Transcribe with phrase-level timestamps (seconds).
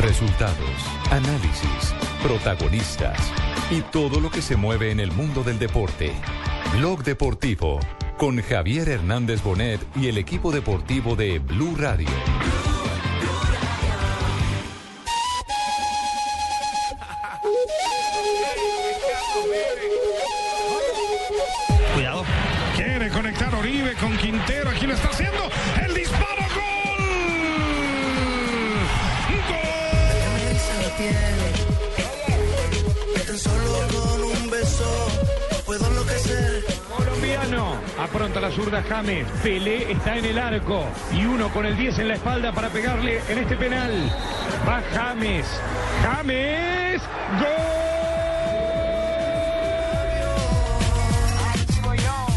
[0.00, 0.56] Resultados,
[1.10, 3.18] análisis, protagonistas
[3.70, 6.12] y todo lo que se mueve en el mundo del deporte.
[6.78, 7.80] Blog Deportivo
[8.16, 12.08] con Javier Hernández Bonet y el equipo deportivo de Blue Radio.
[21.94, 22.24] Cuidado.
[22.74, 24.70] Quiere conectar Oribe con Quintero.
[24.70, 25.50] Aquí lo está haciendo.
[38.00, 39.26] Apronta la zurda James.
[39.42, 40.86] Pelé está en el arco.
[41.12, 43.92] Y uno con el 10 en la espalda para pegarle en este penal.
[44.66, 45.46] Va James.
[46.02, 47.02] James.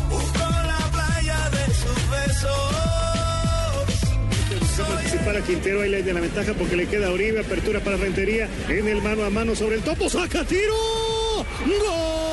[0.09, 2.83] Busco la playa de sus besos.
[5.25, 8.49] Para Quintero ahí le de la ventaja porque le queda a Oribe, apertura para Rentería
[8.67, 10.75] en el mano a mano sobre el topo, saca tiro,
[11.65, 12.32] En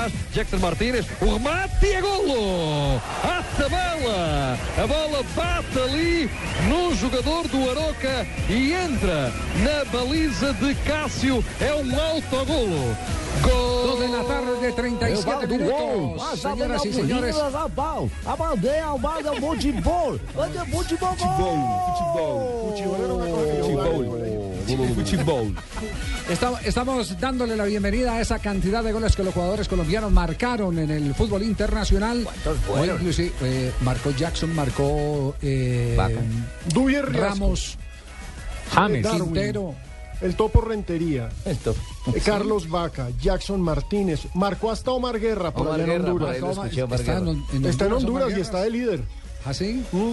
[0.00, 2.96] trás, Jackson Martínez, o remate e é golo!
[3.22, 4.58] A tabela!
[4.78, 6.30] A bola bate ali
[6.68, 9.30] no jogador do Aroca e entra
[9.62, 11.44] na baliza de Cássio.
[11.60, 12.96] É um autogolo.
[13.42, 13.86] Gol!
[13.86, 16.40] Dos de la tarde, 37 minutos.
[16.40, 17.36] Señoras y señores.
[17.36, 17.68] A
[18.36, 20.20] bandeira, a bandeira, o futebol.
[20.36, 21.90] Olha, futebol, Futebol.
[26.28, 30.78] Estamos, estamos dándole la bienvenida a esa cantidad de goles que los jugadores colombianos marcaron
[30.78, 32.26] en el fútbol internacional.
[32.72, 35.96] Hoy inclusive eh, marcó Jackson, marcó eh,
[36.72, 37.76] Dubier Ramos,
[38.72, 39.74] James, Quintero.
[40.20, 41.56] el topo Rentería, eh,
[42.24, 46.36] Carlos Vaca, Jackson Martínez, marcó hasta Omar Guerra por allá en Honduras.
[46.92, 49.19] Está en, en Está en Honduras, y está de líder.
[49.44, 49.82] ¿Ah, sí?
[49.92, 50.12] Mm.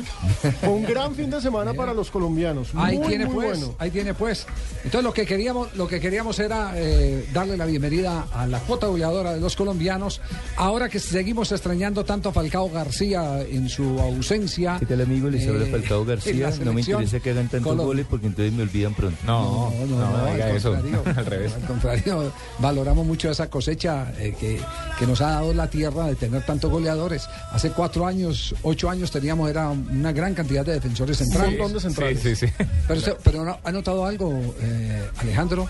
[0.61, 2.69] Fue un gran fin de semana para los colombianos.
[2.75, 3.75] Ahí Muy, tiene muy pues, bueno.
[3.77, 4.45] ahí tiene pues.
[4.85, 8.88] Entonces lo que queríamos, lo que queríamos era eh, darle la bienvenida a la cuota
[8.88, 10.21] goleadora de los colombianos.
[10.55, 14.77] Ahora que seguimos extrañando tanto a Falcao García en su ausencia.
[14.79, 15.29] ¿Qué tal amigo?
[15.29, 16.51] Les habla eh, Falcao García.
[16.63, 19.17] No me interesa que hagan tantos Colo- goles porque entonces me olvidan pronto.
[19.25, 20.71] No, no, al diga eso.
[20.73, 21.03] contrario.
[21.17, 21.53] Al revés.
[21.53, 24.59] Al contrario, valoramos mucho esa cosecha eh, que,
[24.99, 27.27] que nos ha dado la tierra de tener tantos goleadores.
[27.51, 31.57] Hace cuatro años, ocho años teníamos era una gran cantidad de defensores Un centrales.
[31.59, 32.19] montón de centrales.
[32.22, 32.53] Sí, sí, sí.
[32.88, 35.67] Pero, usted- pero no- ¿ha notado algo, eh, Alejandro?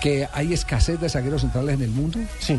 [0.00, 2.18] Que hay escasez de zagueros centrales en el mundo.
[2.40, 2.58] Sí.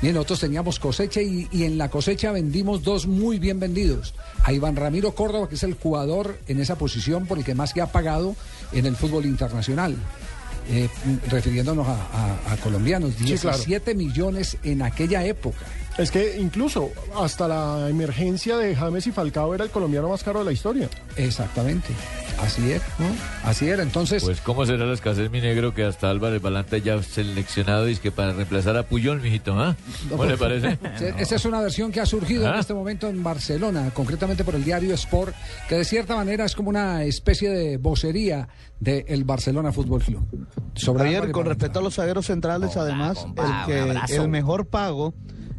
[0.00, 4.14] Bien, nosotros teníamos cosecha y, y en la cosecha vendimos dos muy bien vendidos.
[4.44, 7.72] A Iván Ramiro Córdoba, que es el jugador en esa posición por el que más
[7.72, 8.36] que ha pagado
[8.72, 9.96] en el fútbol internacional.
[10.70, 10.88] Eh,
[11.28, 13.56] refiriéndonos a, a- a colombianos, Sí, claro.
[13.56, 15.64] 17 millones en aquella época.
[15.98, 20.38] Es que incluso hasta la emergencia de James y Falcao era el colombiano más caro
[20.38, 20.88] de la historia.
[21.16, 21.88] Exactamente.
[22.40, 22.82] Así es.
[23.42, 23.82] Así era.
[23.82, 27.92] Entonces, Pues, ¿cómo será la escasez, mi negro, que hasta Álvarez Balanta ya seleccionado y
[27.94, 29.74] es que para reemplazar a Puyol, mijito, ¿ah?
[30.08, 30.78] ¿Cómo le parece?
[30.98, 34.54] Se- Esa es una versión que ha surgido en este momento en Barcelona, concretamente por
[34.54, 35.34] el diario Sport,
[35.68, 38.46] que de cierta manera es como una especie de vocería
[38.78, 40.22] del Barcelona Fútbol Club.
[40.74, 41.48] Sobre Javier, con Balanta.
[41.48, 43.26] respecto a los zagueros centrales, además,
[43.66, 45.12] el, que, el mejor pago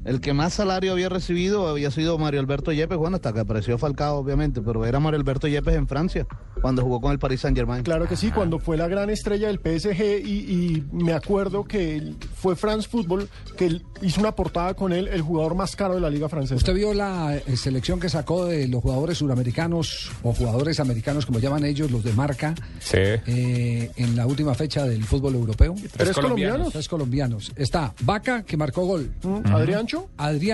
[0.06, 3.78] el que más salario había recibido había sido Mario Alberto Yepes, bueno, hasta que apareció
[3.78, 6.26] Falcao, obviamente, pero era Mario Alberto Yepes en Francia,
[6.62, 7.84] cuando jugó con el Paris Saint Germain.
[7.84, 12.14] Claro que sí, cuando fue la gran estrella del PSG y, y me acuerdo que
[12.36, 16.10] fue France Football que hizo una portada con él, el jugador más caro de la
[16.10, 16.56] liga francesa.
[16.56, 21.40] ¿Usted vio la eh, selección que sacó de los jugadores suramericanos o jugadores americanos, como
[21.40, 22.56] llaman ellos, los de marca,
[22.94, 25.76] eh, en la última fecha del fútbol europeo?
[25.96, 26.72] ¿Tres colombianos?
[26.72, 27.52] Tres colombianos.
[27.56, 29.12] Está Vaca, que marcó gol.
[29.24, 29.58] ¿Adriancho?
[29.58, 29.89] Adrián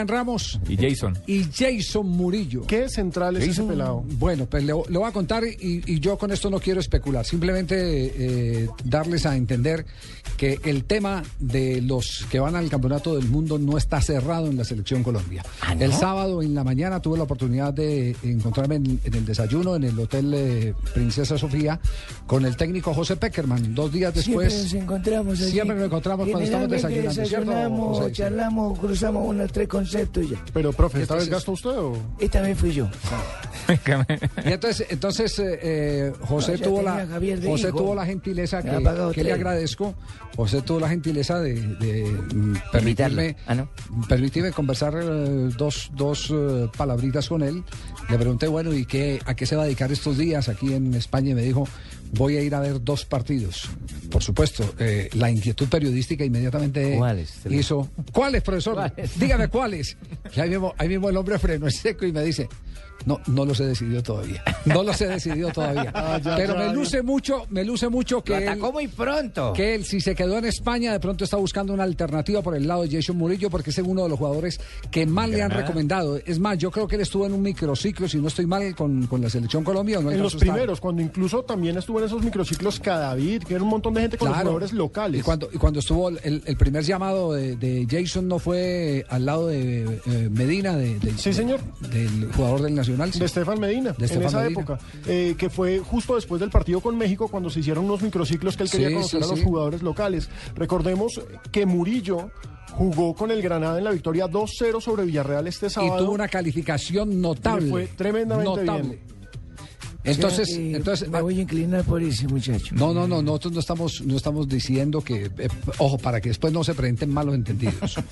[0.08, 0.60] Ramos.
[0.68, 1.18] Y Jason.
[1.28, 2.66] Y Jason Murillo.
[2.68, 4.04] ¿Qué central es ese pelado?
[4.20, 7.26] Bueno, pues le, le voy a contar y, y yo con esto no quiero especular,
[7.26, 9.86] simplemente eh, darles a entender
[10.38, 14.58] que el tema de los que van al campeonato del mundo no está cerrado en
[14.58, 15.44] la selección Colombia.
[15.62, 15.82] ¿Ah, no?
[15.82, 19.84] El sábado en la mañana tuve la oportunidad de encontrarme en, en el desayuno en
[19.86, 21.80] el Hotel eh, Princesa Sofía
[22.28, 23.74] con el técnico José Peckerman.
[23.74, 24.54] Dos días después.
[24.54, 25.52] Siempre nos encontramos allí.
[25.52, 30.44] Siempre nos encontramos cuando estamos desayunando, ¿cierto, desayunamos, charlamos, cruzamos unos tres conceptos y ya.
[30.54, 31.98] Pero, profe, ¿esta vez gastó usted o...?
[32.20, 32.88] Esta vez fui yo.
[34.46, 37.08] Y entonces, entonces eh, José No, tuvo la
[37.44, 37.78] José hijo.
[37.78, 39.96] tuvo la gentileza que, le agradezco.
[40.36, 43.66] José tuvo la gentileza de, de, mm, permitirme, Ah,
[44.08, 47.64] permitirme conversar eh, dos, dos eh, palabritas con él.
[48.10, 50.94] Le pregunté, bueno, ¿y qué, a qué se va a dedicar estos días aquí en
[50.94, 51.32] España?
[51.32, 51.68] Y me dijo,
[52.14, 53.70] voy a ir a ver dos partidos.
[54.10, 57.34] Por supuesto, eh, la inquietud periodística inmediatamente ¿Cuáles?
[57.50, 57.90] hizo.
[58.12, 58.92] ¿Cuáles, profesor?
[59.18, 59.98] Dígame cuáles.
[60.36, 62.48] Y ahí mismo, ahí mismo el hombre frenó en seco y me dice,
[63.06, 64.44] no, no los he decidido todavía.
[64.66, 65.92] No los he decidido todavía.
[66.08, 66.74] Ah, ya, Pero ya, me ya.
[66.74, 69.54] luce mucho, me luce mucho que Lo él, atacó muy pronto.
[69.54, 72.68] que él, si se quedó en España, de pronto está buscando una alternativa por el
[72.68, 74.60] lado de Jason Murillo, porque es uno de los jugadores
[74.92, 76.18] que más le han recomendado.
[76.26, 79.08] Es más, yo creo que él estuvo en un microciclo, si no estoy mal, con,
[79.08, 80.00] con la selección Colombia.
[80.00, 83.64] ¿o no En los primeros, cuando incluso también estuvo en esos microciclos Cadavid, que era
[83.64, 84.50] un montón de gente con los Claro.
[84.50, 85.20] jugadores locales.
[85.22, 89.26] Y cuando, y cuando estuvo el, el primer llamado de, de Jason no fue al
[89.26, 91.60] lado de eh, Medina, de, de- Sí, señor.
[91.92, 93.14] del jugador del Nacional.
[93.14, 93.20] sí.
[93.20, 94.46] De Estefan Medina, De en esa Medina.
[94.62, 98.56] época, eh, que fue justo después del partido con México, cuando se hicieron unos microciclos
[98.58, 100.30] que él quería Sí, conocer sí, a los jugadores locales.
[100.56, 101.22] Recordemos
[101.52, 102.30] que Murillo
[102.74, 105.98] jugó con el Granada en la victoria 2-0 sobre Villarreal este y sábado.
[106.04, 107.66] tuvo una calificación notable.
[107.66, 108.82] Le fue tremendamente notable.
[108.84, 109.15] bien.
[110.06, 112.76] Entonces, O sea que entonces me voy a inclinar por ese muchacho.
[112.76, 115.48] no, no, no, nosotros no estamos, no estamos diciendo que, eh,
[115.80, 117.96] ojo, para que después no se presenten malos entendidos.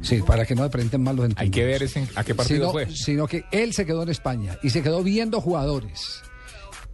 [0.00, 1.42] Sí, para que no se presenten malos entendidos.
[1.42, 2.90] Hay que ver ese- a qué partido sino, fue.
[2.94, 6.22] Sino que él se quedó en España y se quedó viendo jugadores.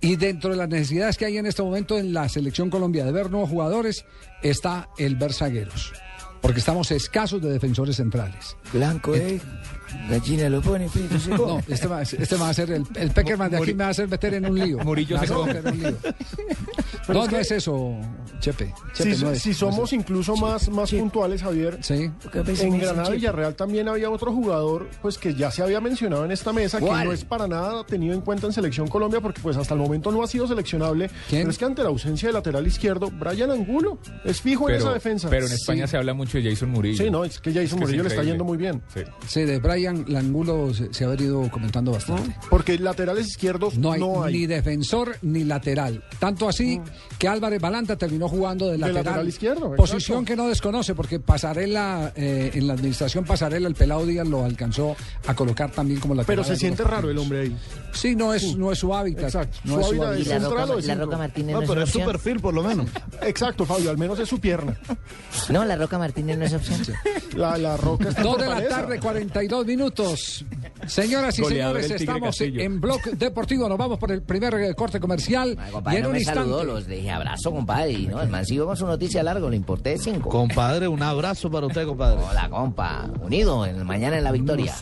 [0.00, 3.12] Y dentro de las necesidades que hay en este momento en la selección Colombia de
[3.12, 4.04] ver nuevos jugadores
[4.42, 5.92] está el ver zagueros.
[6.42, 8.56] Porque estamos escasos de defensores centrales.
[8.72, 9.40] Blanco, ¿eh?
[10.08, 11.64] Gallina lo pone, frito se No, come.
[11.68, 14.08] este va, este va a ser el, el Peckerman de aquí me va a hacer
[14.08, 14.78] meter en un lío.
[14.78, 15.54] Murillo se va a come.
[15.54, 15.96] meter en un lío.
[17.06, 17.96] Pero No, es no eso,
[18.40, 18.72] Chepe.
[18.94, 22.10] Si, Chepe, no es, si no es somos incluso más, más puntuales, Javier, Sí.
[22.32, 26.30] En Granada "Che, Villarreal también había otro jugador pues que ya se había mencionado en
[26.32, 27.00] esta mesa, ¿Cuál?
[27.02, 29.80] que no es para nada tenido en cuenta en Selección Colombia, porque pues hasta el
[29.80, 31.10] momento no ha sido seleccionable.
[31.28, 31.42] ¿Quién?
[31.42, 34.92] Pero es que ante la ausencia de lateral izquierdo, Brian Angulo es fijo en esa
[34.94, 35.28] defensa.
[35.28, 35.90] pero en España Sí.
[35.90, 37.04] se habla mucho de Jason Murillo.
[37.04, 38.80] Sí, no, es que Jason Es que es Murillo le está yendo muy bien.
[38.94, 39.00] Sí.
[39.26, 42.34] Sí, de Brian Langulo se, se ha venido comentando bastante.
[42.50, 46.02] Porque laterales izquierdos No no hay, ni defensor ni lateral.
[46.18, 46.80] Tanto así
[47.18, 49.04] que Álvarez Balanta terminó jugando de lateral.
[49.04, 50.24] lateral izquierdo, Posición exacto.
[50.24, 54.96] que no desconoce porque Pasarela, eh, en la administración Pasarela, el pelado Díaz lo alcanzó
[55.26, 56.26] a colocar también como lateral.
[56.36, 57.56] Pero se en siente raro el hombre ahí.
[57.92, 59.24] Sí, no es, no es su hábitat.
[59.24, 59.58] Exacto.
[59.64, 60.26] No Su es su hábitat hábitat.
[60.26, 60.94] ¿Y la Roca, o de la?
[61.04, 62.86] Roca Martínez No, no, pero es es su perfil, por lo menos.
[63.22, 64.76] Exacto, Fabio, al menos es su pierna.
[65.50, 66.80] No, la Roca Martínez no es opción.
[67.36, 69.73] La, la roca está en Dos de la tarde, 42 minutos.
[70.86, 72.60] Señoras y Goleador señores, estamos Castillo.
[72.60, 73.68] en Blog Deportivo.
[73.68, 75.56] Nos vamos por el primer eh, corte comercial.
[75.58, 76.40] Ay, y compadre, en no un me instante.
[76.40, 77.92] saludó, los dije abrazo, compadre.
[77.92, 80.28] Y no, el man siguió con su noticia largo, le importé cinco.
[80.28, 82.20] Compadre, un abrazo para usted, compadre.
[82.22, 83.10] Hola, compa.
[83.22, 84.74] Unido, en, mañana en la victoria.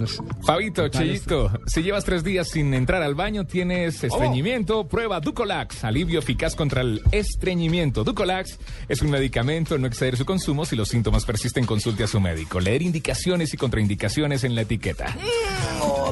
[0.45, 6.19] Fabito, Cheyito, si llevas tres días sin entrar al baño, tienes estreñimiento, prueba Ducolax, alivio
[6.19, 8.03] eficaz contra el estreñimiento.
[8.05, 8.59] Ducolax
[8.89, 10.65] es un medicamento, no exceder su consumo.
[10.65, 12.61] Si los síntomas persisten, consulte a su médico.
[12.61, 14.82] Leer indicaciones y contraindicaciones en la etiqueta.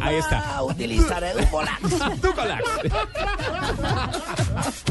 [0.03, 0.57] Ahí está.
[0.57, 2.21] A utilizar el Volax.
[2.21, 2.65] Ducolax.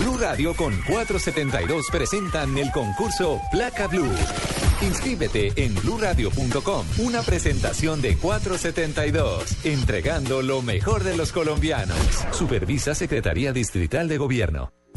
[0.00, 4.12] Blue Radio con 472 presentan el concurso Placa Blue.
[4.82, 6.86] Inscríbete en bluradio.com.
[6.98, 11.98] Una presentación de 472, entregando lo mejor de los colombianos.
[12.32, 14.70] Supervisa Secretaría Distrital de Gobierno.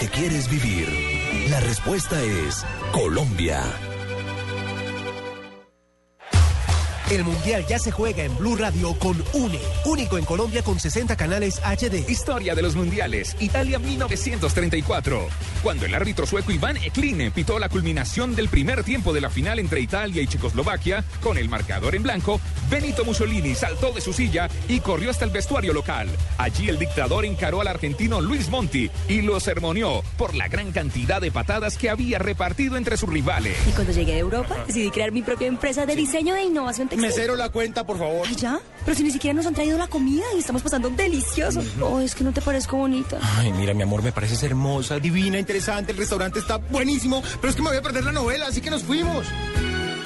[0.00, 0.88] Que quieres vivir,
[1.50, 3.89] la respuesta es Colombia.
[7.10, 11.16] El Mundial ya se juega en Blue Radio con UNE, único en Colombia con 60
[11.16, 12.08] canales HD.
[12.08, 15.26] Historia de los mundiales, Italia 1934.
[15.60, 19.58] Cuando el árbitro sueco Iván Ekline pitó la culminación del primer tiempo de la final
[19.58, 22.40] entre Italia y Checoslovaquia, con el marcador en blanco,
[22.70, 26.08] Benito Mussolini saltó de su silla y corrió hasta el vestuario local.
[26.38, 31.20] Allí el dictador encaró al argentino Luis Monti y lo sermoneó por la gran cantidad
[31.20, 33.56] de patadas que había repartido entre sus rivales.
[33.66, 36.88] Y cuando llegué a Europa, decidí crear mi propia empresa de diseño e innovación.
[37.00, 38.26] Mesero la cuenta, por favor.
[38.28, 38.60] Ay, ya.
[38.84, 41.62] Pero si ni siquiera nos han traído la comida y estamos pasando delicioso.
[41.80, 43.18] Oh, es que no te parezco bonita.
[43.36, 45.92] Ay, mira, mi amor, me pareces hermosa, divina, interesante.
[45.92, 48.70] El restaurante está buenísimo, pero es que me voy a perder la novela, así que
[48.70, 49.26] nos fuimos.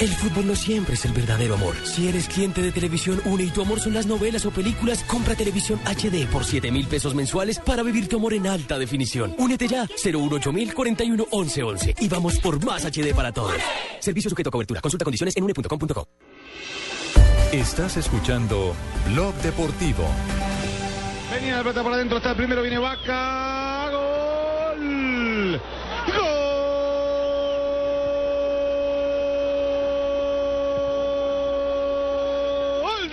[0.00, 1.74] El fútbol no siempre es el verdadero amor.
[1.84, 5.34] Si eres cliente de Televisión Une y tu amor son las novelas o películas, compra
[5.36, 9.34] Televisión HD por 7 mil pesos mensuales para vivir tu amor en alta definición.
[9.38, 13.54] Únete ya, 018 41 11 11 y vamos por más HD para todos.
[14.00, 14.80] Servicio sujeto a cobertura.
[14.80, 16.08] Consulta condiciones en une.com.co.
[17.54, 18.74] Estás escuchando
[19.12, 20.04] Blog Deportivo.
[21.32, 23.92] Venía la pelota para adentro, está el primero, viene Vaca.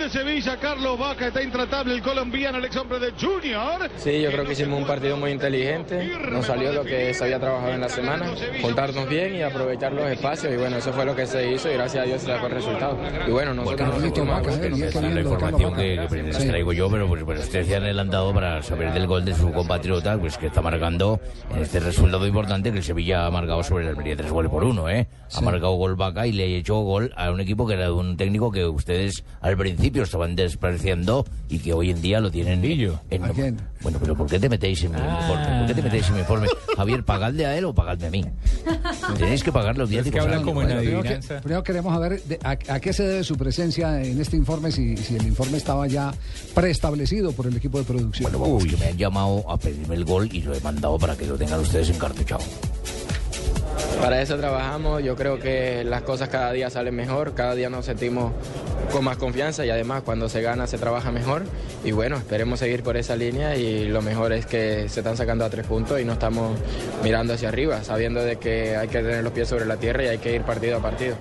[0.02, 3.88] De Sevilla, Carlos Vaca, está intratable el colombiano, el ex hombre de Junior.
[3.96, 6.10] Sí, yo creo que hicimos un partido muy inteligente.
[6.30, 8.26] Nos salió lo que se había trabajado en la semana,
[8.60, 10.52] juntarnos bien y aprovechar los espacios.
[10.52, 12.52] Y bueno, eso fue lo que se hizo y gracias a Dios se sacó el
[12.52, 12.98] resultado.
[13.28, 16.22] Y bueno, nosotros nos sentimos a gusto y nos Esa es la información que, que
[16.22, 19.34] les traigo yo, pero pues, pues ustedes se han adelantado para saber del gol de
[19.34, 21.20] su compatriota, pues que está marcando
[21.54, 24.64] en este resultado importante que el Sevilla ha marcado sobre el Almería tres goles por
[24.64, 25.06] uno, ¿eh?
[25.26, 25.44] Ha Sí.
[25.44, 28.16] marcado gol Vaca y le ha hecho gol a un equipo que era de un
[28.16, 32.60] técnico que ustedes al principio estaban despreciando y que hoy en día lo tienen en...
[33.82, 35.58] Bueno, pero ¿por qué te metéis en mi informe?
[35.58, 36.46] ¿Por qué te metéis en mi informe?
[36.76, 38.24] Javier, pagadle a él o pagadme a mí.
[39.18, 40.54] Tenéis que pagarle los viáticos a alguien.
[40.54, 44.20] Bueno, primero, que- primero queremos saber de- a, a qué se debe su presencia en
[44.20, 46.14] este informe, si, si el informe estaba ya
[46.54, 48.30] preestablecido por el equipo de producción.
[48.32, 51.16] Bueno, vamos, que me han llamado a pedirme el gol y lo he mandado para
[51.16, 52.42] que lo tengan ustedes encartuchado.
[54.00, 57.84] Para eso trabajamos, yo creo que las cosas cada día salen mejor, cada día nos
[57.86, 58.32] sentimos
[58.90, 61.44] con más confianza y además cuando se gana se trabaja mejor
[61.84, 65.44] y bueno, esperemos seguir por esa línea y lo mejor es que se están sacando
[65.44, 66.58] a tres puntos y no estamos
[67.02, 70.08] mirando hacia arriba, sabiendo de que hay que tener los pies sobre la tierra y
[70.08, 71.16] hay que ir partido a partido.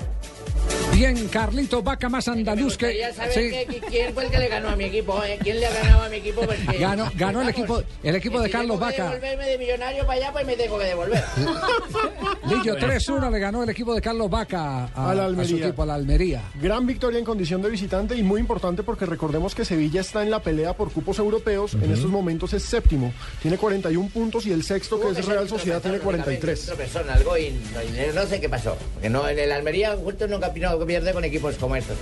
[0.93, 2.88] Bien, Carlito Vaca más andaluz que...
[2.88, 3.50] gustaría saber sí.
[3.50, 5.39] que- quién fue el que le ganó a mi equipo, ¿eh?
[5.41, 6.41] ¿Quién le ha ganado a mi equipo?
[6.41, 9.03] Porque- Ganó, ganó el equipo, el equipo de si Carlos tengo Vaca.
[9.10, 11.24] devolverme de millonario para allá, pues me tengo que devolver.
[12.50, 15.83] Lillo 3-1 le ganó el equipo de Carlos Vaca a, a la a su equipo,
[15.83, 16.43] a la Almería.
[16.62, 20.29] Gran victoria en condición de visitante y muy importante porque recordemos que Sevilla está en
[20.29, 21.74] la pelea por cupos europeos.
[21.75, 23.13] En estos momentos es séptimo.
[23.41, 26.63] Tiene 41 puntos y el sexto, que es Real Sociedad, tiene 43.
[26.63, 28.77] Otra persona, algo y no, no sé qué pasó.
[28.93, 31.95] Porque no, en el Almería justo nunca no pierde con equipos como estos.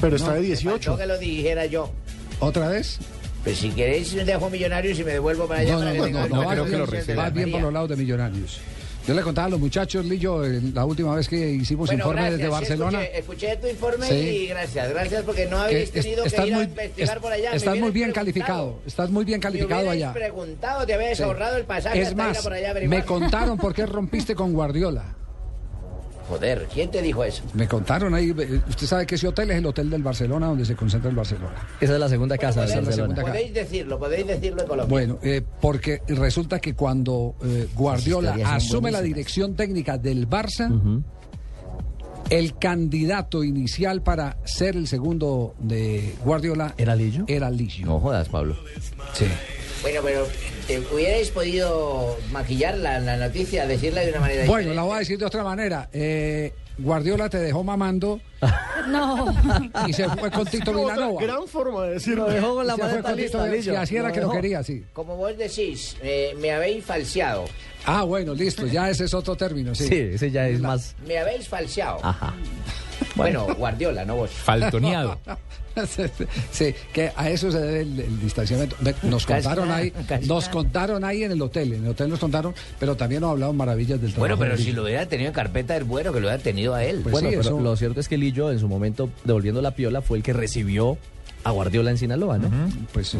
[0.00, 0.90] Pero está de Me 18.
[0.90, 1.90] faltó que lo dijera yo.
[2.40, 2.98] ¿Otra vez?
[3.42, 5.72] Pues si queréis dejo millonarios y me devuelvo para allá.
[5.72, 7.96] No, para no, que no, tenga- no, va bien, va bien por los lados de
[7.96, 8.58] Millonarios.
[9.06, 12.20] Yo le contaba a los muchachos, Lillo, en la última vez que hicimos Bueno, informe
[12.20, 13.02] gracias, desde sí, Barcelona.
[13.04, 14.14] Escuché, escuché tu informe Sí.
[14.14, 17.22] y gracias, gracias porque no que habéis es- tenido que ir a muy, investigar es-
[17.22, 17.52] por allá.
[17.52, 18.80] Estás muy bien calificado.
[18.86, 20.12] Estás muy bien calificado me allá.
[20.12, 21.22] preguntado, te habías Sí.
[21.22, 23.86] ahorrado el pasaje Es hasta ir más, a por allá a me contaron por qué
[23.86, 25.14] rompiste con Guardiola.
[26.28, 27.42] Joder, ¿quién te dijo eso?
[27.54, 28.30] Me contaron ahí.
[28.30, 31.54] Usted sabe que ese hotel es el hotel del Barcelona donde se concentra el Barcelona.
[31.80, 33.14] Esa es la segunda casa Esa del Barcelona.
[33.14, 33.32] segunda casa.
[33.32, 34.90] Podéis decirlo, podéis decirlo en Colombia.
[34.90, 41.02] Bueno, eh, porque resulta que cuando eh, Guardiola asume la dirección técnica del Barça,
[42.30, 47.24] el candidato inicial para ser el segundo de Guardiola ¿Era Lillo?
[47.26, 47.86] Era Lillo.
[47.86, 48.54] No jodas, Pablo.
[49.14, 49.24] Sí.
[49.82, 50.26] Bueno, pero
[50.66, 54.98] ¿te hubierais podido maquillar la, la noticia, decirla de una manera Bueno, la voy a
[54.98, 55.88] decir de otra manera.
[55.92, 58.20] Eh, Guardiola te dejó mamando
[58.88, 59.26] No.
[59.86, 61.20] y se fue con Tito Vilanova.
[61.20, 62.26] Gran forma de decirlo.
[62.28, 63.62] Lo dejó con la Se fue con Tito.
[63.62, 64.84] Si así era que lo quería, sí.
[64.92, 67.44] Como vos decís, eh, me habéis falseado.
[67.86, 69.86] Ah, bueno, listo, ya ese es otro término, sí.
[69.88, 70.94] Sí, ese ya es más.
[71.06, 71.98] Me habéis falseado.
[72.02, 72.34] Ajá.
[73.14, 74.30] Bueno, Guardiola, no vos.
[74.30, 75.18] Faltoneado.
[76.50, 78.74] Sí, que a eso se debe el, el distanciamiento.
[79.04, 79.92] Nos contaron ahí,
[80.26, 83.56] nos contaron ahí en el hotel, en el hotel nos contaron, pero también nos hablaron
[83.56, 84.20] maravillas del trabajo.
[84.36, 86.82] Bueno, pero si lo hubiera tenido en carpeta es bueno que lo hubiera tenido a
[86.84, 86.98] él.
[87.02, 89.70] Pues bueno, sí, pero eso- lo cierto es que Lillo en su momento, devolviendo la
[89.70, 90.98] piola, fue el que recibió
[91.44, 92.50] a Guardiola en Sinaloa, ¿no?
[92.92, 93.16] Pues,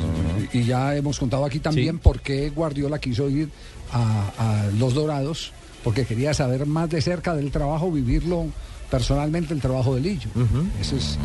[0.53, 3.49] y ya hemos contado aquí también por qué Guardiola quiso ir
[3.93, 5.53] a, a Los Dorados,
[5.85, 8.47] porque quería saber más de cerca del trabajo, vivirlo
[8.91, 10.31] personalmente, el trabajo de Lillo.
[10.81, 11.19] Ese es,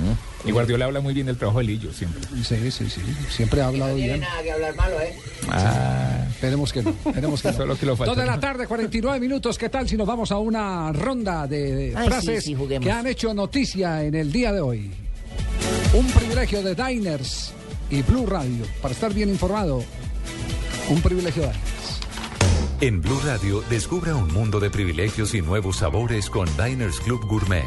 [0.46, 2.22] Y Guardiola habla muy bien del trabajo de Lillo siempre.
[2.44, 4.20] sí, sí, sí, siempre ha hablado No tiene bien.
[4.20, 5.16] nada que hablar malo, ¿eh?
[5.50, 7.58] Ah, esperemos que no, esperemos que no.
[7.58, 8.12] Solo que lo falta.
[8.14, 9.58] Dos de la tarde, 49 minutos.
[9.58, 12.86] ¿Qué tal si nos vamos a una ronda de, Ay, frases sí, sí, juguemos.
[12.86, 14.92] que han hecho noticia en el día de hoy?
[15.94, 17.54] Un privilegio de Diners
[17.90, 18.66] y Blue Radio.
[18.82, 19.82] Para estar bien informado,
[20.90, 21.83] un privilegio de Diners.
[22.84, 27.64] En Blue Radio, descubra un mundo de privilegios y nuevos sabores con Diners Club Gourmet.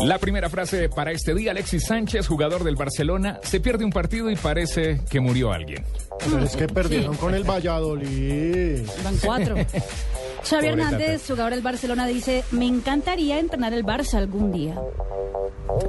[0.00, 4.28] La primera frase para este día, Alexis Sánchez, jugador del Barcelona, se pierde un partido
[4.32, 5.84] y parece que murió alguien.
[6.18, 8.80] Pero es que perdieron con el Valladolid.
[9.04, 9.54] Van cuatro.
[10.42, 14.74] Xavi Hernández, jugador del Barcelona, dice, me encantaría entrenar el Barça algún día.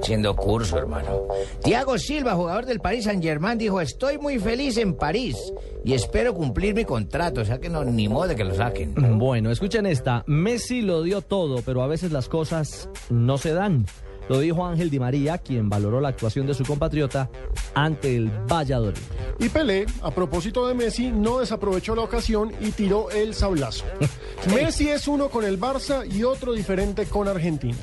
[0.01, 1.27] Haciendo curso, hermano.
[1.63, 6.33] Tiago Silva, jugador del Paris Saint Germain, dijo: Estoy muy feliz en París y espero
[6.33, 7.41] cumplir mi contrato.
[7.41, 8.93] O sea que no, ni modo de que lo saquen.
[9.21, 10.23] Bueno, escuchen esta.
[10.25, 13.85] Messi lo dio todo, pero a veces las cosas no se dan.
[14.29, 17.29] Lo dijo Ángel Di María, quien valoró la actuación de su compatriota
[17.73, 18.97] ante el Valladolid.
[19.39, 23.85] Y Pelé, a propósito de Messi, no desaprovechó la ocasión y tiró el sablazo.
[24.55, 27.77] Messi es uno con el Barça y otro diferente con Argentina.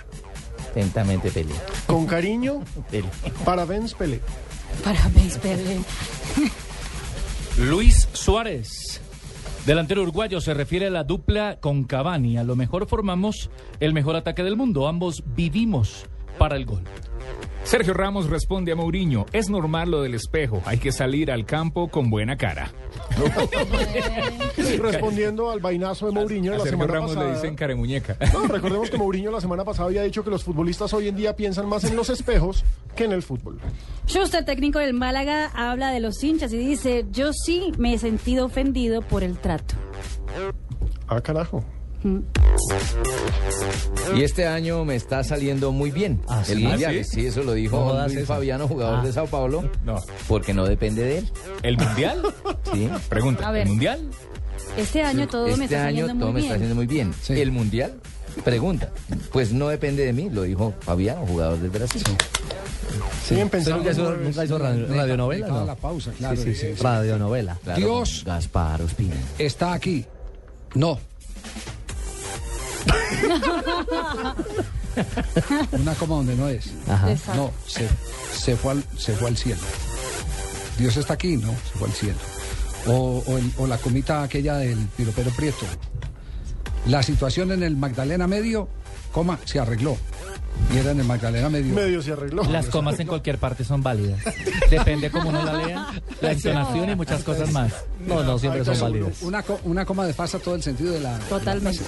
[0.79, 1.55] Atentamente, Pelé.
[1.89, 2.63] Con cariño,
[3.45, 4.21] parabéns Pelé.
[4.85, 5.81] Parabéns, Pelé.
[7.59, 9.01] Luis Suárez.
[9.67, 12.39] Delantero uruguayo se refiere a la dupla con Cavani.
[12.39, 14.87] A lo mejor formamos el mejor ataque del mundo.
[14.87, 16.07] Ambos vivimos
[16.39, 16.83] para el gol.
[17.65, 21.89] Sergio Ramos responde a Mourinho, es normal lo del espejo, hay que salir al campo
[21.89, 22.71] con buena cara.
[24.81, 27.29] Respondiendo al vainazo de Mourinho A la Sergio semana Ramos pasada.
[27.31, 28.17] le dicen caremuñeca.
[28.33, 31.37] No, recordemos que Mourinho la semana pasada había dicho que los futbolistas hoy en día
[31.37, 32.65] piensan más en los espejos
[32.97, 33.59] que en el fútbol.
[34.07, 38.47] Schuster, técnico del Málaga, habla de los hinchas y dice, yo sí me he sentido
[38.47, 39.75] ofendido por el trato.
[41.09, 41.65] Ah, carajo.
[44.17, 46.21] Y este año me está saliendo muy bien.
[46.29, 46.65] ¿Ah, el sí?
[46.67, 46.97] mundial.
[47.01, 47.11] ¿Ah, sí?
[47.21, 48.27] Sí, eso lo dijo Luis eso.
[48.27, 49.07] Fabiano, jugador Ah.
[49.07, 49.71] de Sao Paulo.
[49.85, 49.97] No.
[50.27, 51.29] Porque no depende de él.
[51.63, 52.23] ¿El mundial?
[52.73, 52.89] Sí.
[53.09, 53.63] Pregunta, A ver.
[53.63, 54.11] ¿el mundial?
[54.77, 56.57] Este año todo me este está año saliendo todo muy me está bien.
[56.57, 57.15] haciendo muy bien.
[57.31, 57.95] ¿El mundial?
[58.45, 58.93] Pregunta.
[59.33, 62.03] Pues no depende de mí, lo dijo Fabiano, jugador del Brasil.
[63.27, 63.79] Siguen pensando.
[63.79, 65.49] ¿Nunca hizo, nunca hizo radio- radionovela?
[65.49, 65.65] No.
[65.65, 66.77] la pausa, claro, Sí, sí, sí, sí.
[66.77, 66.83] sí.
[66.83, 67.59] Radionovela.
[67.65, 68.23] Claro, Dios.
[68.27, 69.17] Gaspar Ospina.
[69.39, 70.05] Está aquí.
[70.75, 70.99] No.
[75.73, 76.71] Una coma donde no es.
[76.89, 77.09] Ajá.
[77.35, 77.89] No, se,
[78.37, 79.61] se, fue al, se fue al cielo.
[80.79, 82.19] Dios está aquí, no, se fue al cielo.
[82.87, 85.67] O, o el- o la comita aquella del piropero prieto.
[86.87, 88.69] La situación en el Magdalena Medio,
[89.13, 89.97] coma, se arregló.
[90.73, 91.75] Y era en el Magdalena Medio.
[91.75, 92.43] Medio se arregló.
[92.45, 94.21] Las comas en cualquier parte son válidas.
[94.71, 95.87] Depende cómo uno la lea,
[96.21, 97.73] la entonación y muchas cosas más.
[98.07, 99.23] No, no, siempre son válidas.
[99.23, 101.15] Una, una coma desfasa todo el sentido de la.
[101.15, 101.85] de la Totalmente.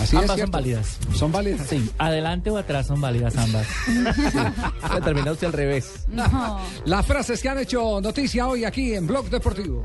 [0.00, 0.98] Así es ambas son válidas.
[1.14, 1.66] Son válidas.
[1.68, 3.66] Sí, adelante o atrás son válidas ambas.
[5.04, 6.06] Terminó usted al revés.
[6.08, 6.60] No.
[6.84, 9.84] Las frases que han hecho noticia hoy aquí en Blog Deportivo.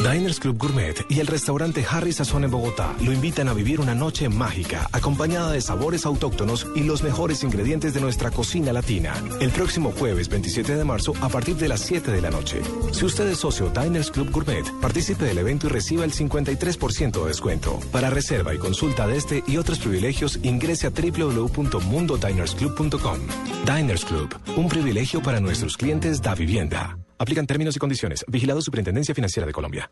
[0.00, 3.94] Diners Club Gourmet y el restaurante Harry Sazón en Bogotá lo invitan a vivir una
[3.94, 9.12] noche mágica, acompañada de sabores autóctonos y los mejores ingredientes de nuestra cocina latina.
[9.40, 12.62] El próximo jueves 27 de marzo a partir de las 7 de la noche.
[12.92, 17.28] Si usted es socio Diners Club Gourmet, participe del evento y reciba el 53% de
[17.28, 17.78] descuento.
[17.92, 23.18] Para reserva y consulta de este y otros privilegios, ingrese a www.mundodinersclub.com.
[23.66, 26.99] Diners Club, un privilegio para nuestros clientes da vivienda.
[27.20, 28.24] Aplican términos y condiciones.
[28.28, 29.90] Vigilado Superintendencia Financiera de Colombia.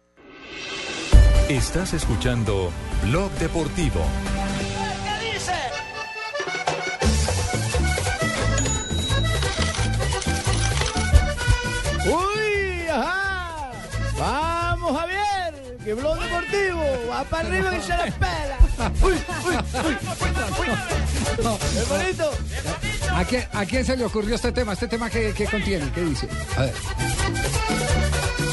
[1.50, 2.70] Estás escuchando
[3.02, 4.00] Blog Deportivo.
[12.06, 12.88] ¡Uy!
[12.90, 13.72] ¡Ajá!
[14.18, 15.76] ¡Vamos, Javier!
[15.84, 17.10] ¡Que Blog Deportivo!
[17.10, 18.58] ¡Va para arriba y se la pela!
[19.02, 19.56] ¡Uy, uy, uy!
[19.84, 20.70] uy, uy, uy.
[22.22, 22.97] uy.
[23.12, 24.72] ¿A quién, ¿A quién se le ocurrió este tema?
[24.72, 25.90] ¿Este tema qué, qué contiene?
[25.92, 26.28] ¿Qué dice?
[26.56, 26.74] A ver.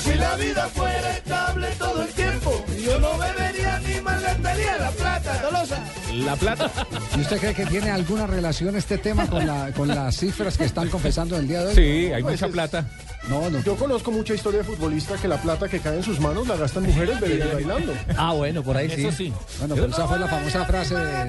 [0.03, 5.41] Si la vida fuera estable todo el tiempo, yo no bebería ni malgastaría la plata.
[5.41, 5.83] Tolosa.
[6.23, 6.71] La plata.
[7.17, 10.65] ¿Y usted cree que tiene alguna relación este tema con, la, con las cifras que
[10.65, 11.75] están confesando el día de hoy?
[11.75, 12.85] Sí, hay Pues mucha es- plata.
[13.27, 13.59] No, no.
[13.63, 16.57] Yo conozco mucha historia de futbolista que la plata que cae en sus manos la
[16.57, 17.93] gastan mujeres bebiendo y bailando.
[18.17, 19.01] Ah, bueno, por ahí sí.
[19.07, 19.33] Eso sí.
[19.57, 21.25] Bueno, pero esa fue la famosa frase de.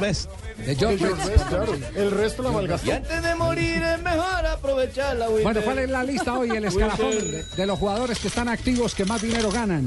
[0.00, 0.28] Best.
[0.76, 1.26] George Best.
[1.28, 1.74] Best, claro.
[1.94, 2.88] El resto la malgastó.
[2.88, 5.44] Y antes de morir es mejor aprovecharla, güey.
[5.44, 6.50] Bueno, ¿cuál es la lista hoy?
[6.50, 9.86] El escalafón de, de los jugadores que están activos que más dinero ganan.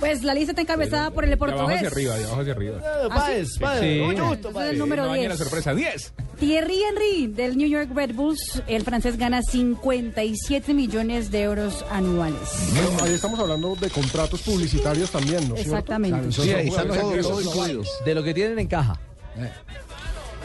[0.00, 1.76] Pues la lista está encabezada por el De abajo portugués.
[1.76, 2.78] hacia arriba, de abajo hacia arriba.
[3.14, 3.80] Páez, Páez.
[3.80, 4.00] Sí.
[4.00, 4.70] Mucho gusto, Ese es Páez.
[4.72, 5.38] el número no dañe la 10.
[5.38, 5.74] sorpresa.
[5.74, 6.12] 10.
[6.38, 12.40] Thierry Henry del New York Red Bulls, el francés gana 57 millones de euros anuales.
[12.72, 15.76] Bueno, ahí estamos hablando de contratos publicitarios también, ¿no es cierto?
[15.76, 16.32] Exactamente.
[16.32, 17.88] Sí, ahí están los incluidos.
[18.04, 18.98] De lo que tienen en caja.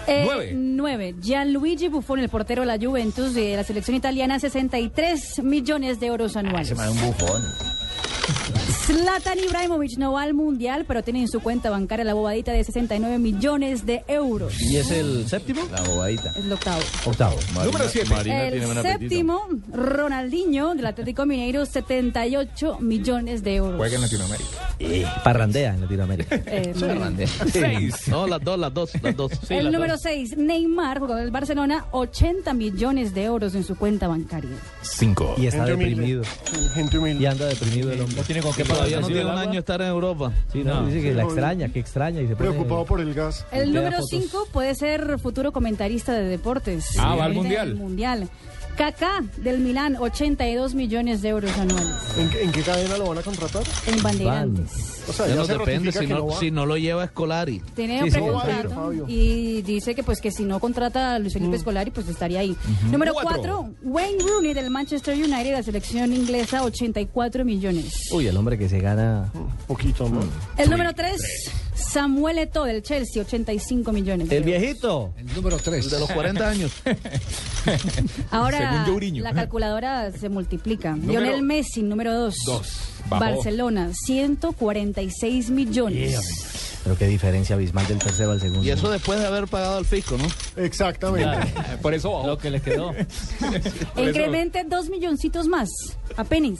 [0.08, 0.52] Eh, Nueve.
[0.54, 1.16] nueve.
[1.20, 6.36] Gianluigi Buffon, el portero de la Juventus de la selección italiana, 63 millones de euros
[6.36, 6.68] anuales.
[6.68, 7.42] Se me da un bufón.
[8.86, 12.64] Zlatan Ibrahimovic no va al Mundial, pero tiene en su cuenta bancaria la bobadita de
[12.64, 14.62] 69 millones de euros.
[14.62, 15.64] ¿Y es el séptimo?
[15.72, 16.30] La bobadita.
[16.30, 16.82] Es el octavo.
[17.06, 17.36] Octavo.
[17.66, 18.14] Número 7.
[18.54, 23.78] el séptimo, Ronaldinho del Atlético Mineiro, 78 millones de euros.
[23.78, 24.50] Juega en Latinoamérica.
[24.78, 26.36] Eh, parrandea en Latinoamérica.
[26.46, 26.74] Eh,
[27.52, 28.08] Seis.
[28.08, 29.32] No, las dos, las dos, las dos.
[29.50, 34.52] el número 6, Neymar, jugador del Barcelona, 80 millones de euros en su cuenta bancaria.
[34.84, 35.36] 5.
[35.38, 36.24] Y está Gente deprimido.
[36.24, 37.24] Sí, Gente humilde.
[37.24, 38.18] Y anda deprimido el hombre.
[38.18, 40.32] No tiene con qué pagar Todavía el no tiene un año estar en Europa.
[40.52, 40.88] Sí, no, No.
[40.88, 43.46] dice que la extraña, que extraña y se pone- Preocupado por el gas.
[43.52, 44.10] El número fotos.
[44.10, 46.98] 5 puede ser futuro comentarista de deportes.
[47.00, 47.70] Ah, va al Mundial.
[47.70, 48.30] el Mundial.
[48.78, 53.18] Kaká del Milán, 82 millones de euros anuales ¿En, qué- en qué cadena lo van
[53.20, 53.64] a contratar?
[53.88, 55.04] en Bandeirantes.
[55.08, 56.40] O sea, Ya ya, no se depende si que no, no va.
[56.40, 57.62] si no lo lleva Escolari.
[57.76, 59.06] Tiene Sí, un sí, precontrato Fabio.
[59.08, 62.56] y dice que pues que si no contrata a Luis Felipe Escolari pues estaría ahí.
[62.92, 63.32] Número Cuatro.
[63.34, 67.94] 4, Wayne Rooney del Manchester United, la selección inglesa, 84 millones.
[68.12, 69.32] Uy, el hombre que se gana.
[69.68, 70.20] Poquito, ¿no?
[70.58, 71.22] El número 3,
[72.00, 74.28] Samuel Eto'o del Chelsea, 85 millones.
[74.28, 74.60] de El euros.
[74.62, 75.14] viejito.
[75.18, 75.90] El número 3.
[75.90, 76.72] De los 40 años.
[78.32, 80.92] Ahora la calculadora se multiplica.
[80.92, 82.36] Número- Lionel Messi, número 2.
[82.46, 82.68] Dos.
[83.10, 83.24] Bajó.
[83.24, 86.20] Barcelona, 146 millones.
[86.84, 88.66] Pero qué diferencia abismal del tercero al segundo.
[88.66, 90.28] Y eso después de haber pagado al fisco, ¿no?
[90.62, 91.54] Exactamente.
[91.82, 92.28] Por eso bajó.
[92.28, 92.92] Lo que le quedó.
[93.96, 95.70] Incremente dos milloncitos más.
[96.18, 96.60] Apenas.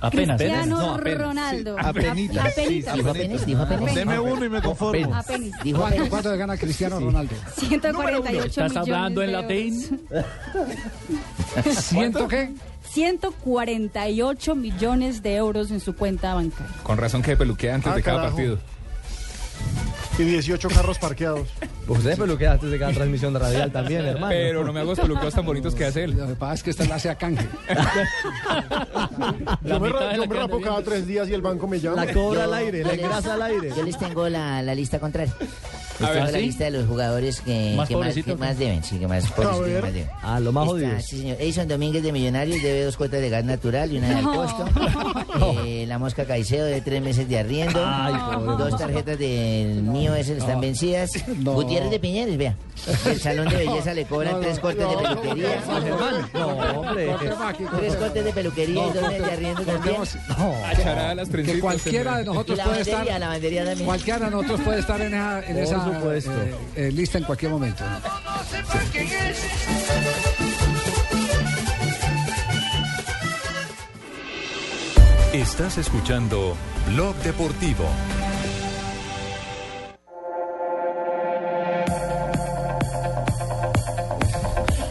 [0.00, 0.36] Apenas.
[0.38, 0.78] Cristiano.
[0.80, 1.18] No, apenas.
[1.20, 1.76] Ronaldo.
[1.76, 2.36] Sí, apenitas.
[2.44, 2.94] A- apenitas.
[2.96, 3.94] Dijo apenas, dijo apenas.
[3.94, 5.14] Deme uno y me conformo.
[5.14, 5.62] Apenas.
[5.62, 6.08] Dijo ¿Cuánto, apenas.
[6.10, 7.34] cuánto le gana Cristiano Ronaldo?
[7.56, 10.00] 148 ¿Estás millones hablando en latín?
[11.80, 12.50] ¿Ciento qué?
[12.90, 16.74] 148 millones de euros en su cuenta bancaria.
[16.82, 18.36] Con razón que peluquea antes Ah, de cada carajo.
[18.36, 18.58] partido.
[20.18, 21.48] Y 18 carros parqueados.
[21.90, 24.28] Pues usted peluquea antes de cada transmisión de radial también, hermano.
[24.28, 26.16] Pero no me hago los peluqueos tan bonitos que hace él.
[26.16, 27.48] Lo que pasa es que esta la hace a canje.
[28.60, 30.82] La Yo me, ra- yo la me rapo cada viendo.
[30.90, 32.04] tres días y el banco me llama.
[32.04, 33.70] La cobra al aire, la engrasa al aire.
[33.76, 35.34] Yo les tengo la, la lista contraria.
[35.40, 36.46] Les A ver, tengo la ¿sí?
[36.46, 38.32] lista de los jugadores que ¿Más que más, pobrecitos?
[38.34, 39.82] que más deben, sí, que más pobrecitos que ver.
[39.82, 40.10] más deben.
[40.22, 41.00] Ah, lo más Está, jodido.
[41.00, 41.36] sí, señor.
[41.40, 44.64] Edison Domínguez de Millonarios debe dos cuotas de gas natural y una de costo.
[45.64, 47.82] Eh, la Mosca Caicedo de tres meses de arriendo.
[47.84, 51.10] Ay, pobre dos tarjetas del mío están vencidas.
[51.38, 51.54] No.
[51.54, 52.56] Gutiérrez de Piñeres, vea.
[53.06, 55.62] El salón de belleza le cobran No, no, tres cortes de no, peluquería.
[56.34, 56.46] No,
[56.80, 57.16] hombre.
[57.78, 59.96] Tres cortes de peluquería y dos meses de arriendo también.
[61.30, 61.54] Trencitas.
[61.54, 62.94] Que cualquiera de nosotros puede estar.
[62.96, 63.86] bandería, la bandería también.
[63.86, 67.84] Cualquiera de nosotros puede estar en esa, en eh, eh, lista en cualquier momento.
[75.32, 76.56] Estás escuchando
[76.88, 77.84] Blog Deportivo.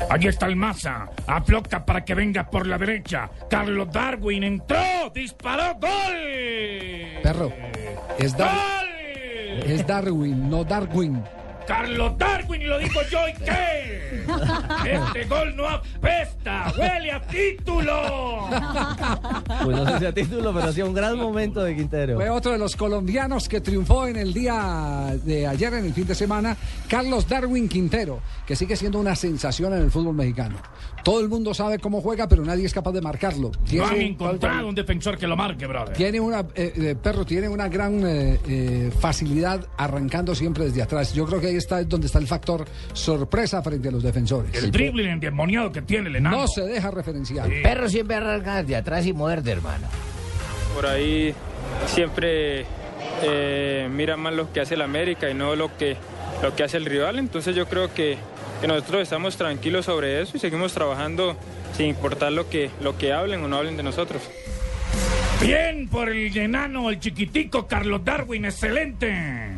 [0.10, 1.08] Allí está el Maza.
[1.28, 3.30] Aflocta para que venga por la derecha.
[3.50, 4.78] Carlos Darwin entró.
[5.14, 5.76] Disparó.
[5.80, 7.22] Gol.
[7.24, 7.54] Perro,
[8.18, 9.64] es, Dar- ¡Gol!
[9.72, 11.24] es Darwin, no Darwin.
[11.70, 14.26] Carlos Darwin, lo digo yo, ¿y qué?
[14.92, 18.48] Este gol no apesta, huele a título.
[19.64, 22.16] Pues no sé si a título, pero hacía un gran momento de Quintero.
[22.16, 26.08] Fue otro de los colombianos que triunfó en el día de ayer, en el fin
[26.08, 30.58] de semana, Carlos Darwin Quintero, que sigue siendo una sensación en el fútbol mexicano.
[31.04, 33.52] Todo el mundo sabe cómo juega, pero nadie es capaz de marcarlo.
[33.72, 35.96] No han Tiene, encontrado un defensor que lo marque, brother.
[35.96, 41.14] tiene una, eh, eh, perro, tiene una gran eh, eh, facilidad arrancando siempre desde atrás.
[41.14, 44.54] Yo creo que ahí está donde está el factor sorpresa frente a los defensores.
[44.56, 46.42] El dribbling endemoniado que tiene el enano.
[46.42, 47.50] No se deja referenciar.
[47.64, 49.88] Perro siempre arranca de atrás y muerde, hermano.
[50.76, 51.34] Por ahí
[51.88, 52.66] siempre
[53.24, 55.98] eh, mira más lo que hace el América y no lo que,
[56.42, 57.20] lo que hace el rival.
[57.20, 58.18] Entonces yo creo que,
[58.62, 61.36] que nosotros estamos tranquilos sobre eso y seguimos trabajando
[61.76, 64.22] sin importar lo que, lo que hablen o no hablen de nosotros.
[65.42, 69.50] Bien por el enano, el chiquitico Carlos Darwin, excelente.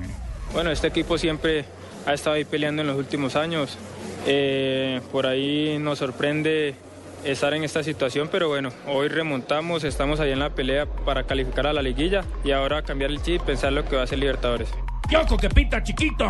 [0.54, 1.66] Bueno, este equipo siempre
[2.06, 3.78] ha estado ahí peleando en los últimos años.
[4.26, 6.76] Eh, por ahí nos sorprende
[7.24, 11.68] estar en esta situación, pero bueno, hoy remontamos, estamos ahí en la pelea para calificar
[11.68, 14.20] a la liguilla y ahora cambiar el chip y pensar lo que va a ser
[14.20, 14.70] Libertadores.
[15.10, 16.26] Yoko que pita chiquito.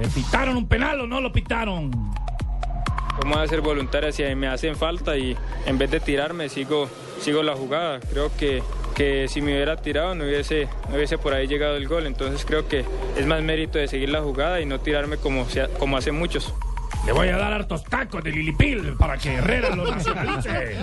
[0.00, 1.90] ¿Le pitaron un penal o no lo pitaron?
[3.20, 6.88] Vamos a ser voluntarios si me hacen falta y en vez de tirarme sigo,
[7.20, 8.00] sigo la jugada.
[8.00, 8.62] Creo que,
[8.94, 12.06] que si me hubiera tirado no hubiese, no hubiese por ahí llegado el gol.
[12.06, 12.84] Entonces creo que
[13.16, 15.46] es más mérito de seguir la jugada y no tirarme como,
[15.78, 16.52] como hacen muchos.
[17.06, 20.76] Le voy a dar hartos tacos de Lilipil para que Herrera lo nacionalice.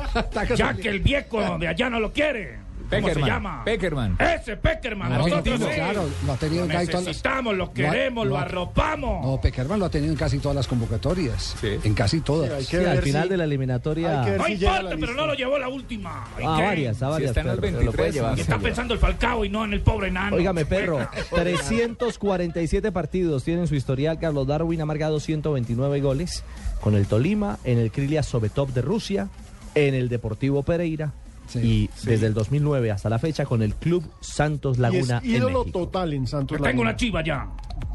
[0.56, 2.60] ya que el viejo de allá no lo quiere.
[2.92, 3.64] ¿Cómo se Peckerman, llama?
[3.66, 4.18] Peckerman.
[4.20, 5.10] Ese Peckerman.
[5.14, 5.66] Nosotros sí.
[5.76, 8.42] claro, lo ha tenido en Lo casi todas las- necesitamos, lo ha- queremos, lo ha-
[8.42, 9.26] arropamos.
[9.26, 11.56] No, Peckerman lo ha tenido en casi todas las convocatorias.
[11.64, 12.66] En casi todas.
[12.66, 14.22] Sí, al final de la eliminatoria.
[14.38, 16.26] No importa, pero no lo llevó la última.
[16.40, 16.64] ¿Y A qué?
[16.64, 17.36] varias, a varias.
[17.36, 18.40] lo puede llevar.
[18.40, 20.36] Está pensando el Falcao y no en el pobre enano.
[20.36, 21.00] Óigame, perro,
[21.36, 24.20] 347 partidos tiene en su historial.
[24.20, 26.44] Carlos Darwin ha marcado 129 goles
[26.82, 29.30] con el Tolima, en el Krylia Sovetov de Rusia,
[29.76, 31.14] en el Deportivo Pereira
[31.56, 35.66] y desde el 2009 hasta la fecha con el Club Santos Y Laguna en México.
[35.72, 37.48] total en Santos Yo tengo una chiva ya.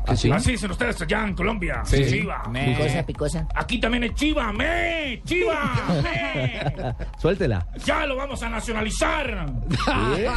[0.07, 0.31] ¿Ah, sí?
[0.31, 1.83] Así dicen ustedes allá en Colombia.
[1.85, 2.05] Sí.
[2.09, 2.43] Chiva.
[2.53, 3.49] Picosa, picosa.
[3.55, 5.73] Aquí también es chiva, me, chiva,
[6.03, 6.95] me.
[7.19, 7.67] Suéltela.
[7.85, 9.47] Ya lo vamos a nacionalizar.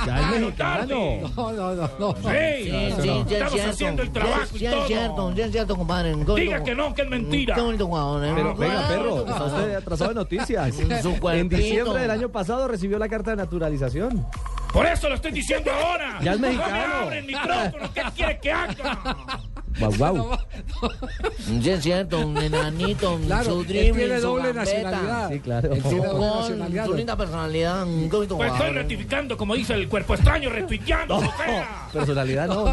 [0.10, 1.22] Ya es tarde.
[1.36, 1.90] No, no, no.
[2.00, 2.16] no.
[2.16, 2.30] Sí,
[2.64, 3.70] Sí, sí, sí, es estamos cierto.
[3.70, 4.88] haciendo el trabajo sí, y es todo.
[4.88, 6.16] cierto, sí, es cierto, compadre.
[6.36, 7.56] Diga que no, que es mentira.
[7.56, 8.32] Qué bonito jugador, ¿eh?
[8.36, 10.80] Pero venga, perro, está usted atrasado de noticias.
[11.40, 14.26] En diciembre del año pasado recibió la carta de naturalización.
[14.74, 16.20] Por eso lo estoy diciendo ahora.
[16.22, 16.94] Ya es No me mexicano.
[17.04, 17.94] abre el micrófono.
[17.94, 19.00] ¿Qué quiere que haga?
[19.80, 20.38] Guau, guau.
[21.64, 25.30] Es cierto, un enanito, un Claro, su tiene doble nacionalidad.
[25.30, 25.74] Sí, claro.
[25.74, 26.86] Él tiene doble nacionalidad.
[26.86, 31.22] su linda personalidad, Pues estoy rectificando, como dice el cuerpo extraño, retuiteando.
[31.94, 32.66] Personalidad no,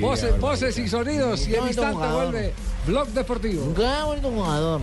[0.00, 1.46] voces, voces y sonidos.
[1.46, 2.52] Y en instante vuelve
[2.86, 3.74] Blog Deportivo.
[3.74, 4.80] Qué bonito jugador.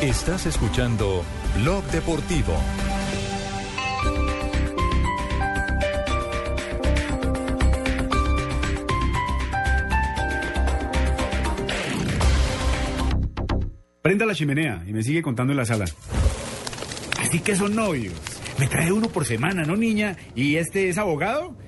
[0.00, 1.24] Estás escuchando
[1.56, 2.54] Blog Deportivo.
[14.00, 15.86] Prenda la chimenea y me sigue contando en la sala.
[17.20, 18.14] Así que son novios.
[18.60, 20.16] Me trae uno por semana, ¿no, niña?
[20.36, 21.56] ¿Y este es abogado?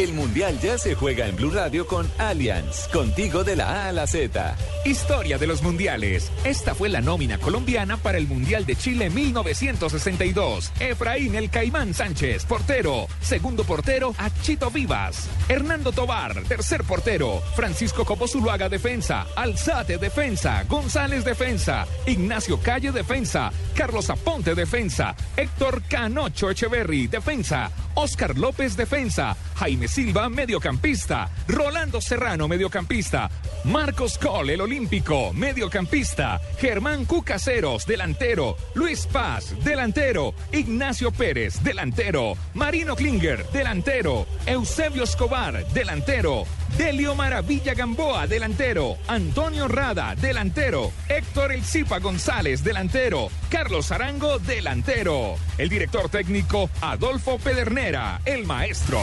[0.00, 3.92] El Mundial ya se juega en Blue Radio con Allianz, contigo de la A a
[3.92, 4.56] la Z.
[4.86, 6.32] Historia de los mundiales.
[6.42, 10.72] Esta fue la nómina colombiana para el Mundial de Chile 1962.
[10.80, 13.08] Efraín El Caimán Sánchez, portero.
[13.20, 15.28] Segundo portero, Achito Vivas.
[15.50, 17.42] Hernando Tobar, tercer portero.
[17.54, 19.26] Francisco Copo Zuluaga, defensa.
[19.36, 20.64] Alzate, defensa.
[20.66, 21.86] González, defensa.
[22.06, 23.52] Ignacio Calle, defensa.
[23.74, 25.14] Carlos Aponte, defensa.
[25.36, 27.70] Héctor Canocho Echeverry, defensa.
[27.94, 29.36] Oscar López, defensa.
[29.56, 31.28] Jaime Silva, mediocampista.
[31.48, 33.28] Rolando Serrano, mediocampista.
[33.64, 36.40] Marcos Cole, el olímpico, mediocampista.
[36.60, 38.56] Germán Cucaseros, delantero.
[38.74, 40.32] Luis Paz, delantero.
[40.52, 42.36] Ignacio Pérez, delantero.
[42.54, 44.28] Marino Klinger, delantero.
[44.46, 46.44] Eusebio Escobar, delantero.
[46.78, 48.96] Delio Maravilla Gamboa, delantero.
[49.08, 50.92] Antonio Rada, delantero.
[51.08, 53.28] Héctor El Zipa González, delantero.
[53.48, 55.34] Carlos Arango, delantero.
[55.58, 59.02] El director técnico, Adolfo Pedernera, el maestro.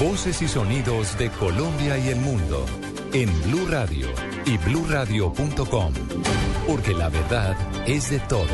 [0.00, 2.64] Voces y sonidos de Colombia y el mundo
[3.12, 4.06] en Blue Radio
[4.46, 5.92] y bluradio.com,
[6.66, 7.54] porque la verdad
[7.86, 8.48] es de todos.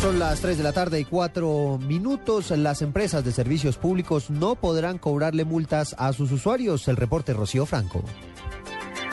[0.00, 2.50] Son las 3 de la tarde y 4 minutos.
[2.50, 6.88] Las empresas de servicios públicos no podrán cobrarle multas a sus usuarios.
[6.88, 8.02] El reporte Rocío Franco.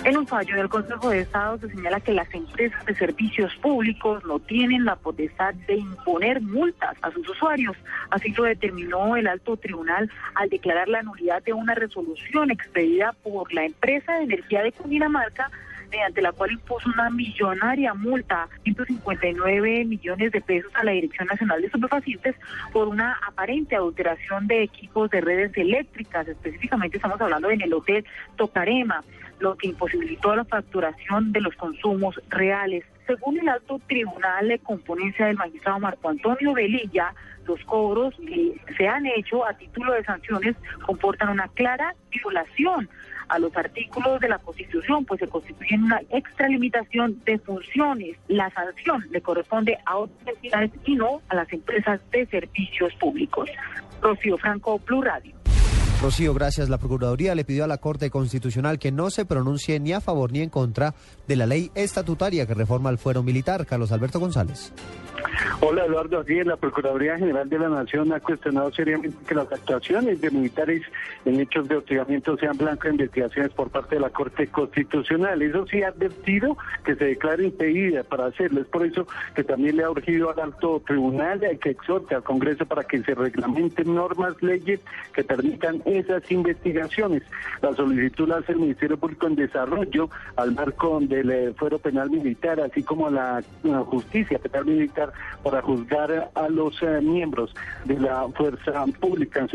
[0.10, 4.26] En un fallo del Consejo de Estado se señala que las empresas de servicios públicos
[4.26, 7.78] no tienen la potestad de imponer multas a sus usuarios.
[8.10, 13.54] Así lo determinó el alto tribunal al declarar la nulidad de una resolución expedida por
[13.54, 15.52] la empresa de energía de Cundinamarca
[15.92, 21.62] mediante la cual impuso una millonaria multa, 159 millones de pesos a la Dirección Nacional
[21.62, 22.36] de Estupefacientes
[22.72, 26.28] por una aparente adulteración de equipos de redes eléctricas.
[26.28, 28.06] Específicamente estamos hablando en el hotel
[28.38, 29.04] Tocarema,
[29.40, 32.84] lo que imposibilitó la facturación de los consumos reales.
[33.08, 37.14] Según el alto tribunal de componencia del magistrado Marco Antonio Velilla,
[37.46, 42.88] los cobros que se han hecho a título de sanciones comportan una clara violación
[43.30, 48.18] a los artículos de la Constitución, pues se constituyen una extralimitación de funciones.
[48.28, 53.50] La sanción le corresponde a otras entidades y no a las empresas de servicios públicos.
[54.02, 55.39] Rocío Franco, Blue Radio.
[56.02, 56.70] Rocío, gracias.
[56.70, 60.32] La Procuraduría le pidió a la Corte Constitucional que no se pronuncie ni a favor
[60.32, 60.96] ni en contra
[61.28, 63.66] de la ley estatutaria que reforma el fuero militar.
[63.66, 64.72] Carlos Alberto González.
[65.62, 70.22] Hola Eduardo, aquí la Procuraduría General de la Nación ha cuestionado seriamente que las actuaciones
[70.22, 70.82] de militares
[71.26, 75.42] en hechos de hostigamiento sean blanco de investigaciones por parte de la Corte Constitucional.
[75.42, 78.62] Eso sí ha advertido que se declare impedida para hacerlo.
[78.62, 82.66] Es por eso que también le ha urgido al alto tribunal que exhorte al Congreso
[82.66, 84.80] para que se reglamenten normas, leyes
[85.14, 87.24] que permitan esas investigaciones.
[87.62, 92.10] La solicitud la hace el Ministerio Público en Desarrollo al marco del eh, fuero penal
[92.10, 93.42] militar, así como la,
[93.86, 95.12] justicia penal militar
[95.44, 97.54] para juzgar a los eh, miembros
[97.86, 99.46] de la fuerza pública.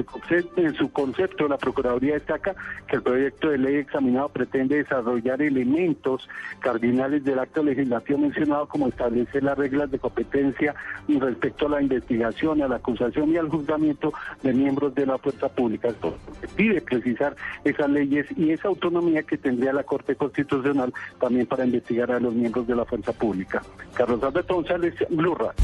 [0.57, 2.55] En su, concepto, la Procuraduría destaca
[2.87, 6.29] que el proyecto de ley examinado pretende desarrollar elementos
[6.61, 10.75] cardinales del acto legislativo mencionado como establecer las reglas de competencia
[11.09, 15.49] respecto a la investigación, a la acusación y al juzgamiento de miembros de la fuerza
[15.49, 15.89] pública.
[15.89, 16.17] Esto
[16.57, 22.11] pide precisar esas leyes y esa autonomía que tendría la Corte Constitucional también para investigar
[22.13, 23.63] a los miembros de la fuerza pública.
[23.95, 25.55] Carlos Alberto González, Blue Radio.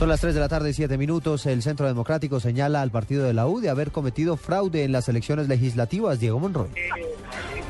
[0.00, 1.44] Son las 3 de la tarde y 7 minutos.
[1.44, 5.10] El Centro Democrático señala al partido de la U de haber cometido fraude en las
[5.10, 6.18] elecciones legislativas.
[6.18, 6.68] Diego Monroy.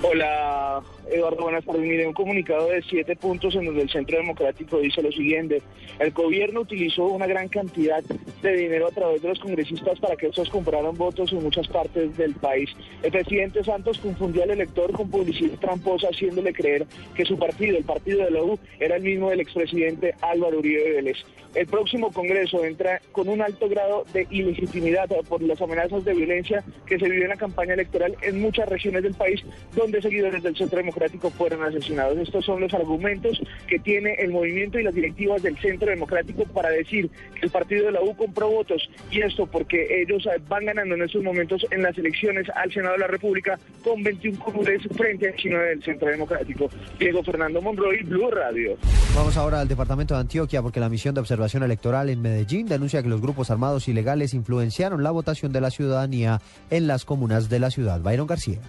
[0.01, 1.83] Hola, Eduardo, buenas tardes.
[1.83, 5.61] Mire, un comunicado de siete puntos en donde el Centro Democrático dice lo siguiente.
[5.99, 10.29] El gobierno utilizó una gran cantidad de dinero a través de los congresistas para que
[10.29, 12.71] estos compraran votos en muchas partes del país.
[13.03, 17.85] El presidente Santos confundió al elector con publicidad tramposa, haciéndole creer que su partido, el
[17.85, 21.19] partido de la U, era el mismo del expresidente Álvaro Uribe Vélez.
[21.55, 26.63] El próximo Congreso entra con un alto grado de ilegitimidad por las amenazas de violencia
[26.87, 29.43] que se vive en la campaña electoral en muchas regiones del país
[29.75, 31.00] donde seguidores del Centro Democrático
[31.37, 32.19] fueron asesinados.
[32.19, 36.71] Estos son los argumentos que tiene el movimiento y las directivas del Centro Democrático para
[36.71, 40.95] decir que el partido de la U compró votos y esto porque ellos van ganando
[40.95, 45.29] en estos momentos en las elecciones al Senado de la República con 21 curules frente
[45.29, 46.69] al chino del Centro Democrático.
[46.99, 48.77] Diego Fernando Monroy, Blue Radio.
[49.15, 53.03] Vamos ahora al departamento de Antioquia porque la misión de observación electoral en Medellín denuncia
[53.03, 57.59] que los grupos armados ilegales influenciaron la votación de la ciudadanía en las comunas de
[57.59, 58.01] la ciudad.
[58.01, 58.61] Byron García.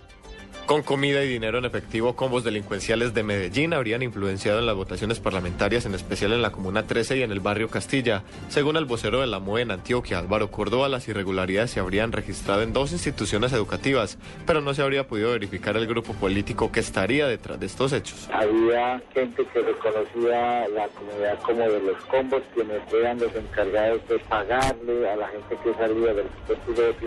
[0.66, 5.20] Con comida y dinero en efectivo, combos delincuenciales de Medellín habrían influenciado en las votaciones
[5.20, 8.24] parlamentarias, en especial en la Comuna 13 y en el barrio Castilla.
[8.48, 12.62] Según el vocero de la MOE en Antioquia, Álvaro Córdoba, las irregularidades se habrían registrado
[12.62, 17.28] en dos instituciones educativas, pero no se habría podido verificar el grupo político que estaría
[17.28, 18.30] detrás de estos hechos.
[18.32, 24.20] Había gente que reconocía la comunidad como de los combos, quienes eran los encargados de
[24.20, 27.02] pagarle a la gente que salía del partido de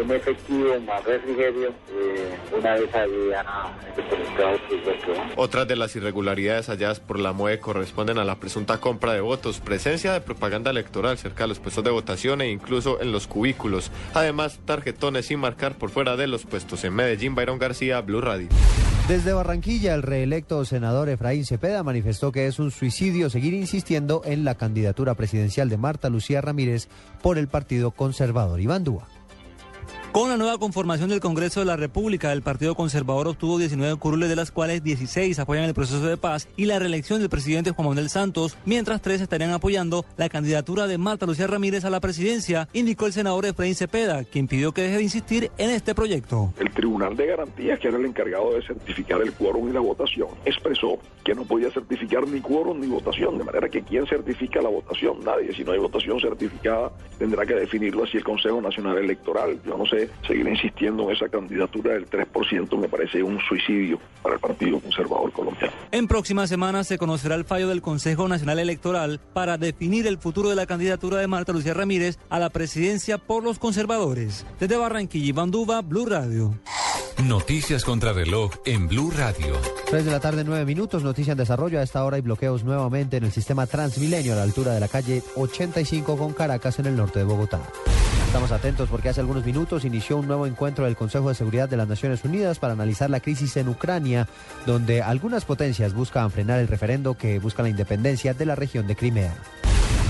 [0.00, 3.44] en efectivo, más refrigerio, eh, una vez a había.
[5.36, 9.60] Otras de las irregularidades halladas por la MOE corresponden a la presunta compra de votos,
[9.60, 13.90] presencia de propaganda electoral cerca de los puestos de votación e incluso en los cubículos.
[14.14, 16.84] Además, tarjetones sin marcar por fuera de los puestos.
[16.84, 18.48] En Medellín, Byron García, Blue Radio.
[19.08, 24.44] Desde Barranquilla, el reelecto senador Efraín Cepeda manifestó que es un suicidio seguir insistiendo en
[24.44, 26.88] la candidatura presidencial de Marta Lucía Ramírez
[27.22, 29.06] por el Partido Conservador Iván Dúa.
[30.14, 34.28] Con la nueva conformación del Congreso de la República, el Partido Conservador obtuvo 19 curules,
[34.28, 37.88] de las cuales 16 apoyan el proceso de paz y la reelección del presidente Juan
[37.88, 42.68] Manuel Santos, mientras tres estarían apoyando la candidatura de Marta Lucía Ramírez a la presidencia,
[42.72, 46.54] indicó el senador Efraín Cepeda, quien pidió que deje de insistir en este proyecto.
[46.60, 50.28] El Tribunal de Garantías, que era el encargado de certificar el quórum y la votación,
[50.44, 54.68] expresó que no podía certificar ni quórum ni votación, de manera que quien certifica la
[54.68, 59.58] votación, nadie, si no hay votación certificada, tendrá que definirlo así el Consejo Nacional Electoral.
[59.66, 64.36] Yo no sé, seguir insistiendo en esa candidatura del 3% me parece un suicidio para
[64.36, 65.72] el Partido Conservador Colombiano.
[65.92, 70.48] En próximas semanas se conocerá el fallo del Consejo Nacional Electoral para definir el futuro
[70.48, 74.46] de la candidatura de Marta Lucía Ramírez a la presidencia por los conservadores.
[74.58, 76.54] Desde Barranquilla, Iván Duba, Blue Radio.
[77.22, 79.54] Noticias contra reloj en Blue Radio.
[79.88, 81.04] 3 de la tarde, 9 minutos.
[81.04, 81.78] Noticia en desarrollo.
[81.78, 84.88] A esta hora hay bloqueos nuevamente en el sistema Transmilenio a la altura de la
[84.88, 87.60] calle 85 con Caracas en el norte de Bogotá.
[88.34, 91.76] Estamos atentos porque hace algunos minutos inició un nuevo encuentro del Consejo de Seguridad de
[91.76, 94.26] las Naciones Unidas para analizar la crisis en Ucrania,
[94.66, 98.96] donde algunas potencias buscan frenar el referendo que busca la independencia de la región de
[98.96, 99.32] Crimea.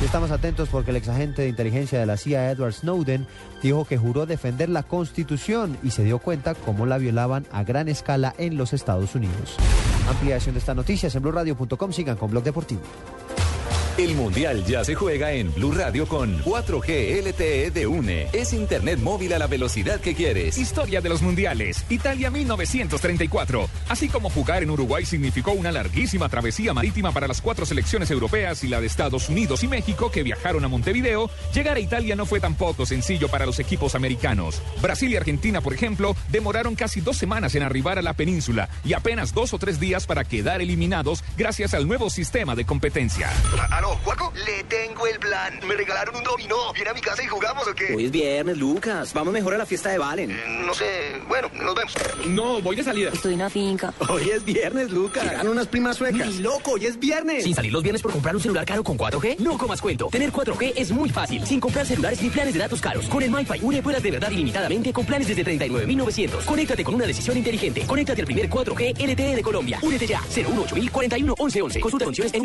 [0.02, 3.26] Estamos atentos porque el exagente de inteligencia de la CIA, Edward Snowden,
[3.62, 7.88] dijo que juró defender la Constitución y se dio cuenta cómo la violaban a gran
[7.88, 9.56] escala en los Estados Unidos.
[10.08, 11.92] Ampliación de estas noticias en.
[11.92, 12.80] Sigan con Blog Deportivo.
[13.96, 18.26] El Mundial ya se juega en Blue Radio con 4G LTE de UNE.
[18.32, 20.58] Es internet móvil a la velocidad que quieres.
[20.58, 21.84] Historia de los mundiales.
[21.88, 23.68] Italia 1934.
[23.88, 28.64] Así como jugar en Uruguay significó una larguísima travesía marítima para las cuatro selecciones europeas
[28.64, 32.26] y la de Estados Unidos y México que viajaron a Montevideo, llegar a Italia no
[32.26, 34.60] fue tampoco sencillo para los equipos americanos.
[34.82, 38.94] Brasil y Argentina, por ejemplo, demoraron casi dos semanas en arribar a la península y
[38.94, 43.30] apenas dos o tres días para quedar eliminados gracias al nuevo sistema de competencia.
[43.84, 45.60] Aló, Juaco, le tengo el plan.
[45.68, 46.72] Me regalaron un dominó.
[46.72, 47.94] ¿Viene a mi casa y jugamos o qué?
[47.94, 49.12] Hoy es viernes, Lucas.
[49.12, 50.30] Vamos mejor a la fiesta de Valen.
[50.30, 51.20] Eh, no sé.
[51.28, 51.94] Bueno, nos vemos.
[52.26, 53.10] No, voy de salida.
[53.12, 53.92] Estoy en la finca.
[54.08, 55.24] Hoy es viernes, Lucas.
[55.24, 56.28] Llegaron unas primas suecas.
[56.28, 57.44] Ni loco, hoy es viernes.
[57.44, 60.08] Sin salir los viernes por comprar un celular caro con 4G, no comas cuento.
[60.08, 61.46] Tener 4G es muy fácil.
[61.46, 63.06] Sin comprar celulares ni planes de datos caros.
[63.06, 66.46] Con el MyFi Une puedas de verdad ilimitadamente con planes desde 39.900.
[66.46, 67.86] Conéctate con una decisión inteligente.
[67.86, 69.78] Conéctate al primer 4G LTE de Colombia.
[69.82, 70.22] Únete ya.
[70.34, 71.80] 018 41 1111.
[71.80, 72.44] Consulta condiciones en.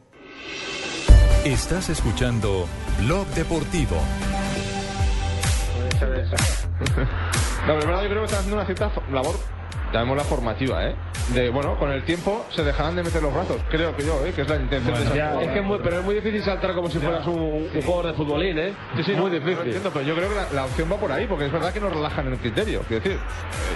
[1.45, 2.67] Estás escuchando
[2.99, 3.97] Blog Deportivo.
[7.67, 9.35] No, pero yo creo que está haciendo una cierta labor,
[9.93, 10.95] llamémosla formativa, ¿eh?
[11.33, 14.33] De, bueno, con el tiempo se dejarán de meter los brazos, creo que yo, ¿eh?
[14.35, 16.73] Que es la intención de Ya, es que es muy, pero es muy difícil saltar
[16.75, 17.39] como si fueras un,
[17.73, 18.73] un jugador de futbolín, ¿eh?
[18.97, 19.65] Sí, sí, muy no, lo difícil.
[19.65, 21.79] entiendo, pero yo creo que la, la opción va por ahí, porque es verdad que
[21.79, 22.81] nos relajan el criterio.
[22.87, 23.19] Quiero decir,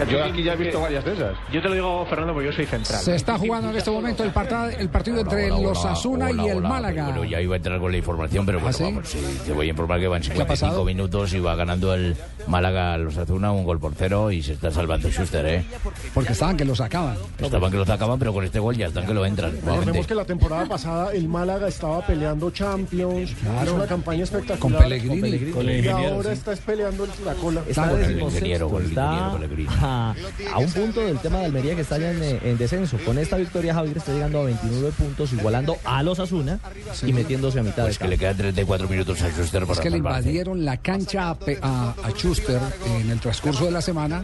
[0.10, 1.38] yo aquí ya he visto varias de esas.
[1.52, 3.00] Yo te lo digo, Fernando, porque yo soy central.
[3.02, 6.62] Se está jugando en este momento el, parta- el partido entre los Asuna y el
[6.62, 7.06] Málaga.
[7.06, 8.84] Bueno, ya iba a entrar con la información, pero bueno, ¿Ah, sí?
[8.84, 10.46] vamos, sí, te voy a informar que van ha pasado?
[10.74, 12.16] 55 minutos y va ganando el
[12.48, 15.66] Málaga a los Azuna un gol por cero y se está salvando Schuster, ¿eh?
[16.14, 17.16] Porque estaban que lo sacaban.
[17.46, 19.52] Estaban que lo sacaban, pero con este gol ya están que lo entran.
[19.64, 23.64] Recordemos que la temporada pasada el Málaga estaba peleando Champions, Claro.
[23.66, 24.60] hizo una campaña espectacular.
[24.60, 25.10] Con Pellegrini.
[25.10, 25.52] Con Pellegrini.
[25.52, 26.38] Con el y ahora sí.
[26.40, 27.62] está peleando la cola.
[27.68, 29.70] Está Con el ingeniero, con el está ingeniero Pellegrini.
[29.82, 30.16] a,
[30.54, 32.98] a un punto del tema de Almería que está ya en, eh, en descenso.
[33.06, 36.60] Con esta victoria Javier está llegando a 29 puntos, igualando a los Asuna
[37.06, 39.80] y metiéndose a mitad Pues de que le quedan 34 minutos a Schuster para Es
[39.80, 42.60] que le invadieron la cancha a, a, a Schuster
[43.00, 44.24] en el transcurso de la semana.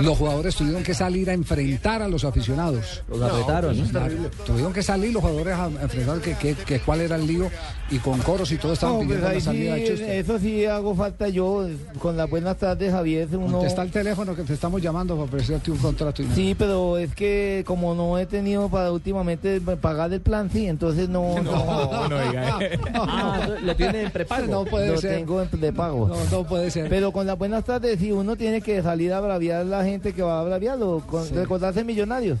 [0.00, 3.02] Los jugadores tuvieron que salir a enfrentar a los aficionados.
[3.08, 3.76] Los apretaron,
[4.46, 7.50] Tuvieron que salir los jugadores a enfrentar que, que- que cuál era el lío
[7.90, 10.64] y con coros y todo estaban No, pues pidiendo la sí, salida de eso sí
[10.66, 11.66] hago falta yo.
[12.00, 13.28] Con las buenas tardes, Javier.
[13.32, 13.52] Uno...
[13.58, 16.22] Contesta el teléfono que te estamos llamando para ofrecerte un contrato.
[16.22, 16.36] Y nada.
[16.36, 21.08] Sí, pero es que como no he tenido para últimamente pagar el plan, sí, entonces
[21.08, 21.36] no.
[21.42, 22.58] No, no diga.
[22.94, 24.46] Ah, lo tiene en prepago.
[24.46, 25.16] No puede lo ser.
[25.16, 26.08] tengo en de pago.
[26.08, 26.88] No, no puede ser.
[26.88, 30.12] Pero con las buenas tardes, sí, uno tiene que salir a braviar a la gente
[30.12, 31.34] que va a braviarlo, con, Sí.
[31.34, 31.84] recordarse
[32.20, 32.38] millonarios.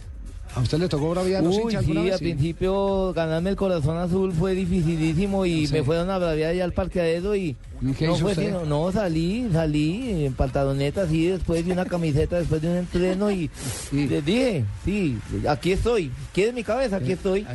[0.54, 2.12] ¿A usted le tocó braviar los hinchas sí, vez?
[2.14, 5.74] al principio ganarme el corazón azul fue dificilísimo y Sí.
[5.74, 8.46] me fueron a braviar allá al parqueadero y ¿Y qué no hizo fue usted?
[8.46, 13.30] sino- no salí, salí en pantaloneta así después de una camiseta, después de un entreno
[13.30, 13.50] y
[13.92, 16.96] les dije, sí, aquí estoy, ¿quieres mi cabeza?
[16.96, 17.46] Aquí estoy.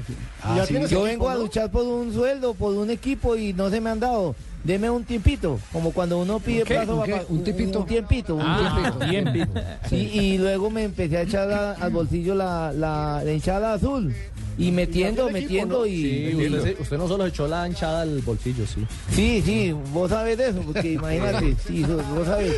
[0.44, 0.74] Ah, Ya sí.
[0.74, 3.82] tienes Yo equipo, vengo a luchar por un sueldo, por un equipo y no se
[3.82, 4.36] me han dado.
[4.64, 6.76] Deme un tiempito, como cuando uno pide qué?
[6.76, 6.96] plazo
[7.28, 7.80] ¿Un ¿Un tipito?
[7.82, 9.10] Un tiempito, un Ah, tiempito.
[9.10, 9.62] tiempito.
[9.90, 14.14] Sí, y luego me empecé a echar a- al bolsillo la, la, la hinchada azul.
[14.58, 15.86] Y metiendo, equipo, metiendo ¿no?
[15.86, 16.32] y...
[16.32, 18.86] Sí, usted, usted no solo echó la hinchada al bolsillo, sí.
[19.12, 22.54] Sí, sí, vos sabés de eso, porque imagínate, sí, vos sabés.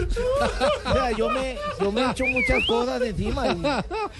[0.85, 3.61] O sea, yo me, yo me echo muchas cosas encima y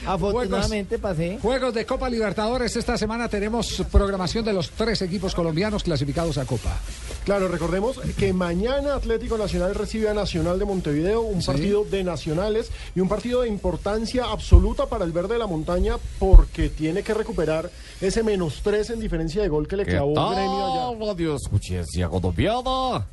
[0.08, 1.40] afortunadamente pasé.
[1.42, 2.76] Juegos de Copa Libertadores.
[2.76, 6.78] Esta semana tenemos programación de los tres equipos colombianos clasificados a Copa.
[7.26, 11.48] Claro, recordemos que mañana Atlético Nacional recibe a Nacional de Montevideo, un Sí.
[11.48, 15.96] partido de nacionales y un partido de importancia absoluta para el verde de la montaña
[16.20, 17.65] porque tiene que recuperar
[18.02, 21.06] ese menos tres en diferencia de gol que le clavó Gremio allá.
[21.06, 23.08] Radio Escuchencia Colombiana.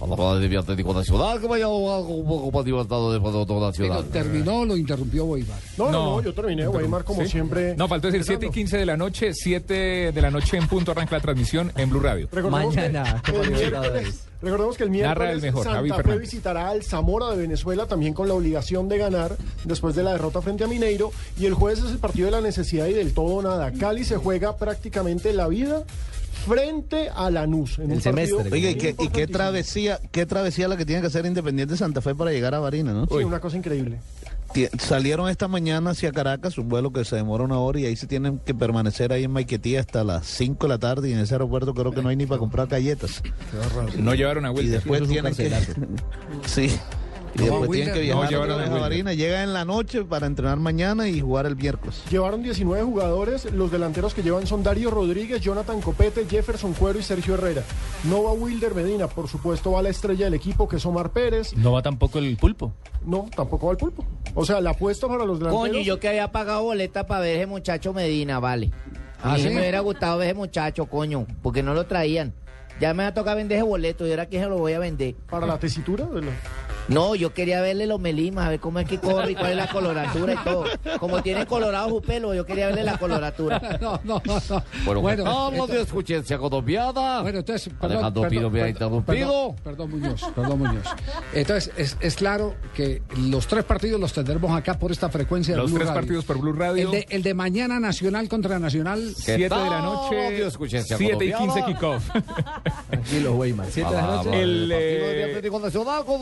[0.00, 3.60] A la de Atlético Nacional, que vaya a un poco más libertado de Atlético Pero
[3.60, 4.04] Nacional.
[4.06, 5.58] terminó, lo interrumpió Weimar.
[5.78, 7.28] No, no, no, yo terminé, Weimar, como ¿Sí?
[7.28, 7.76] siempre.
[7.76, 10.90] No, faltó decir 7 y 15 de la noche, 7 de la noche en punto
[10.90, 12.28] arranca la transmisión en Blue Radio.
[12.32, 13.92] Recordemos Mañana, que el Libertadores.
[13.92, 17.36] miércoles, recordemos que el Narra miércoles el mejor, Javi Santa Fe visitará al Zamora de
[17.36, 21.46] Venezuela también con la obligación de ganar después de la derrota frente a Mineiro y
[21.46, 23.70] el jueves es el partido de la necesidad y del todo o nada.
[23.72, 25.84] Cali se juega prácticamente la vida
[26.34, 28.50] frente a Lanús en El semestre.
[28.52, 32.00] Oiga, ¿y qué, y qué travesía, qué travesía la que tiene que hacer Independiente Santa
[32.00, 33.06] Fe para llegar a Barina, ¿no?
[33.06, 33.98] Sí, una cosa increíble.
[34.78, 38.06] Salieron esta mañana hacia Caracas, un vuelo que se demora una hora y ahí se
[38.06, 41.34] tienen que permanecer ahí en Maiquetía hasta las 5 de la tarde y en ese
[41.34, 43.20] aeropuerto creo que no hay ni para comprar galletas.
[43.98, 44.72] No llevaron a Y Wilder.
[44.74, 45.50] después tienen que...
[46.46, 46.70] sí.
[47.36, 48.80] Y No, después tienen que viajar a a Wilder.
[48.80, 49.12] Barina.
[49.12, 52.02] Llegan en la noche para entrenar mañana y jugar el miércoles.
[52.10, 57.02] Llevaron 19 jugadores, los delanteros que llevan son Darío Rodríguez, Jonathan Copete, Jefferson Cuero y
[57.02, 57.62] Sergio Herrera.
[58.04, 61.56] No va Wilder Medina, por supuesto va la estrella del equipo que es Omar Pérez.
[61.56, 62.72] No va tampoco el pulpo.
[63.04, 64.04] No, tampoco va el pulpo.
[64.34, 65.68] O sea, la apuesta para los delanteros.
[65.68, 68.70] Coño, yo que había pagado boleta para ver ese muchacho Medina, vale.
[69.22, 69.48] ¿Ah, y sí?
[69.48, 72.32] me hubiera gustado ver ese muchacho, coño, porque no lo traían.
[72.80, 74.80] Ya me va a tocar vender ese boleto y ahora que se lo voy a
[74.80, 75.14] vender.
[75.30, 76.32] Para la tesitura de la-
[76.88, 79.56] No, yo quería verle los melimas, a ver cómo es que corre y cuál es
[79.56, 80.64] la coloratura y todo.
[81.00, 83.60] Como tiene colorado su pelo, yo quería verle la coloratura.
[83.80, 84.40] No, no, no.
[84.48, 84.62] no.
[84.84, 87.20] Bueno, Bueno, vamos esto- de Escuchencia Colombiana.
[87.22, 89.54] Bueno, entonces, perdón, Alejandro perdón, Pino me ha perdón, interrumpido.
[89.54, 90.84] Perdón, perdón, Muñoz, perdón, Muñoz.
[91.32, 95.60] Entonces, es, es claro que los tres partidos los tendremos acá por esta frecuencia de
[95.60, 96.00] Los Blue tres Radio.
[96.00, 96.86] partidos por Blue Radio.
[96.86, 99.12] El de, el de mañana Nacional contra Nacional.
[99.16, 101.66] 7 de la noche, 7 y 15 Colombiana?
[101.66, 102.10] kickoff.
[102.90, 103.66] Tranquilo, Weimar.
[103.70, 104.42] Siete de la noche.
[104.42, 106.20] El, partido de eh, Atlético Nacional con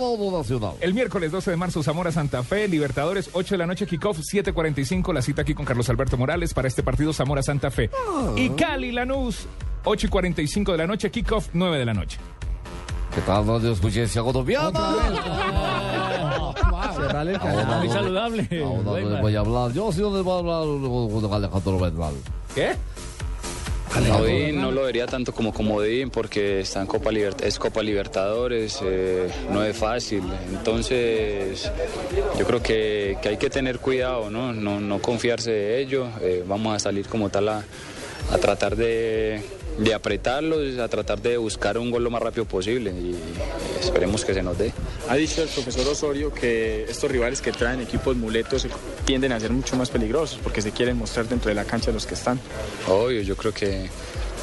[0.61, 0.79] Nacional.
[0.81, 5.13] El miércoles 12 de marzo, Zamora Santa Fe, Libertadores, 8 de la noche, kickoff, 7.45,
[5.13, 7.91] la cita aquí con Carlos Alberto Morales para este partido Zamora Santa Fe.
[8.37, 9.47] Y Cali Lanús,
[9.85, 12.19] 8 y 45 de la noche, kickoff, 9 de la noche.
[13.15, 14.71] ¿Qué tal, Radio Escuchencia Colombiana?
[17.79, 18.63] Muy no- saludable.
[18.65, 19.73] Ahora les voy a hablar.
[19.73, 22.15] Yo sí no les voy a hablar con Alejandro Bernal.
[22.55, 22.73] ¿Qué?
[23.93, 28.81] Comodín no lo vería tanto como comodín porque está en Copa Libert- es Copa Libertadores,
[28.85, 30.23] eh, no es fácil.
[30.51, 31.71] Entonces,
[32.39, 34.53] yo creo que, que hay que tener cuidado, ¿no?
[34.53, 36.09] No, no confiarse de ello.
[36.23, 37.65] Eh, vamos a salir como tal a,
[38.33, 39.43] a tratar de,
[39.79, 43.17] de apretarlos, a tratar de buscar un gol lo más rápido posible y
[43.81, 44.73] esperemos que se nos dé.
[45.09, 48.67] Ha dicho el profesor Osorio que estos rivales que traen equipos muletos
[49.05, 52.07] tienden a ser mucho más peligrosos porque se quieren mostrar dentro de la cancha los
[52.07, 52.39] que están.
[52.89, 53.89] Obvio, yo creo que,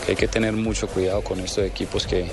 [0.06, 2.26] que hay que tener mucho cuidado con estos equipos que,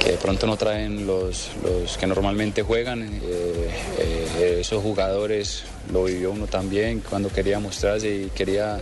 [0.00, 3.02] que de pronto no traen los, los que normalmente juegan.
[3.02, 8.80] Eh, eh, esos jugadores lo vivió uno también cuando quería mostrarse y quería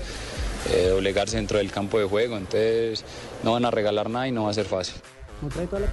[0.73, 2.37] eh, doblegarse dentro del campo de juego.
[2.37, 3.05] Entonces
[3.43, 4.95] no van a regalar nada y no va a ser fácil.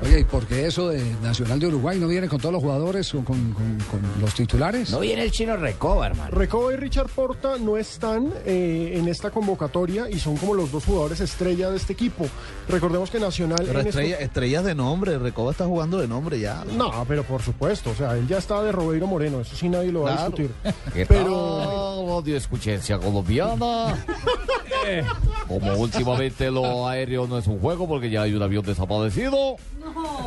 [0.02, 3.14] Oye, ¿y por qué eso de Nacional de Uruguay no viene con todos los jugadores
[3.14, 4.90] o con, con- con los titulares?
[4.90, 6.32] No viene el chino Recoba, hermano.
[6.32, 10.86] Recoba y Richard Porta no están eh, en esta convocatoria y son como los dos
[10.86, 12.26] jugadores estrella de este equipo.
[12.68, 13.64] Recordemos que Nacional...
[13.66, 16.64] Pero en estrella- estos- estrellas de nombre, Recoba está jugando de nombre ya.
[16.76, 19.92] No, pero por supuesto, o sea, él ya está de Robeiro Moreno, eso sí nadie
[19.92, 20.50] lo va a discutir.
[20.94, 22.16] ¿Qué Pero...
[22.16, 23.96] Radio Escuchencia Colombiana?
[25.48, 29.35] Como últimamente lo aéreo no es un juego porque ya hay un avión desaparecido,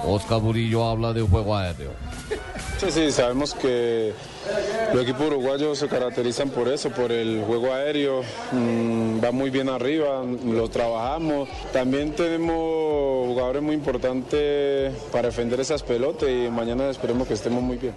[0.05, 1.91] Oscar Murillo habla de un juego aéreo.
[2.79, 4.13] Sí, sí, sabemos que
[4.95, 9.69] los equipos uruguayos se caracterizan por eso, por el juego aéreo, mm, va muy bien
[9.69, 11.49] arriba, lo trabajamos.
[11.73, 17.79] También tenemos jugadores muy importantes para defender esas pelotas y mañana esperemos que estemos muy
[17.79, 17.95] bien.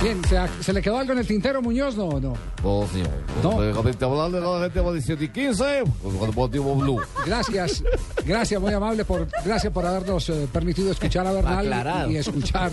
[0.00, 1.96] Bien, ¿se, se le quedó algo en el tintero, Muñoz?
[1.96, 2.34] No, no.
[2.62, 3.10] No, señor.
[3.42, 3.56] No.
[3.56, 7.00] Únicamente hablar de la gente de 17 y 15, con Deportivo Blue.
[7.26, 7.82] Gracias,
[8.24, 12.10] gracias, muy amable, por, gracias por habernos eh, permitido escuchar a Bernal Aclarado.
[12.12, 12.70] y escuchar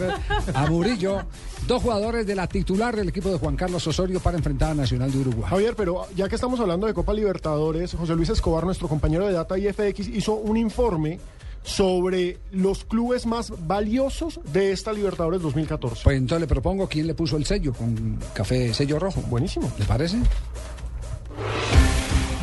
[0.54, 1.24] a Murillo,
[1.68, 5.12] dos jugadores de la titular del equipo de Juan Carlos Osorio para enfrentar a Nacional
[5.12, 5.50] de Uruguay.
[5.50, 9.34] Javier, pero ya que estamos hablando de Copa Libertadores, José Luis Escobar, nuestro compañero de
[9.34, 11.20] Data y FX, hizo un informe
[11.66, 16.02] sobre los clubes más valiosos de esta Libertadores 2014.
[16.04, 19.22] Pues entonces le propongo quién le puso el sello con café sello rojo.
[19.28, 19.70] Buenísimo.
[19.78, 20.18] ¿Le parece?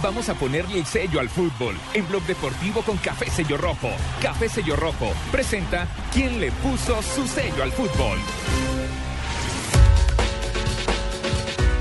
[0.03, 3.89] Vamos a ponerle el sello al fútbol en Blog Deportivo con Café Sello Rojo.
[4.20, 8.18] Café Sello Rojo presenta quién le puso su sello al fútbol.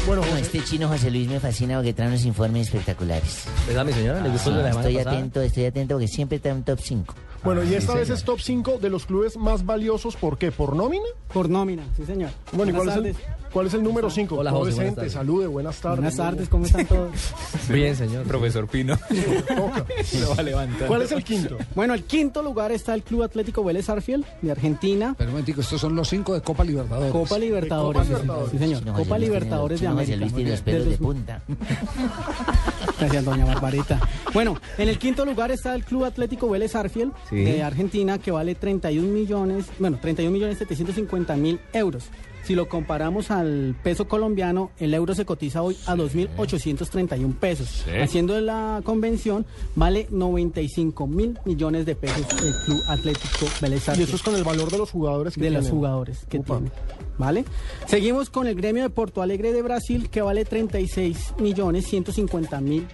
[0.06, 3.46] Bueno, No, este chino José Luis me fascina porque trae unos informes espectaculares.
[3.68, 4.22] ¿Verdad, mi señora?
[4.22, 5.18] ¿Le gustó el de la semana estoy pasada?
[5.18, 7.16] atento, estoy atento porque siempre trae un top 5.
[7.44, 8.18] Bueno, y Sí, esta vez señor.
[8.20, 10.52] es top 5 de los clubes más valiosos, ¿por qué?
[10.52, 11.06] ¿Por nómina?
[11.34, 12.30] Por nómina, sí señor.
[12.52, 13.18] Bueno, ¿y cuál es, el, tardes.
[13.52, 14.36] cuál es el número 5?
[14.36, 15.14] Hola, José, buenas tardes.
[15.14, 15.98] salude, buenas tardes.
[16.00, 17.12] Buenas tardes, ¿cómo están todos?
[17.70, 18.26] Bien, señor.
[18.26, 18.96] Profesor Pino.
[19.50, 20.88] Lo va a levantar.
[20.88, 21.58] ¿Cuál es el quinto?
[21.74, 25.16] Bueno, el quinto lugar está el Club Atlético Vélez Arfiel de Argentina.
[25.18, 27.12] Pero un momentico, estos son los cinco de Copa Libertadores.
[27.12, 28.50] Copa Libertadores, sí, señor.
[28.52, 28.80] sí, señor.
[28.82, 30.18] Chino Copa tiene Libertadores de América.
[30.18, 31.24] Luis tiene los Del pelos de 2000.
[31.26, 31.42] punta.
[33.00, 34.00] Gracias, doña Barbarita.
[34.34, 37.38] Bueno, en el quinto lugar está el Club Atlético Vélez Arfiel Sí.
[37.38, 42.04] de Argentina, que vale 31 millones, bueno, 31 millones 750 mil euros.
[42.44, 47.84] Si lo comparamos al peso colombiano, el euro se cotiza hoy a 2.831 pesos.
[47.86, 47.92] Sí.
[48.02, 54.16] Haciendo la convención, vale 95 mil millones de pesos el Club Atlético Vélez Y eso
[54.16, 56.56] es con el valor de los jugadores que de los jugadores que Upa.
[56.58, 56.72] tiene.
[57.20, 57.46] ¿Vale?
[57.86, 62.88] Seguimos con el gremio de Porto Alegre de Brasil, que vale 36 millones 150 mil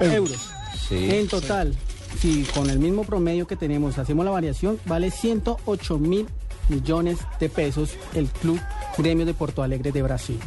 [0.00, 0.50] euros.
[0.88, 1.08] Sí.
[1.10, 1.74] En total,
[2.16, 6.26] si con el mismo promedio que tenemos hacemos la variación, vale 108 mil
[6.68, 8.60] millones de pesos el Club
[8.98, 10.38] Gremio de Porto Alegre de Brasil.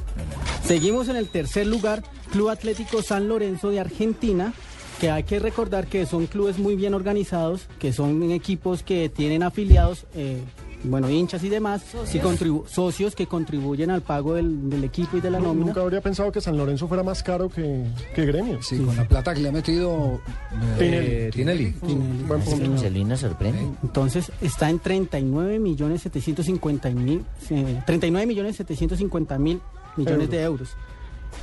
[0.63, 4.53] Seguimos en el tercer lugar, Club Atlético San Lorenzo de Argentina,
[4.99, 9.43] que hay que recordar que son clubes muy bien organizados, que son equipos que tienen
[9.43, 10.41] afiliados, eh,
[10.83, 15.21] bueno, hinchas y demás, y contribu- socios que contribuyen al pago del, del equipo y
[15.21, 15.67] de la nómina.
[15.67, 18.61] Nunca habría pensado que San Lorenzo fuera más caro que, que Gremio.
[18.61, 20.19] Sí, con la plata que le ha metido
[20.77, 21.31] Tinelli.
[21.31, 21.73] Tinelli.
[22.27, 23.17] Buen Ese punto.
[23.17, 23.59] Sorprende.
[23.83, 29.59] Entonces está en 39 millones 750 mil, eh, 39 millones 750 mil
[29.97, 30.69] millones de euros.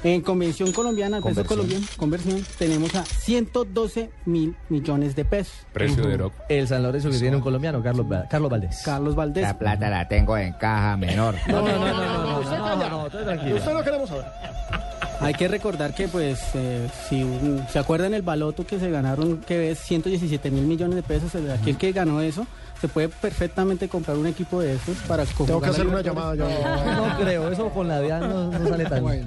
[0.05, 1.47] En convención colombiana, peso Conversión.
[1.59, 5.55] colombiano, conversión, tenemos a 112 mil millones de pesos.
[5.73, 6.33] Precio de Oro.
[6.49, 8.83] El San Lorenzo que tiene un colombiano, Carlos, Carlos Valdés.
[8.85, 9.43] Carlos Valdés.
[9.43, 11.35] La plata la tengo en caja menor.
[11.49, 12.39] No, no, no, no, no,
[13.07, 13.55] Usted calla.
[13.55, 14.25] Usted lo queremos saber.
[15.21, 19.39] Hay que recordar que, pues, eh, si un- se acuerdan el baloto que se ganaron,
[19.39, 22.47] que es 117 mil millones de pesos, el- aquel que ganó eso,
[22.81, 26.97] se puede perfectamente comprar un equipo de esos para Tengo que hacer una llamada ya.
[26.97, 29.27] No creo, eso con la DIAN no, no sale tan Bueno,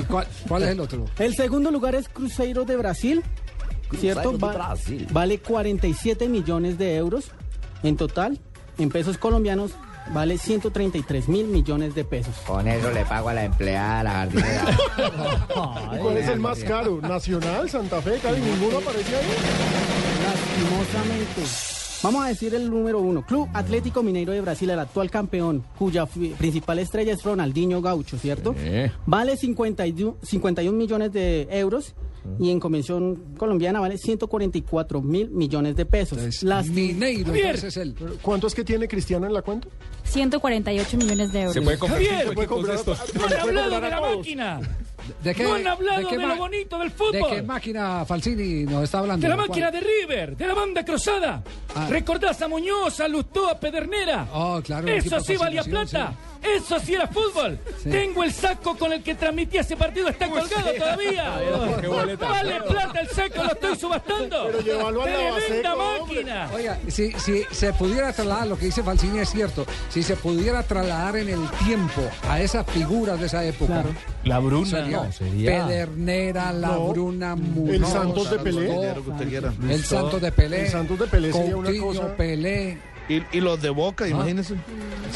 [0.00, 1.04] ¿y cuál, cuál es el otro?
[1.18, 3.22] El segundo lugar es Cruzeiro de Brasil,
[3.98, 4.32] ¿cierto?
[4.32, 5.06] De Va- Brasil.
[5.10, 7.30] Vale 47 millones de euros
[7.82, 8.38] en total.
[8.78, 9.72] En pesos colombianos
[10.12, 12.34] vale 133 mil millones de pesos.
[12.46, 14.64] Con eso le pago a la empleada, a la jardinera.
[15.94, 17.00] ¿Y ¿Cuál es el más caro?
[17.00, 17.68] ¿Nacional?
[17.68, 18.18] ¿Santa Fe?
[18.22, 18.40] ¿Cali?
[18.40, 19.24] ¿Ninguno aparece ahí?
[20.24, 21.42] Lastimosamente.
[22.02, 23.24] Vamos a decir el número uno.
[23.24, 28.54] Club Atlético Mineiro de Brasil, el actual campeón, cuya principal estrella es Ronaldinho Gaucho, ¿cierto?
[29.06, 31.94] Vale 51, 51 millones de euros
[32.38, 36.18] y en convención colombiana vale 144 mil millones de pesos.
[36.42, 37.94] Lasti- Mineiro, ese es el.
[38.22, 39.68] ¿Cuánto es que tiene Cristiano en la cuenta?
[40.04, 41.54] 148 millones de euros.
[41.54, 42.98] Se puede comprar Javier, puede de comprar- estos.
[43.12, 44.16] puede comprar a todos.
[44.18, 44.60] máquina!
[45.22, 47.30] ¿De qué- no han hablado de de, lo bonito del ¿De fútbol.
[47.30, 49.22] qué máquina Falsini nos está hablando?
[49.22, 49.48] De la ¿Cuál?
[49.48, 51.42] máquina de River, de la banda cruzada.
[51.76, 51.86] Ah.
[51.88, 54.28] ¿Recordás a Muñoz, a Lustó, a Pedernera?
[54.32, 56.12] Oh, claro, Eso sí valía plata.
[56.42, 57.58] Eso sí era fútbol.
[57.82, 57.90] Sí.
[57.90, 61.34] Tengo el saco con el que transmití ese partido, está colgado todavía.
[61.88, 62.28] Boleta.
[62.28, 64.44] Vale plata el saco, lo estoy subastando.
[64.46, 66.00] Pero Tremenda hombre.
[66.00, 66.50] máquina.
[66.54, 70.62] Oiga, si, si se pudiera trasladar, lo que dice Falsini es cierto, si se pudiera
[70.62, 73.82] trasladar en el tiempo a esas figuras de esa época.
[73.82, 73.88] Claro.
[74.24, 74.66] La Bruna.
[74.66, 76.88] Sería No, sería- Pedernera, La No.
[76.88, 78.92] Bruna, El Munoz, Santos de Pelé.
[79.70, 80.62] El Santos de Pelé.
[80.62, 82.78] El Santos de Pelé sería una Coutinho, cosa- Pelé.
[83.08, 84.54] Y, y los de Boca, imagínense.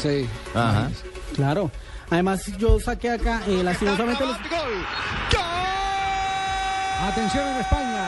[0.01, 0.27] Sí.
[0.55, 0.89] Ajá.
[1.35, 1.71] Claro.
[2.09, 4.37] Además, yo saqué acá, eh, lastimosamente, los,
[7.07, 8.03] Atención en España.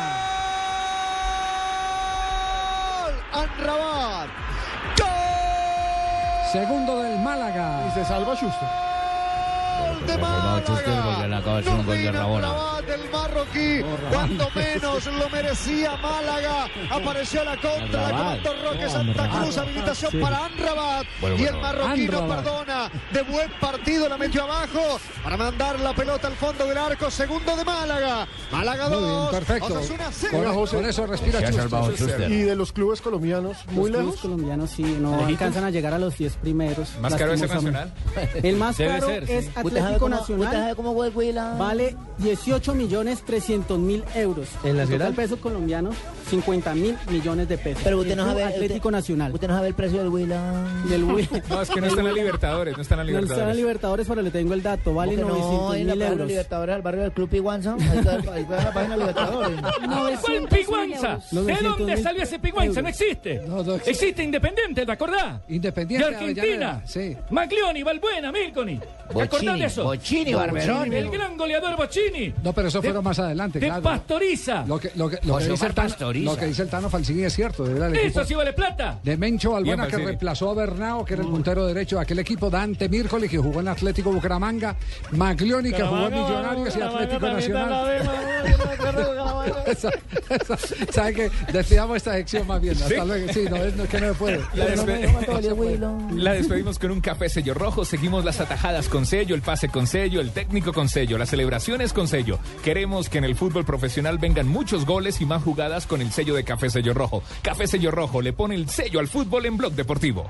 [3.33, 4.29] Anrabat.
[6.51, 7.91] Segundo del Y Málaga.
[7.93, 8.69] se salva Schuster.
[10.03, 12.47] Gol de porque le acaba de hacer un gol de Domina Rabona.
[12.47, 13.81] Anrabat, el marroquí,
[14.11, 16.67] cuando menos lo merecía Málaga.
[16.91, 21.07] Apareció la contra, la comandó Roque Santa Cruz, habilitación para Anrabat.
[21.21, 22.91] Bueno, y el marroquí no perdona.
[23.11, 27.09] De buen partido la metió abajo para mandar la pelota al fondo del arco.
[27.09, 28.27] Segundo de Málaga.
[28.51, 29.31] Málaga Muy bien, 2.
[29.31, 29.67] perfecto.
[30.31, 30.75] Con, José.
[30.77, 32.31] con eso respira Schuster.
[32.31, 34.21] Y de los clubes colombianos, muy los clubes lejos.
[34.21, 36.89] colombianos sí, no alcanzan a llegar a los 10 primeros.
[36.99, 37.53] Más caro es el.
[37.53, 37.93] Nacional.
[38.41, 40.75] El más Debe caro ser, es ¿Usted sabe Cómo, ¿Usted sabe Nacional.
[40.75, 41.55] cómo el Huila?
[41.57, 44.47] Vale 18 millones 300 mil euros.
[44.63, 45.09] ¿En Nacional?
[45.09, 45.95] total pesos colombianos,
[46.29, 47.81] 50 mil millones de pesos.
[47.83, 48.43] Pero usted no El sabe.
[48.43, 49.33] Atlético usted- Nacional.
[49.33, 50.53] Usted no sabe el precio del Huila.
[50.89, 51.29] Del Wii.
[51.49, 53.55] No, es que no están en la Libertadores, no están en la No están en
[53.55, 53.57] Libertadores.
[53.57, 54.93] Libertadores, pero le tengo el dato.
[54.93, 56.27] Vale ¿Cómo que 900 no, en la mil euros.
[56.27, 57.75] Libertadores, al barrio del Club Piguanza.
[57.79, 58.17] Ahí está,
[58.63, 59.59] la página de Libertadores.
[60.23, 61.19] ¿Cuál piguanza?
[61.31, 62.81] ¿De 900 dónde salió ese piguanza?
[62.81, 63.41] No existe.
[63.47, 63.91] No, no existe.
[63.91, 65.41] Existe Independiente, ¿te acordás?
[65.49, 66.81] Independiente De Argentina.
[66.85, 67.15] Sí.
[67.29, 68.79] Maglioni, Balbuena, Milconi.
[69.13, 69.82] ¿Te acordás de eso?
[69.83, 70.93] Bocini, Barberón.
[70.93, 72.33] El gran goleador Bocini.
[72.43, 73.81] No, pero eso De- fueron más adelante, De claro.
[73.83, 74.65] Pastoriza.
[74.67, 76.31] Lo que, lo que, lo que José dice el Tano, Pastoriza.
[76.31, 77.65] lo que dice el Tano Falsini es cierto.
[77.65, 78.99] el Eso sí vale plata.
[79.03, 82.49] de Mencho Bien, que reemplazó a Bernao, que era el puntero derecho de aquel equipo.
[82.49, 84.75] Dante Mírcoles, que jugó en Atlético Bucaramanga.
[85.11, 88.03] Maglioni, que jugó en Millonarios y Atlético Nacional.
[90.91, 91.31] ¿Sabe qué?
[91.51, 92.75] Despidamos esta sección más bien.
[92.75, 93.31] Hasta luego.
[93.33, 94.41] Sí, no, es, que no me puede.
[94.53, 95.91] La, No me Huila.
[96.15, 99.87] la despedimos con un café sello rojo, seguimos las atajadas con sello, el pase con
[99.87, 102.39] sello, el técnico con sello, las celebraciones con sello.
[102.63, 106.35] Queremos que en el fútbol profesional vengan muchos goles y más jugadas con el sello
[106.35, 107.23] de café sello rojo.
[107.41, 110.29] Café sello rojo le pone el sello al fútbol en Blog Deportivo.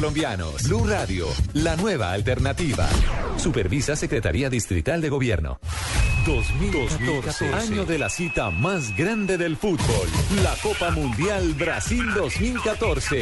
[0.63, 2.89] Blue Radio, la nueva alternativa.
[3.37, 5.59] Supervisa Secretaría Distrital de Gobierno.
[6.25, 10.09] 2014, año de la cita más grande del fútbol,
[10.43, 13.21] la Copa Mundial Brasil 2014.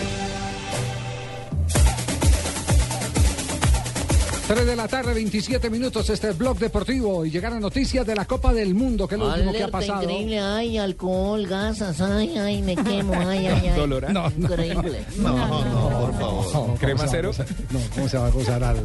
[4.51, 8.25] Tres de la tarde, 27 minutos, este es Blog Deportivo y llegaron noticias de la
[8.25, 10.03] Copa del Mundo, que es lo último que ha pasado.
[10.03, 13.79] increíble, ay, alcohol, gasas, ay, ay, me quemo, ay, ay, ay.
[13.79, 14.07] Dolor, ¿eh?
[14.11, 15.05] No, no, Increíble.
[15.21, 16.77] por favor.
[16.79, 17.45] ¿Crema ¿cómo se va a cero?
[17.69, 18.83] No, ¿cómo se va a gozar algo?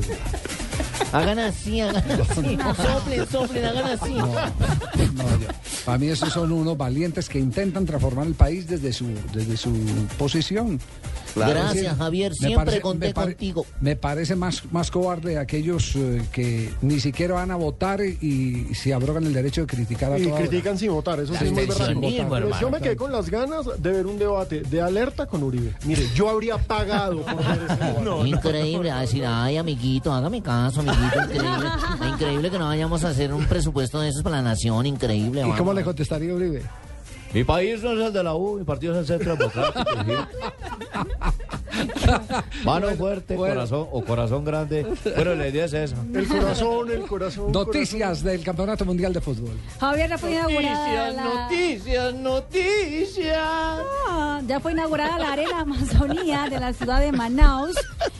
[1.12, 2.58] Hagan así, hagan así.
[2.76, 4.14] Soplen, soplen, hagan así.
[4.14, 4.34] No.
[5.84, 9.72] Para mí esos son unos valientes que intentan transformar el país desde su, desde su
[10.16, 10.78] posición.
[11.36, 12.34] Gracias, Javier.
[12.34, 13.66] Siempre parece- conté me pare- contigo.
[13.80, 18.74] Me parece más, más cobarde aquellos eh, que ni siquiera van a votar y, y
[18.74, 20.46] se abrogan el derecho de criticar a Y toda hora.
[20.48, 21.90] critican sin votar, eso sí es muy verdad.
[22.30, 25.72] Pero yo me quedé con las ganas de ver un debate de alerta con Uribe.
[25.84, 28.28] Mire, yo habría pagado por ver ese debate.
[28.36, 31.68] Increíble, a decir, ay, amiguito, hágame caso, amiguito, increíble.
[32.08, 35.40] Increíble que no vayamos a hacer un presupuesto de esos para la nación, increíble.
[35.40, 35.58] ¿Y vamos.
[35.58, 36.62] cómo le contestaría Uribe?
[37.32, 39.90] Mi país no es el de la U, mi partido es el Centro Democrático.
[42.64, 43.54] Mano fuerte, bueno.
[43.54, 44.86] corazón o corazón grande.
[45.14, 45.96] Bueno, la idea es esa.
[46.14, 47.52] El corazón, el corazón.
[47.52, 49.56] Noticias del Campeonato Mundial de Fútbol.
[49.80, 51.24] Javier, ya fue inaugurada la...
[51.24, 53.38] noticias, noticias.
[53.38, 57.76] Ah, ya fue inaugurada la Arena Amazonía de la ciudad de Manaus,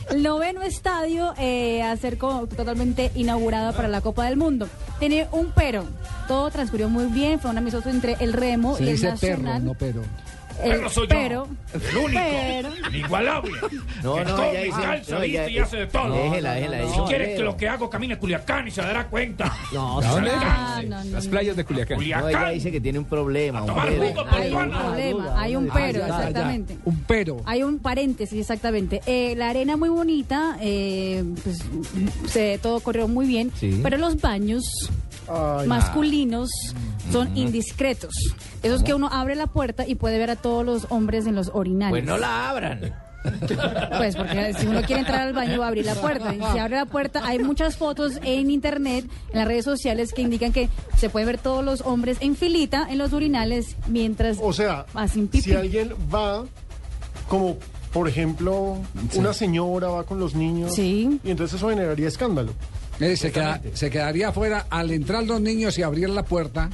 [0.09, 4.67] el noveno estadio eh, a ser totalmente inaugurado para la Copa del Mundo.
[4.99, 5.85] Tiene un pero.
[6.27, 9.37] Todo transcurrió muy bien, fue un amistoso entre el Remo Se y el dice perro,
[9.43, 9.65] Nacional.
[9.65, 10.01] no pero.
[10.63, 11.09] El Perro soy yo.
[11.09, 12.19] pero, El único.
[12.19, 13.51] pero, El inigualable.
[14.01, 16.13] No, que no, come, ella dice- calza, no, viste ella- y hace de todo.
[16.15, 19.55] Déjela, déjela, Si quieres que lo que hago camine a Culiacán y se dará cuenta.
[19.71, 20.31] No, Se ¿dónde?
[20.31, 20.47] alcance.
[20.57, 21.29] Ah, no, no, Las no.
[21.29, 21.97] playas de Culiacán.
[21.99, 22.53] No, ella Culiacán.
[22.55, 23.61] dice que tiene un problema.
[23.61, 24.03] un tomar pero.
[24.07, 24.79] jugo, hay un peruano.
[24.79, 26.17] problema, hay un pero, Ah, ya, ya, ya.
[26.17, 26.77] exactamente.
[26.85, 27.37] Un pero.
[27.45, 29.01] Hay un paréntesis, exactamente.
[29.05, 31.59] Eh, la arena muy bonita, eh, pues,
[32.31, 33.79] se, todo corrió muy bien, Sí.
[33.83, 34.63] pero los baños
[35.29, 36.49] Ay, masculinos
[37.11, 38.13] son indiscretos.
[38.63, 41.51] Esos que uno abre la puerta y puede ver a todos los hombres en los
[41.53, 41.91] orinales.
[41.91, 42.93] Pues no la abran.
[43.97, 46.33] Pues porque si uno quiere entrar al baño va a abrir la puerta.
[46.33, 50.21] Y si abre la puerta, hay muchas fotos en internet, en las redes sociales que
[50.21, 54.53] indican que se puede ver todos los hombres en filita en los urinales mientras O
[54.53, 55.43] sea, hacen pipí.
[55.43, 56.45] si alguien va,
[57.27, 57.57] como
[57.91, 58.77] por ejemplo,
[59.15, 61.19] una señora va con los niños, Sí.
[61.23, 62.53] y entonces eso generaría escándalo.
[62.99, 66.69] Eh, se, queda- se quedaría afuera al entrar los niños y abrir la puerta.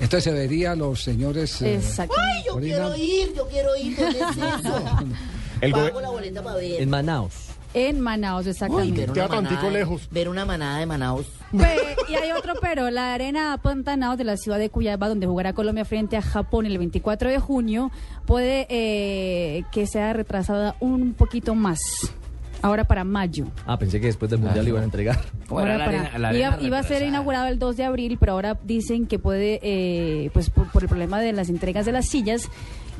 [0.00, 1.60] Entonces se vería a los señores.
[1.62, 2.36] eh, Exactamente.
[2.38, 2.92] Ay, yo Orinan.
[2.94, 4.84] quiero ir, yo quiero ir, ¿dónde es eso?
[5.60, 6.80] El Pago la boleta para ver.
[6.80, 7.34] En Manaus.
[7.74, 9.00] En Manaus, Uy, exactamente.
[9.02, 10.08] ver Queda una, manada, tantico de- lejos.
[10.10, 11.26] ver una manada de Manaus.
[11.56, 15.52] Pe- y hay otro pero, la arena Pantanaos de la ciudad de Cuyaba, donde jugará
[15.52, 17.90] Colombia frente a Japón el 24 de junio,
[18.26, 21.78] puede eh, que sea retrasada un poquito más.
[22.62, 23.46] Ahora para mayo.
[23.66, 25.18] Ah, pensé que después del Mundial iban a entregar.
[25.48, 28.16] Ahora la para- arena- la iba, arena iba a ser inaugurado el 2 de abril,
[28.18, 31.92] pero ahora dicen que puede, eh, pues por, por el problema de las entregas de
[31.92, 32.48] las sillas,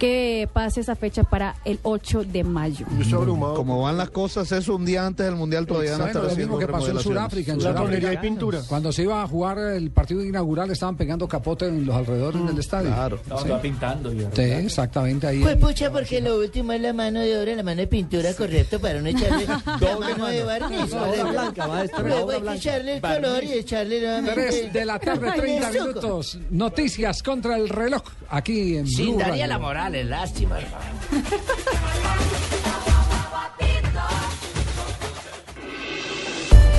[0.01, 2.87] que pase esa fecha para el 8 de mayo.
[3.07, 3.21] Yo.
[3.55, 6.55] Como van las cosas, eso un día antes del Mundial todavía Bueno, estar lo haciendo
[6.57, 6.99] mismo que pasó en.
[7.01, 7.53] Sudáfrica.
[7.53, 8.63] En La Sudáfrica, tonería y pintura.
[8.67, 12.59] Cuando se iba a jugar el partido inaugural estaban pegando capote en los alrededores del
[12.59, 12.91] estadio.
[12.91, 13.21] Claro.
[13.43, 13.49] Sí.
[13.61, 14.11] pintando.
[14.11, 15.41] Sí, exactamente ahí.
[15.41, 18.81] Pues pucha, porque lo último es la mano de obra, la mano de pintura, correcto,
[18.81, 19.47] para no echarle
[19.81, 20.91] la mano de barniz.
[20.93, 24.33] La obra blanca, maestro, la Luego hay que echarle el color y echarle nuevamente.
[24.35, 25.87] 3 de la tarde, 30 Ay, eso.
[25.87, 26.39] minutos.
[26.51, 28.03] Noticias contra el reloj.
[28.31, 29.55] Aquí en Sin Blue Daría Radio.
[29.91, 30.85] Lástima, hermano.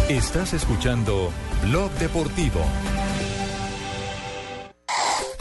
[0.09, 1.31] Estás escuchando
[1.63, 2.61] Blog Deportivo.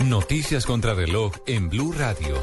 [0.04, 2.36] Noticias contra reloj en Blue Radio.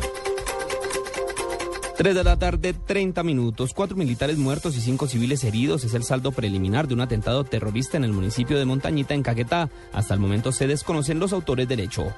[1.97, 3.73] 3 de la tarde, 30 minutos.
[3.73, 7.97] Cuatro militares muertos y cinco civiles heridos es el saldo preliminar de un atentado terrorista
[7.97, 9.69] en el municipio de Montañita, en Caquetá.
[9.91, 12.13] Hasta el momento se desconocen los autores del hecho.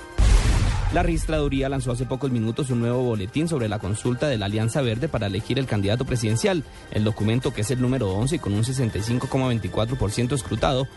[0.91, 4.81] La registraduría lanzó hace pocos minutos un nuevo boletín sobre la consulta de la Alianza
[4.81, 6.63] Verde para elegir el candidato presidencial.
[6.89, 10.87] El documento, que es el número 11 y con un 65,24% escrutado,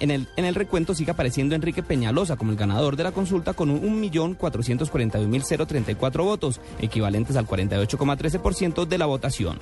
[0.00, 3.52] en el, en el recuento sigue apareciendo Enrique Peñalosa como el ganador de la consulta
[3.52, 9.58] con un 1.441.034 votos, equivalentes al 48,13% de la votación.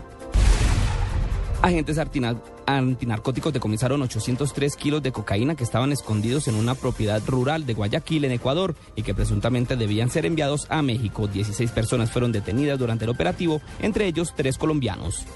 [1.62, 1.98] Agentes
[2.66, 8.24] antinarcóticos decomisaron 803 kilos de cocaína que estaban escondidos en una propiedad rural de Guayaquil,
[8.24, 11.28] en Ecuador, y que presuntamente debían ser enviados a México.
[11.28, 15.26] 16 personas fueron detenidas durante el operativo, entre ellos tres colombianos.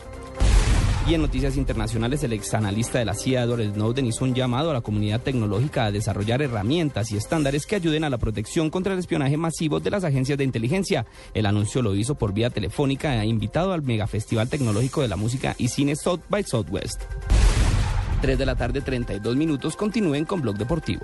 [1.06, 4.74] Y en noticias internacionales, el exanalista de la CIA, Edward Snowden, hizo un llamado a
[4.74, 9.00] la comunidad tecnológica a desarrollar herramientas y estándares que ayuden a la protección contra el
[9.00, 11.04] espionaje masivo de las agencias de inteligencia.
[11.34, 15.54] El anuncio lo hizo por vía telefónica, e invitado al megafestival tecnológico de la música
[15.58, 17.02] y cine South by Southwest.
[18.22, 19.76] 3 de la tarde, 32 minutos.
[19.76, 21.02] Continúen con Blog Deportivo.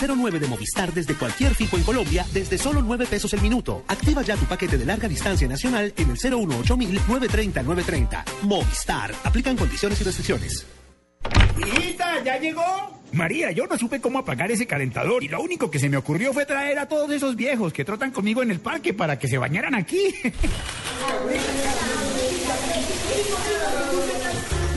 [0.00, 3.84] 09 de Movistar desde cualquier fijo en Colombia desde solo 9 pesos el minuto.
[3.88, 8.24] Activa ya tu paquete de larga distancia nacional en el 018 930 930.
[8.42, 9.12] Movistar.
[9.24, 10.66] Aplican condiciones y restricciones.
[11.58, 12.62] ¡Hijita, ya llegó!
[13.12, 16.32] María, yo no supe cómo apagar ese calentador y lo único que se me ocurrió
[16.32, 19.38] fue traer a todos esos viejos que trotan conmigo en el parque para que se
[19.38, 20.14] bañaran aquí.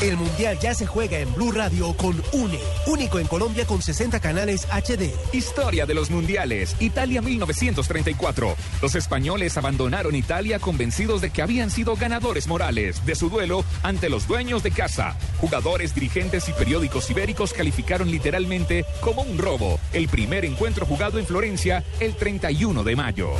[0.00, 4.20] El Mundial ya se juega en Blue Radio con UNE, único en Colombia con 60
[4.20, 5.10] canales HD.
[5.32, 6.76] Historia de los mundiales.
[6.78, 8.54] Italia 1934.
[8.80, 14.08] Los españoles abandonaron Italia convencidos de que habían sido ganadores morales de su duelo ante
[14.08, 15.16] los dueños de casa.
[15.40, 21.26] Jugadores, dirigentes y periódicos ibéricos calificaron literalmente como un robo el primer encuentro jugado en
[21.26, 23.30] Florencia el 31 de mayo.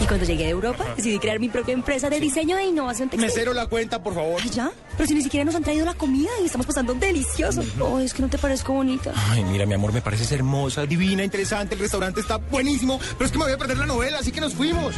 [0.00, 3.26] Y cuando llegué a Europa, decidí crear mi propia empresa de diseño e innovación textil.
[3.26, 4.40] Mesero la cuenta, por favor.
[4.42, 4.72] Ay, ¿Ya?
[4.96, 7.62] Pero si ni siquiera nos han traído la comida y estamos pasando delicioso.
[7.80, 9.12] Oh, es que no te parezco bonita.
[9.30, 11.74] Ay, mira, mi amor, me pareces hermosa, divina, interesante.
[11.74, 12.98] El restaurante está buenísimo.
[13.18, 14.94] Pero es que me voy a perder la novela, así que nos fuimos.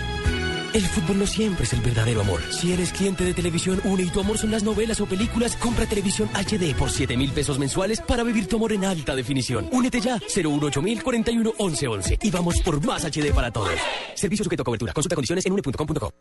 [0.76, 2.40] El fútbol no siempre es el verdadero amor.
[2.50, 5.86] Si eres cliente de Televisión Une y tu amor son las novelas o películas, compra
[5.86, 9.68] Televisión HD por 7 mil pesos mensuales para vivir tu amor en alta definición.
[9.72, 13.78] Únete ya, 018 41 11 11 y vamos por más HD para todos.
[14.14, 14.92] Servicio sujeto a cobertura.
[14.92, 16.12] Consulta condiciones en une.com.co.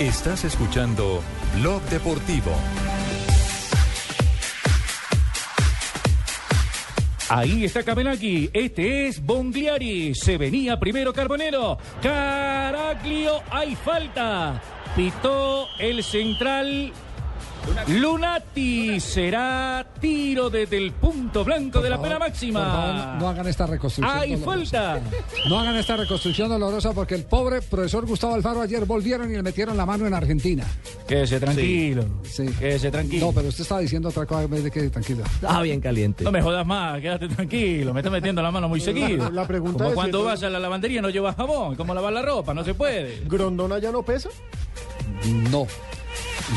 [0.00, 1.22] Estás escuchando
[1.56, 2.52] Blog Deportivo.
[7.30, 14.62] Ahí está Cabenaki, este es Bongliari, se venía primero Carbonero, Caraglio, hay falta,
[14.96, 16.90] pitó el central
[17.88, 22.60] Lunati, será tiro desde el punto blanco de la pena Por máxima.
[22.60, 24.18] favor, no hagan esta reconstrucción.
[24.18, 25.00] Hay dolorosa.
[25.00, 25.00] falta.
[25.48, 29.42] No hagan esta reconstrucción dolorosa porque el pobre profesor Gustavo Alfaro ayer volvieron y le
[29.42, 30.64] metieron la mano en Argentina.
[31.06, 32.04] Quédese tranquilo.
[32.24, 32.46] Sí.
[32.58, 33.26] Quédese tranquilo.
[33.26, 35.24] No, pero usted estaba diciendo otra cosa en vez de que tranquilo.
[35.46, 36.24] Ah, bien caliente.
[36.24, 39.30] No me jodas más, quédate tranquilo, me está metiendo la mano muy seguido.
[39.30, 42.12] la pregunta Como es cuando si- vas a la lavandería no llevas jabón, ¿cómo lavar
[42.12, 42.52] la ropa?
[42.54, 43.22] No se puede.
[43.26, 44.28] ¿Grondona ya no pesa?
[45.50, 45.66] No.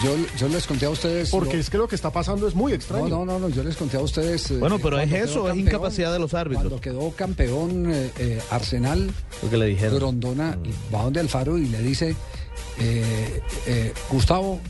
[0.04, 1.30] Yo, yo les conté a ustedes.
[1.30, 3.10] Porque lo- es que lo que está pasando es muy extraño.
[3.10, 4.50] No, no, no, no, yo les conté a ustedes.
[4.52, 6.64] eh, Bueno, pero es eso, es incapacidad de los árbitros.
[6.70, 9.12] Cuando quedó campeón eh, eh, Arsenal,
[9.44, 9.96] Lo que le dijeron.
[9.96, 12.16] Grondona y va donde Alfaro y le dice:
[12.80, 14.62] eh, eh, Gustavo,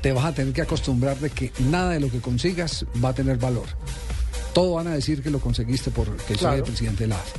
[0.00, 3.14] te vas a tener que acostumbrar de que nada de lo que consigas va a
[3.14, 3.66] tener valor.
[4.54, 6.56] Todo van a decir que lo conseguiste porque soy Claro.
[6.56, 7.38] el presidente de la AFA.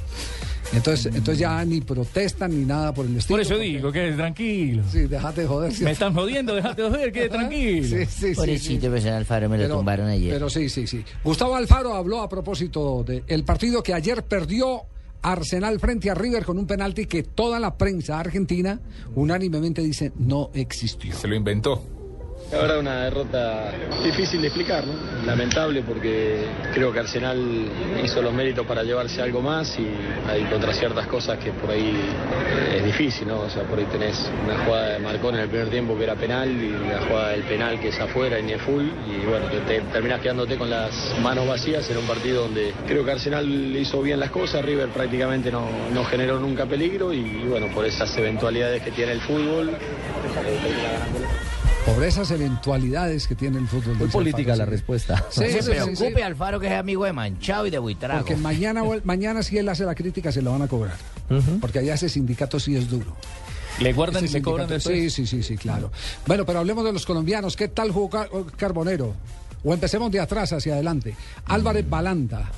[0.76, 3.36] Entonces, entonces ya ni protestan ni nada por el estilo.
[3.36, 4.84] Por eso porque- digo, quédese tranquilo.
[4.91, 5.74] Sí, déjate de joder.
[5.82, 7.88] Me están jodiendo, déjate de joder, quédese tranquilo.
[7.88, 8.88] Sí, sí, sí, Pobrecito, sí.
[8.88, 10.34] profesor Alfaro, me lo Pero- tumbaron ayer.
[10.34, 11.03] Pero sí, sí, sí.
[11.24, 14.82] Gustavo Alfaro habló a propósito del partido que ayer perdió
[15.21, 18.82] Arsenal frente a River con un penalti que toda la prensa argentina
[19.15, 21.13] unánimemente dice no existió.
[21.15, 21.82] Se lo inventó.
[22.54, 23.72] La verdad una derrota
[24.04, 24.93] difícil de explicar, ¿no?
[25.26, 27.68] Lamentable porque creo que Arsenal
[28.04, 29.88] hizo los méritos para llevarse algo más y
[30.30, 31.91] hay contra ciertas cosas que por ahí
[32.76, 33.39] es difícil, ¿no?
[33.39, 36.14] O sea, por ahí tenés una jugada de Marcón en el primer tiempo que era
[36.16, 39.58] penal y una jugada del penal que es afuera y ni full y bueno, que
[39.62, 40.93] te terminás quedándote con las
[41.24, 45.51] manos vacías en un partido donde creo que Arsenal hizo bien las cosas, River prácticamente
[45.51, 49.72] no, no generó nunca peligro y bueno, por esas eventualidades que tiene el fútbol.
[51.86, 53.97] Por esas eventualidades que tiene el fútbol.
[53.97, 54.71] Muy política Alfaro, la sí.
[54.71, 55.25] respuesta.
[55.29, 56.21] Sí, No se sí, sí, preocupe, sí.
[56.21, 58.19] Alfaro, que es amigo de Manchado y de Buitrago.
[58.21, 60.95] Porque mañana, mañana si él hace la crítica se lo van a cobrar.
[61.59, 63.15] Porque allá ese sindicato sí es duro.
[63.79, 64.95] ¿Le guardan y Ese le cobran después?
[65.13, 65.91] Sí, sí, sí, sí, claro.
[66.25, 67.55] Bueno, pero hablemos de los colombianos.
[67.57, 69.13] ¿Qué tal jugó Car- Carbonero?
[69.63, 71.15] O empecemos de atrás hacia adelante.
[71.45, 72.49] Álvarez Balanta.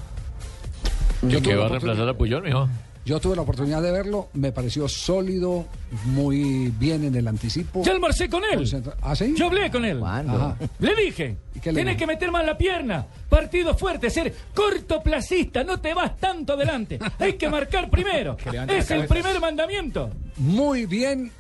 [1.24, 2.68] Yo tuve, la oportunidad, a Puyol, mijo?
[3.06, 4.30] Yo tuve la oportunidad de verlo.
[4.34, 5.66] Me pareció sólido,
[6.06, 7.84] muy bien en el anticipo.
[7.84, 8.68] Ya almorcé con él.
[9.02, 9.34] ¿Ah, sí?
[9.38, 10.02] Yo hablé con él.
[10.04, 10.58] Ajá.
[10.80, 16.18] Le dije, tienes que meter más la pierna, partido fuerte, ser cortoplacista, no te vas
[16.18, 17.00] tanto adelante.
[17.20, 18.38] Hay que marcar primero.
[18.68, 20.10] Es el primer mandamiento.
[20.38, 21.32] Muy bien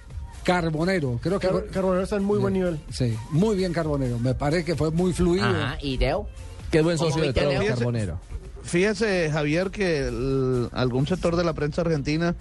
[0.43, 1.19] Carbonero.
[1.21, 2.79] Creo que Car- Carbonero está en muy buen nivel.
[2.91, 4.19] Sí, muy bien Carbonero.
[4.19, 5.45] Me parece que fue muy fluido.
[5.45, 6.27] Ajá, ¿y Teo?
[6.71, 7.65] Qué buen ¿Cómo socio de?
[7.67, 8.19] Carbonero.
[8.65, 12.35] Fíjese, Javier, que algún sector de la prensa argentina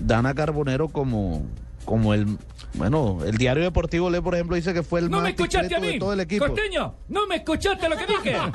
[0.00, 1.42] dan a Carbonero como,
[1.84, 2.26] como el,
[2.74, 5.58] bueno, el diario deportivo Le, por ejemplo, dice que fue el No más me escuchaste
[5.58, 5.92] a discreto mí.
[5.92, 6.46] de todo el equipo.
[6.46, 8.36] Costeño, no me escuchaste lo que dije.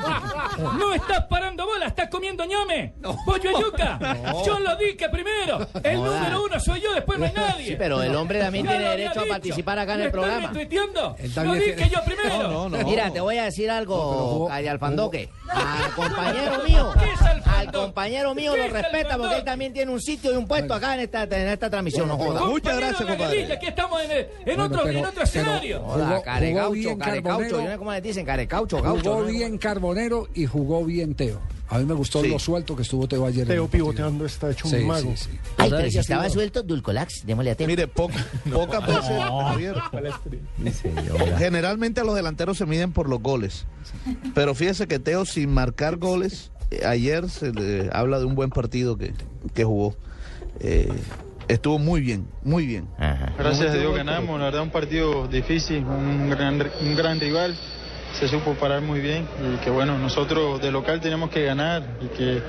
[0.78, 2.94] No estás parando bola, estás comiendo ñame.
[3.26, 4.00] Pollo y yuca.
[4.46, 5.66] Yo lo dije primero.
[5.84, 7.66] El número uno soy yo, después no hay nadie.
[7.68, 10.48] Sí, pero el hombre también tiene derecho a participar acá en ¿Me el programa.
[10.48, 11.16] retuiteando?
[11.20, 12.70] Él Lo dije tiene- yo primero.
[12.86, 15.30] Mira, te voy a decir algo, Calle Alfandoque.
[15.50, 16.92] Al compañero mío,
[17.46, 20.94] al compañero mío lo respeta porque él también tiene un sitio y un puesto acá
[20.96, 22.40] en esta, en esta transmisión, no joda.
[22.42, 22.94] Compañero de
[23.28, 25.80] guerrilla, Aquí estamos en, en Bueno, otro, pero- en otro pero- escenario.
[25.82, 27.58] Joda, Jugó- carecaucho, jugó bien carecaucho, Carbonero.
[27.58, 29.12] yo no sé cómo les dicen, carecaucho, gaucho.
[29.12, 29.28] Jugó ¿no?
[29.32, 31.40] bien Carbonero y jugó bien Teo.
[31.72, 32.30] A mí me gustó Sí.
[32.30, 33.46] lo suelto que estuvo Teo ayer.
[33.48, 35.12] Teo pivoteando está hecho un Sí, mago.
[35.16, 35.40] sí, sí.
[35.58, 37.68] Ay, pero si estaba suelto, Dulcolax, démosle a Teo.
[37.68, 38.16] Mire, poca,
[38.88, 39.76] veces, Javier.
[41.38, 43.66] Generalmente a los delanteros se miden por los goles.
[44.34, 48.50] Pero fíjese que Teo, sin marcar goles, eh, ayer se le habla de un buen
[48.50, 49.14] partido que,
[49.54, 49.96] que jugó.
[50.60, 50.90] Eh,
[51.50, 52.88] estuvo muy bien, muy bien.
[53.38, 57.56] Gracias a Dios ganamos, la verdad un partido difícil, un gran, un gran rival,
[58.14, 62.08] se supo parar muy bien y que bueno, nosotros de local tenemos que ganar y
[62.08, 62.42] que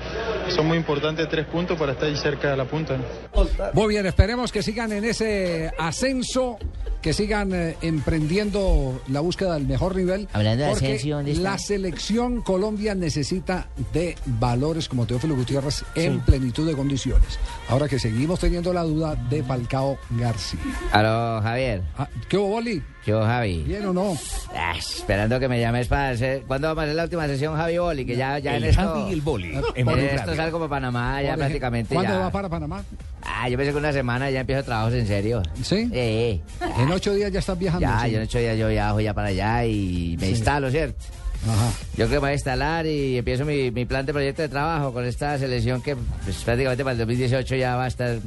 [0.48, 2.96] son muy importantes tres puntos para estar ahí cerca de la punta.
[2.96, 3.04] ¿no?
[3.74, 6.58] Muy bien, esperemos que sigan en ese ascenso,
[7.02, 10.28] que sigan eh, emprendiendo la búsqueda del mejor nivel.
[10.32, 11.22] Hablando de ascenso.
[11.40, 17.38] La selección Colombia necesita de valores como Teófilo Gutiérrez en plenitud de condiciones.
[17.68, 20.60] Ahora que seguimos teniendo la duda de Falcao García.
[20.92, 21.82] Aló, Javier.
[21.96, 22.82] Ah, ¿Qué hubo, Boli?
[23.06, 23.62] Yo, Javi.
[23.66, 24.16] ¿Bien o no?
[24.54, 26.42] Ah, esperando que me llames para hacer...
[26.46, 28.04] ¿Cuándo vamos a hacer la última sesión, Javi Boli?
[28.04, 28.82] Que ya, ya El en esto...
[28.82, 32.18] Javi y el Boli, en En esto salgo para Panamá ya prácticamente ¿Cuándo ya.
[32.20, 32.84] va para Panamá?
[33.22, 35.42] Ah, yo pensé que una semana ya empiezo trabajos en serio.
[35.62, 35.88] ¿Sí?
[35.92, 36.40] Eh,
[36.78, 37.86] En ocho días ya estás viajando.
[37.88, 38.10] ya, sí.
[38.10, 40.32] yo en ocho días yo viajo ya para allá y me Sí.
[40.32, 40.98] instalo, ¿cierto?
[41.48, 41.70] Ajá.
[41.92, 44.50] Yo creo que me voy a instalar y empiezo mi, mi plan de proyecto de
[44.50, 48.18] trabajo con esta selección que pues, prácticamente para el 2018 ya va a estar...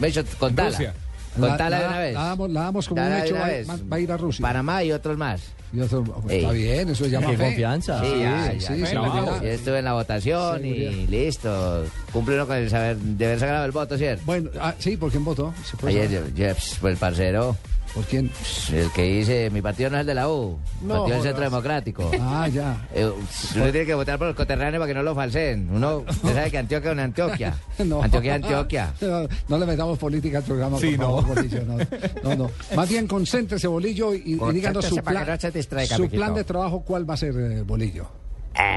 [0.00, 0.70] Me he hecho contala.
[0.70, 0.92] Rusia.
[1.40, 2.14] Contala La- de una vez.
[2.14, 3.68] La damos, la damos como Dala un hecho, una va, vez.
[3.68, 4.42] va- a ir a Rusia.
[4.42, 5.42] Panamá y otros más.
[5.72, 7.44] Y otro- pues, está bien, eso se llama Qué fe.
[7.44, 8.00] confianza.
[8.00, 8.60] Sí, ya, ya.
[8.60, 10.90] sí, ya estuve en la votación Seguridad.
[10.92, 11.84] y listo.
[12.12, 14.22] Cumple uno con el saber de haber sacado el voto, ¿cierto?
[14.24, 15.52] Bueno, ah, sí, ¿por quién votó?
[15.64, 17.56] ¿Se puede Ayer, yo, yo, pues, el parcero,
[17.96, 18.30] ¿Por quién?
[18.74, 21.22] el que dice, mi partido no es el de la U, No partido del.
[21.22, 22.10] Centro Democrático.
[22.20, 22.86] Ah, ya.
[22.94, 23.10] Eh,
[23.54, 25.70] uno tiene que votar por los coterráneos para que no lo falseen.
[25.72, 27.54] Uno, usted sabe que Antioquia es una Antioquia.
[27.86, 28.02] No.
[28.02, 28.92] Antioquia es Antioquia.
[29.00, 31.04] No, no le metamos política al programa, Sí, por no.
[31.22, 31.62] favor, Bolillo.
[31.64, 31.76] No,
[32.22, 32.50] no, no.
[32.76, 36.82] Más bien concéntrese, Bolillo, y, y díganos su plan, distraiga, su plan de trabajo.
[36.82, 38.08] ¿Cuál va a ser, eh, Bolillo?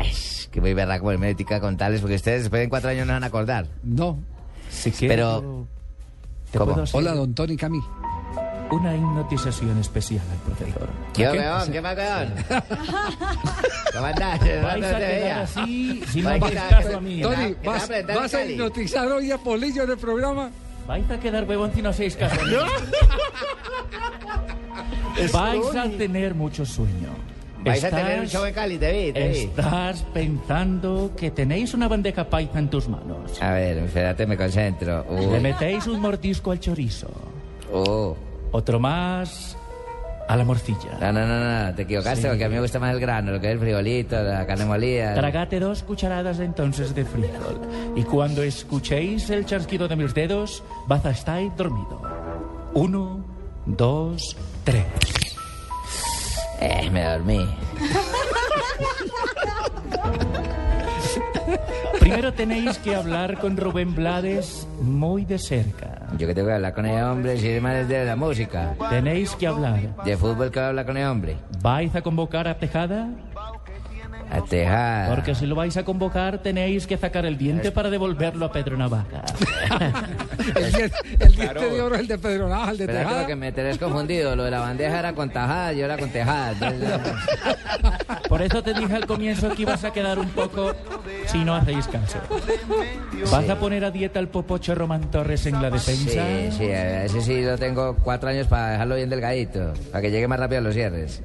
[0.06, 3.12] Es que muy berraco ponerme ética con tales, porque ustedes después en cuatro años no
[3.14, 3.68] van a acordar.
[3.84, 4.18] No.
[4.70, 5.68] Si quieres, Pero,
[6.94, 7.82] Hola, don Tony Camil.
[8.72, 10.90] Una hipnotización especial al profesor.
[11.14, 11.72] ¿Qué, ¿Por qué?
[11.72, 12.34] ¿Qué más, weón?
[13.94, 14.40] ¿Cómo andás?
[14.40, 17.22] Vais a quedar así, si no Vais haces a- caso a mí.
[17.22, 17.90] Tony, ¿vas,
[18.34, 20.50] a hipnotizar hoy a Bolillo en el programa?
[20.88, 22.54] Vais a quedar huevón si no hacéis caso a mí.
[25.34, 27.10] Vais a tener mucho sueño.
[27.62, 29.38] Vais a tener un show en Cali, te vi, te vi.
[29.40, 33.42] Estás pensando que tenéis una bandeja paisa en tus manos.
[33.42, 35.06] A ver, espérate, me concentro.
[35.20, 37.10] Le metéis un mordisco al chorizo.
[37.74, 38.16] Oh.
[38.52, 39.56] Otro más
[40.28, 40.98] a la morcilla.
[41.02, 42.28] No, no, no, no, te equivocaste Sí.
[42.28, 44.66] porque a mí me gusta más el grano, lo que es el frijolito, la carne
[44.66, 45.16] molida.
[45.16, 47.60] Tragate dos cucharadas entonces de frijol.
[47.96, 52.02] Y cuando escuchéis el chasquido de mis dedos, vas a estar dormido.
[52.74, 53.26] Uno,
[53.66, 54.86] dos, tres.
[56.62, 57.48] Eh, me dormí.
[62.00, 66.08] Primero tenéis que hablar con Rubén Blades muy de cerca.
[66.18, 68.76] Yo que tengo que hablar con el hombre, si es más de la música.
[68.90, 70.04] Tenéis que hablar.
[70.04, 71.38] De fútbol que voy a hablar con el hombre.
[71.62, 73.10] ¿Vais a convocar a Tejada?
[74.32, 75.10] A Tejada.
[75.16, 78.78] Porque si lo vais a convocar tenéis que sacar el diente para devolverlo a Pedro
[78.78, 79.24] Navaja.
[80.56, 83.22] El, diente- el diente de oro es el de Pedro Navaja, el de Espérate Tejada.
[83.22, 84.36] porque me tenés confundido.
[84.36, 86.52] Lo de la bandeja era con tajada, yo era con tejada.
[86.54, 86.90] Entonces,
[88.28, 90.74] Por eso te dije al comienzo que ibas a quedar un poco
[91.28, 92.20] si no hacéis caso.
[93.32, 93.52] ¿Vas Sí.
[93.52, 96.10] a poner a dieta al popocho Román Torres en la defensa?
[96.12, 100.28] Sí, sí, ese sí lo tengo cuatro años para dejarlo bien delgadito, para que llegue
[100.28, 101.22] más rápido a los cierres.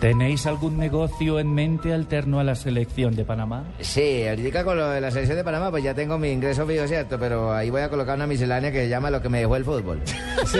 [0.00, 3.64] ¿Tenéis algún negocio en mente alterno a la selección de Panamá?
[3.80, 6.86] Sí, ahorita con lo de la selección de Panamá, pues ya tengo mi ingreso fijo,
[6.86, 7.18] ¿cierto?
[7.18, 9.64] Pero ahí voy a colocar una miscelánea que se llama lo que me dejó el
[9.64, 10.00] fútbol.
[10.44, 10.58] Sí.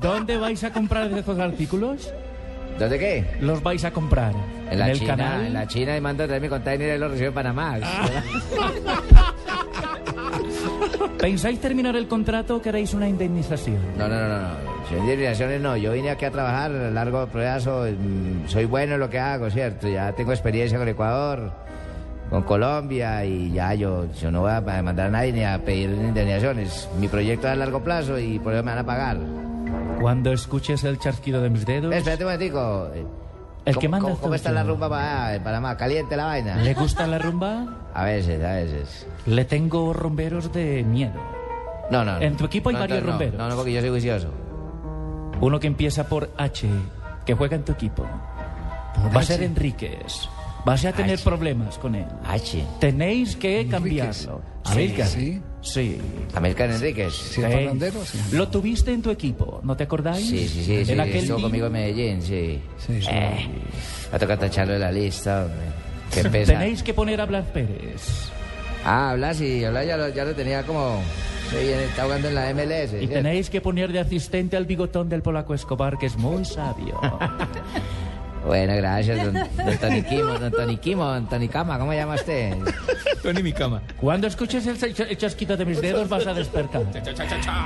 [0.00, 2.10] ¿Dónde vais a comprar esos artículos?
[2.78, 3.26] ¿Dónde qué?
[3.40, 4.32] Los vais a comprar.
[4.70, 5.46] En la el China, canal.
[5.46, 7.76] en la China y mando a traer mi container y lo recibo en Panamá.
[11.18, 13.78] ¿Pensáis terminar el contrato o queréis una indemnización?
[13.98, 14.69] No, no, no, no.
[14.98, 15.76] Indemnizaciones no.
[15.76, 17.84] Yo vine aquí a trabajar a largo plazo.
[17.86, 19.88] mm, Soy bueno en lo que hago, ¿cierto?
[19.88, 21.52] Ya tengo experiencia con Ecuador,
[22.30, 25.90] con Colombia y ya yo, yo no voy a mandar a nadie ni a pedir
[25.90, 26.88] indemnizaciones.
[26.98, 29.18] Mi proyecto es a largo plazo y por eso me van a pagar.
[30.00, 31.94] Cuando escuches el chasquido de mis dedos...
[31.94, 32.88] Espérate un momentico.
[33.66, 35.76] El que ¿Cómo- manda ¿Cómo, cómo está la rumba para en Panamá?
[35.76, 36.56] ¿Caliente la vaina?
[36.56, 37.66] ¿Le gusta la rumba?
[37.94, 39.06] A veces, a veces.
[39.26, 41.12] Le tengo rumberos de miedo.
[41.90, 42.14] No, no.
[42.14, 42.20] no.
[42.22, 43.34] En tu equipo hay No, varios no, no, rumberos.
[43.36, 44.28] No, no, porque yo soy juicioso.
[45.40, 46.68] Uno que empieza por H,
[47.24, 48.06] que juega en tu equipo.
[49.14, 50.28] Va a ser Enríquez.
[50.64, 51.24] Vas a tener H.
[51.24, 52.04] problemas con él.
[52.24, 52.62] H.
[52.78, 54.42] Tenéis que cambiarlo.
[54.64, 55.06] Amílcar.
[55.06, 55.40] Sí.
[55.62, 55.98] Sí.
[56.34, 57.14] Amílcar Enríquez.
[57.14, 57.42] Sí.
[58.32, 60.26] Lo tuviste en tu equipo, ¿no te acordáis?
[60.26, 60.92] Sí, sí, sí, sí.
[60.92, 62.60] En aquel Estuvo conmigo en Medellín, sí.
[62.88, 63.48] Eh,
[64.12, 65.66] va a tocar tacharlo de la lista, hombre.
[66.12, 66.52] Qué pesa.
[66.52, 68.30] Tenéis que poner a Blas Pérez.
[68.84, 69.60] Ah, Blas, sí.
[69.60, 71.00] Blas ya lo, ya lo tenía como...
[71.50, 72.92] Sí, está jugando en la MLS.
[72.94, 73.14] Y ¿cierto?
[73.14, 76.98] tenéis que poner de asistente al bigotón del polaco Escobar, que es muy sabio.
[78.46, 82.56] Bueno, gracias, don, don Tony Kimo, don Tony Kimo, don Tony Cama, ¿cómo llama usted?
[83.22, 83.82] Tony mi cama.
[84.00, 86.82] Cuando escuches el, ch- el chasquito de mis dedos vas a despertar.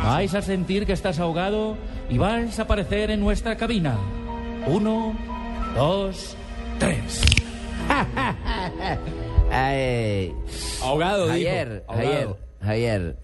[0.04, 1.76] Vais a sentir que estás ahogado
[2.10, 3.96] y vais a aparecer en nuestra cabina.
[4.66, 5.14] Uno,
[5.76, 6.36] dos,
[6.80, 7.20] tres.
[9.52, 10.34] Ay,
[10.82, 11.84] Ahogado, Javier, dijo.
[11.92, 12.10] Ahogado.
[12.10, 12.28] Javier,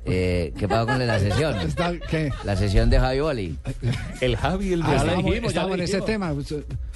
[0.04, 1.56] eh, ¿qué pasó con la sesión?
[2.08, 2.30] ¿Qué?
[2.44, 3.58] La sesión de Javi Boli.
[4.20, 6.34] El Javi, el Ah, estábamos, estábamos en ese tema.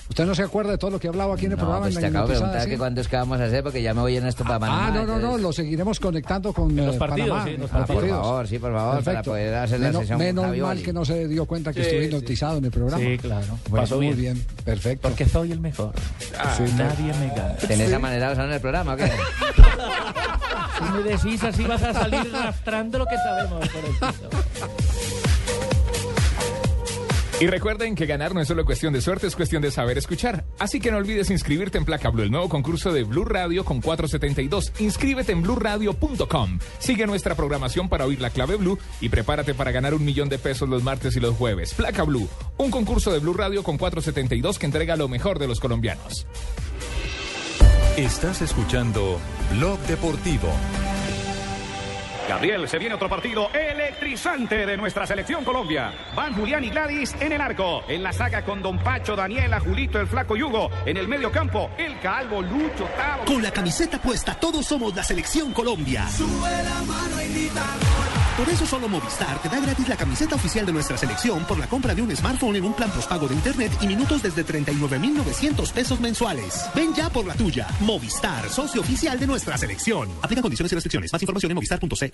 [0.09, 1.85] Usted, no se acuerda de todo lo que hablaba aquí en el No, programa.
[1.87, 2.69] pues en te la acabo de preguntar ¿sí?
[2.71, 4.87] que cuándo es que vamos a hacer porque ya me voy en esto para Panamá.
[4.87, 7.45] Ah, no, no, no, lo seguiremos conectando con En los eh, partidos, Panamá.
[7.49, 8.03] sí, en los Ah, partidos.
[8.03, 11.05] Por favor, sí, por favor, para poder hacer la menos, sesión Menos mal que no
[11.07, 12.07] se dio cuenta que Sí, estuve sí.
[12.09, 13.03] hipnotizado en el programa.
[13.05, 13.59] Sí, claro.
[13.69, 14.35] Bueno, Pasó muy bien.
[14.35, 15.09] bien, perfecto.
[15.09, 15.93] Porque soy el mejor.
[16.39, 17.55] Ah, Nadie me gana.
[17.57, 19.11] ¿Tenés esa manera de usar en el programa o qué?
[20.77, 24.29] Si me decís así vas a salir rastrando lo que sabemos por el piso.
[27.41, 30.45] Y recuerden que ganar no es solo cuestión de suerte, es cuestión de saber escuchar.
[30.61, 33.81] Así que no olvides inscribirte en Placa Blue, el nuevo concurso de Blue Radio con
[33.81, 34.73] 472.
[34.79, 36.59] Inscríbete en bluradio.com.
[36.79, 40.39] Sigue nuestra programación para oír la clave Blue y prepárate para ganar un millón de
[40.39, 41.75] pesos los martes y los jueves.
[41.75, 45.59] Placa Blue, un concurso de Blue Radio con 472 que entrega lo mejor de los
[45.59, 46.27] colombianos.
[47.97, 49.19] Estás escuchando
[49.57, 50.49] Blog Deportivo.
[52.29, 55.93] Gabriel, se viene otro partido electrizante de nuestra selección Colombia.
[56.15, 57.83] Van Julián y Gladys en el arco.
[57.89, 60.71] En la saga con Don Pacho, Daniela, Julito, el Flaco Yugo.
[60.87, 63.25] En el medio campo, el Calvo, Lucho, Tavo.
[63.25, 66.07] Con la camiseta puesta, todos somos la selección Colombia.
[68.37, 71.69] Por eso solo Movistar te da gratis la camiseta oficial de nuestra selección por la
[71.69, 76.01] compra de un smartphone en un plan postpago de internet y minutos desde 39.900 pesos
[76.01, 76.67] mensuales.
[76.75, 77.69] Ven ya por la tuya.
[77.81, 80.09] Movistar, socio oficial de nuestra selección.
[80.21, 81.13] Aplica condiciones y restricciones.
[81.13, 82.14] Más información en movistar.co.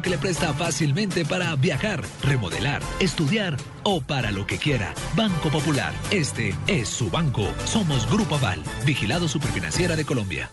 [0.00, 4.94] que le presta fácilmente para viajar, remodelar, estudiar o para lo que quiera.
[5.14, 5.92] Banco Popular.
[6.10, 7.46] Este es su banco.
[7.64, 10.50] Somos Grupo Aval, vigilado superfinanciera de Colombia.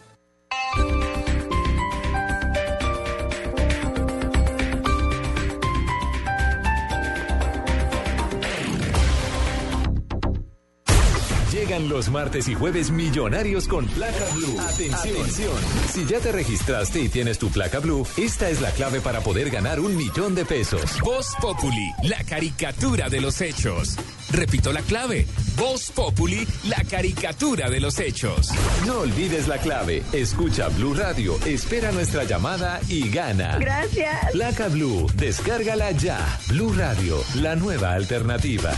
[11.87, 14.59] Llegan los martes y jueves millonarios con placa blue.
[14.59, 15.53] Atención.
[15.89, 19.49] Si ya te registraste y tienes tu placa blue, esta es la clave para poder
[19.49, 20.99] ganar un millón de pesos.
[21.01, 23.95] Voz Populi, la caricatura de los hechos.
[24.31, 25.27] Repito la clave.
[25.55, 28.49] Voz Populi, la caricatura de los hechos.
[28.85, 30.03] No olvides la clave.
[30.11, 33.57] Escucha Blue Radio, espera nuestra llamada y gana.
[33.59, 34.31] Gracias.
[34.31, 36.19] Placa Blue, descárgala ya.
[36.49, 38.71] Blue Radio, la nueva alternativa.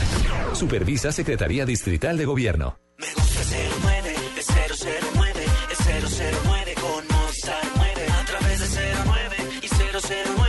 [0.53, 2.77] Supervisa Secretaría Distrital de Gobierno.
[3.01, 3.15] Es
[3.81, 4.47] 09, es
[5.13, 5.79] 009, es
[6.43, 8.05] 009 con Movistar mueve.
[8.11, 10.48] A través de 09 y 009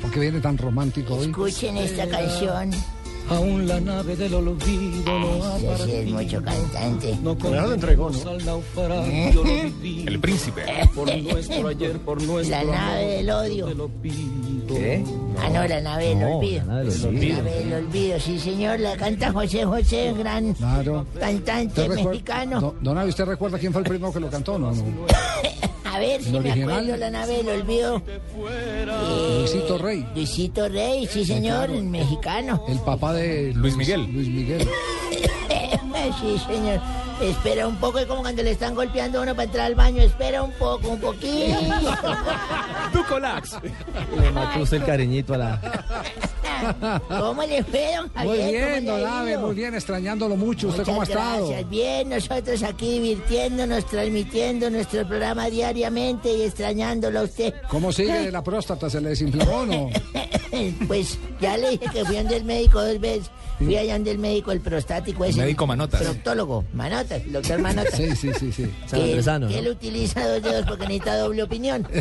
[0.00, 1.26] ¿Por qué viene tan romántico hoy?
[1.26, 2.70] Escuchen esta canción.
[3.30, 6.18] Aún la nave del olvido no ha Ay, ese es partido.
[6.22, 7.18] mucho cantante.
[7.22, 8.30] No lo entregó, ¿no?
[8.30, 10.04] al naufragio lo viví.
[10.06, 10.62] El príncipe.
[10.94, 13.66] Por nuestro ayer, por nuestro La nave amor, del odio.
[13.66, 14.66] te lo pido.
[14.76, 15.04] ¿Qué?
[15.40, 16.58] Ah, no, la nave del No, olvido.
[16.66, 17.36] la nave del olvido.
[17.36, 18.80] La nave del olvido, sí, señor.
[18.80, 21.06] La canta José José, gran Claro.
[21.18, 22.60] cantante ¿Usted recuer- mexicano.
[22.60, 24.58] Don- Don Abe, ¿usted recuerda quién fue el primero que lo cantó?
[24.58, 24.84] No, no.
[25.92, 26.70] A ver si ¿El me original?
[26.70, 28.02] acuerdo la nave del olvido.
[28.06, 28.86] Eh,
[29.38, 30.06] Luisito Rey.
[30.14, 31.82] Luisito Rey, sí, señor, claro.
[31.82, 32.64] mexicano.
[32.66, 34.10] El papá de Luis Miguel.
[34.10, 34.66] Luis Miguel.
[36.20, 36.80] sí, señor.
[37.20, 40.02] Espera un poco, es como cuando le están golpeando a uno para entrar al baño.
[40.02, 41.58] Espera un poco, un poquito.
[42.92, 43.58] Ducolax.
[44.18, 45.60] Le mató usted el cariñito a la.
[47.08, 48.50] ¿Cómo le fue, don Muy Javier?
[48.50, 49.40] bien, ¿Cómo le don ido?
[49.40, 50.68] muy bien, extrañándolo mucho.
[50.68, 51.48] ¿Usted cómo ha estado?
[51.48, 51.70] gracias.
[51.70, 57.54] Bien, nosotros aquí divirtiéndonos, transmitiendo nuestro programa diariamente y extrañándolo a usted.
[57.68, 58.88] ¿Cómo sigue la próstata?
[58.90, 59.90] ¿Se le desinflamó o no?
[60.86, 63.30] Pues ya le dije que fui donde el médico dos veces.
[63.64, 65.40] Fui allá donde el médico, el prostático ese.
[65.40, 66.02] médico Manotas.
[66.02, 67.94] Proctólogo, Manotas, el doctor Manotas.
[67.94, 68.70] Sí, sí, sí, sí.
[68.86, 69.48] San que, ¿no?
[69.48, 71.86] él utiliza dos dedos porque necesita doble opinión.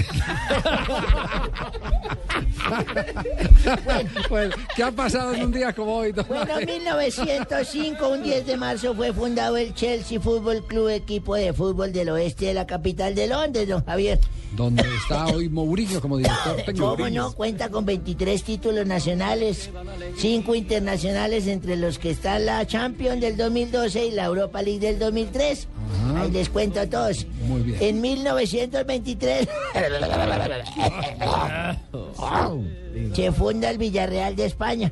[4.29, 6.65] Bueno, ¿qué ha pasado en un día como hoy, don Bueno, Abe?
[6.65, 12.09] 1905, un 10 de marzo, fue fundado el Chelsea Football Club, equipo de fútbol del
[12.09, 14.19] oeste de la capital de Londres, don Javier.
[14.55, 16.95] Donde está hoy Mourinho como director técnico.
[16.97, 17.31] ¿Cómo no?
[17.33, 19.69] Cuenta con 23 títulos nacionales,
[20.17, 24.99] 5 internacionales, entre los que está la Champions del 2012 y la Europa League del
[24.99, 25.67] 2003.
[26.05, 26.21] Ajá.
[26.21, 27.25] Ahí les cuento a todos.
[27.47, 27.77] Muy bien.
[27.81, 29.47] En 1923
[33.13, 34.91] se funda el Villarreal de España.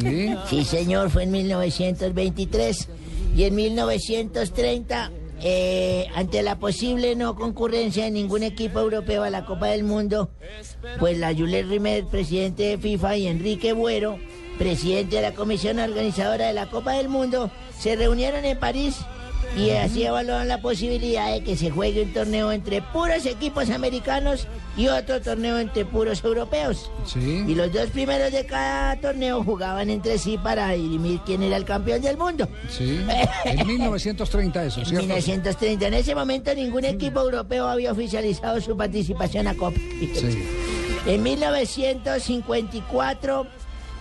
[0.00, 0.34] Sí.
[0.48, 2.88] Sí, señor, fue en 1923.
[3.34, 9.46] Y en 1930, eh, ante la posible no concurrencia de ningún equipo europeo a la
[9.46, 10.30] Copa del Mundo,
[10.98, 14.18] pues la Jules Rimet, presidente de FIFA, y Enrique Buero,
[14.58, 18.96] presidente de la comisión organizadora de la Copa del Mundo, se reunieron en París
[19.56, 24.46] y así evaluaron la posibilidad de que se juegue un torneo entre puros equipos americanos
[24.76, 26.90] y otro torneo entre puros europeos.
[27.04, 27.44] Sí.
[27.46, 31.64] Y los dos primeros de cada torneo jugaban entre sí para dirimir quién era el
[31.66, 32.48] campeón del mundo.
[32.70, 33.04] Sí.
[33.44, 35.02] En 1930 eso, En ¿cierto?
[35.06, 39.78] 1930, en ese momento ningún equipo europeo había oficializado su participación a Copa.
[39.78, 40.42] Sí.
[41.04, 43.44] En 1954,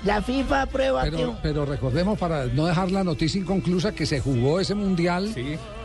[0.03, 1.03] la FIFA aprueba.
[1.03, 5.33] Pero, pero recordemos, para no dejar la noticia inconclusa, que se jugó ese mundial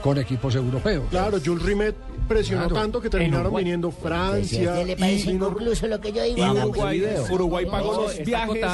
[0.02, 1.04] con equipos europeos.
[1.10, 1.94] Claro, Jules Rimet
[2.26, 2.74] presionó Claro.
[2.82, 4.70] tanto que terminaron viniendo ¿A Francia.
[4.72, 6.50] usted le parece y inconcluso lo que yo digo?
[6.52, 7.02] Uruguay.
[7.30, 8.64] Uruguay pagó No, los viajes.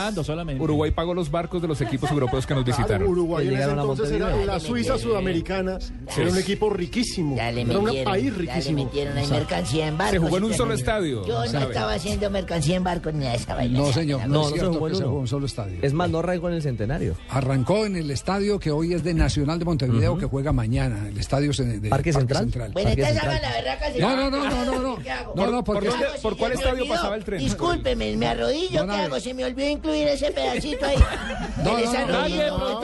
[0.59, 3.09] Uruguay pagó los barcos de los equipos europeos que nos Claro, visitaron.
[3.09, 4.47] Uruguay en ese a entonces era Montevideo.
[4.47, 5.79] la Suiza sudamericana.
[6.17, 7.37] Era un equipo riquísimo.
[7.37, 8.91] Le Era un país ya le riquísimo.
[9.31, 10.13] mercancía en barcos.
[10.13, 11.27] Se jugó en un solo estadio.
[11.27, 11.65] Yo no ¿sabe?
[11.67, 13.79] estaba haciendo mercancía en barcos ni de esa vaina.
[13.79, 15.09] No, señor, no, No, se jugó en que se uno.
[15.09, 15.79] jugó en un solo estadio.
[15.83, 17.15] Es más, no arrancó en el centenario.
[17.29, 21.09] Arrancó en el estadio que hoy es de Nacional de Montevideo, que juega mañana.
[21.09, 22.51] El estadio de Parque Central.
[22.73, 25.03] Bueno, hagan la No, no, no, no, no, no.
[25.03, 25.33] ¿Qué hago?
[25.37, 26.95] No, no, porque ¿Qué es hago que- si ¿por cuál estadio olvidó?
[26.95, 27.39] pasaba el tren?
[27.41, 29.21] Discúlpeme, me arrodillo, No, ¿qué hago?
[29.21, 30.97] Se me olvidó incluir ese pedacito ahí.
[31.63, 32.83] No, no, no,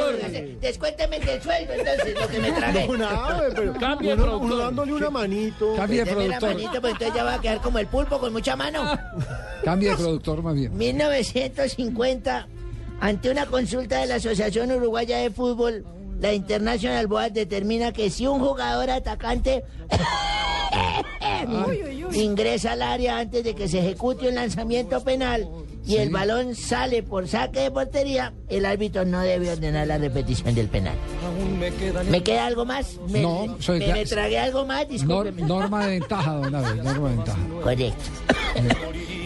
[1.18, 2.50] del sueldo, entonces, lo que me.
[2.50, 4.46] No, nada, pero Cambie, uno, productor.
[4.46, 5.74] uno dándole una manito.
[5.76, 6.54] Cambie de Deme la productor.
[6.64, 8.98] manito, pues entonces ya va a quedar como el pulpo con mucha mano.
[9.64, 10.76] Cambie de productor más bien.
[10.76, 12.46] 1950,
[13.00, 15.84] ante una consulta de la Asociación Uruguaya de Fútbol,
[16.20, 19.64] la International Board determina que si un jugador atacante
[22.12, 25.48] ingresa al área antes de que se ejecute un lanzamiento penal
[25.86, 30.54] y el balón sale por saque de portería, el árbitro no debe ordenar la repetición
[30.54, 30.94] del penal.
[32.10, 32.96] ¿Me queda algo más?
[33.08, 34.86] ¿Me, No, soy- me, me tragué algo más?
[34.88, 35.42] Discúlpeme.
[35.42, 37.38] norma de ventaja, don Abe, norma de ventaja.
[37.62, 38.04] Correcto.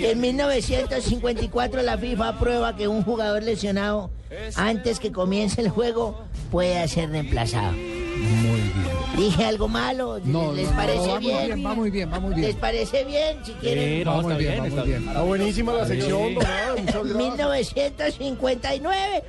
[0.02, 4.10] En 1954 la FIFA aprueba que un jugador lesionado
[4.56, 6.20] antes que comience el juego
[6.50, 7.72] pueda ser reemplazado.
[7.72, 9.01] Muy bien.
[9.16, 10.18] ¿Dije algo malo?
[10.24, 11.46] No, ¿Les no, no, parece va muy bien?
[11.46, 12.56] bien, va muy bien, va muy ¿Les bien.
[12.56, 13.36] parece bien?
[13.44, 13.98] Si quieren.
[13.98, 15.08] Sí, no, Va está muy bien, bien, va está bien.
[15.08, 17.16] Está buenísima la sección, don Abe, muchas gracias.
[17.16, 19.22] 1959.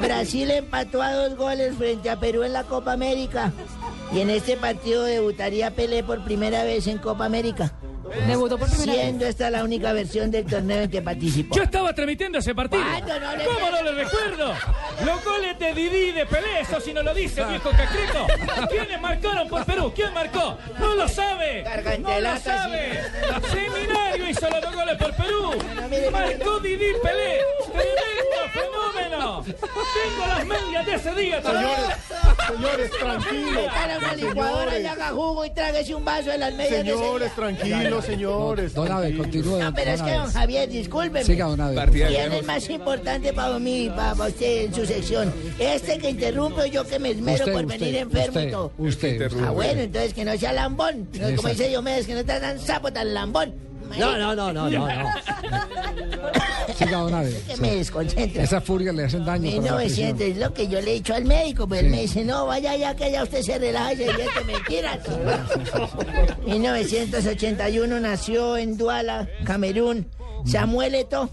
[0.00, 3.52] Brasil empató a dos goles frente a Perú en la Copa América.
[4.12, 7.72] Y en este partido debutaría Pelé por primera vez en Copa América.
[8.26, 9.00] Debutó por primera vez.
[9.02, 11.54] Siendo esta la única versión del torneo en que participó.
[11.56, 12.82] Yo estaba transmitiendo ese partido.
[12.82, 14.54] ¿Cuándo no le- ¿Cómo no le recuerdo?
[15.04, 18.26] Los goles de Didi de Pelé, eso si no lo dice el viejo Cacreto.
[18.68, 19.92] ¿Quiénes marcaron por Perú?
[19.94, 20.58] ¿Quién marcó?
[20.78, 21.64] No lo sabe.
[22.00, 23.00] No lo sabe.
[23.50, 25.50] Seminario hizo los dos goles por Perú.
[26.12, 27.38] Marcó Didi Pelé.
[27.72, 29.44] Tremendo fenómeno.
[29.44, 31.98] Tengo las medias de ese día todavía.
[32.48, 33.52] Señores, tranquilos.
[33.62, 37.32] Métale una licuadora y haga jugo y tráguese un vaso de las medias de Señores,
[37.34, 38.74] tranquilos, señores.
[38.74, 39.58] Don Abe, continúe.
[39.58, 41.24] No, pero es que don Javier, discúlpeme.
[41.24, 41.90] Siga, don Abe.
[41.90, 45.32] ¿Quién es más importante para mí, para usted en su sección?
[45.58, 48.50] ¿Este que interrumpe o yo que me esmero Usted, por usted, venir enfermo y usted,
[48.50, 48.72] todo?
[48.78, 49.30] usted.
[49.44, 51.08] Ah, bueno, entonces que no sea lambón.
[51.18, 53.54] No, como dice Diomedes, que no está tan sapo, tan lambón.
[53.96, 55.04] No, no, no, no, no, no.
[56.76, 57.40] Siga, don Abe.
[57.46, 58.42] Que me desconcentra.
[58.42, 59.50] Esas furias le hacen daño.
[59.62, 60.16] para la presión.
[60.16, 62.46] 1900 es lo que yo le he dicho al médico, pero él me dice, no,
[62.46, 64.98] vaya ya que ya usted se relaja y se divierte mentiras.
[66.46, 70.06] 1981 nació en Duala, Camerún,
[70.44, 71.30] Samuel Eto'o.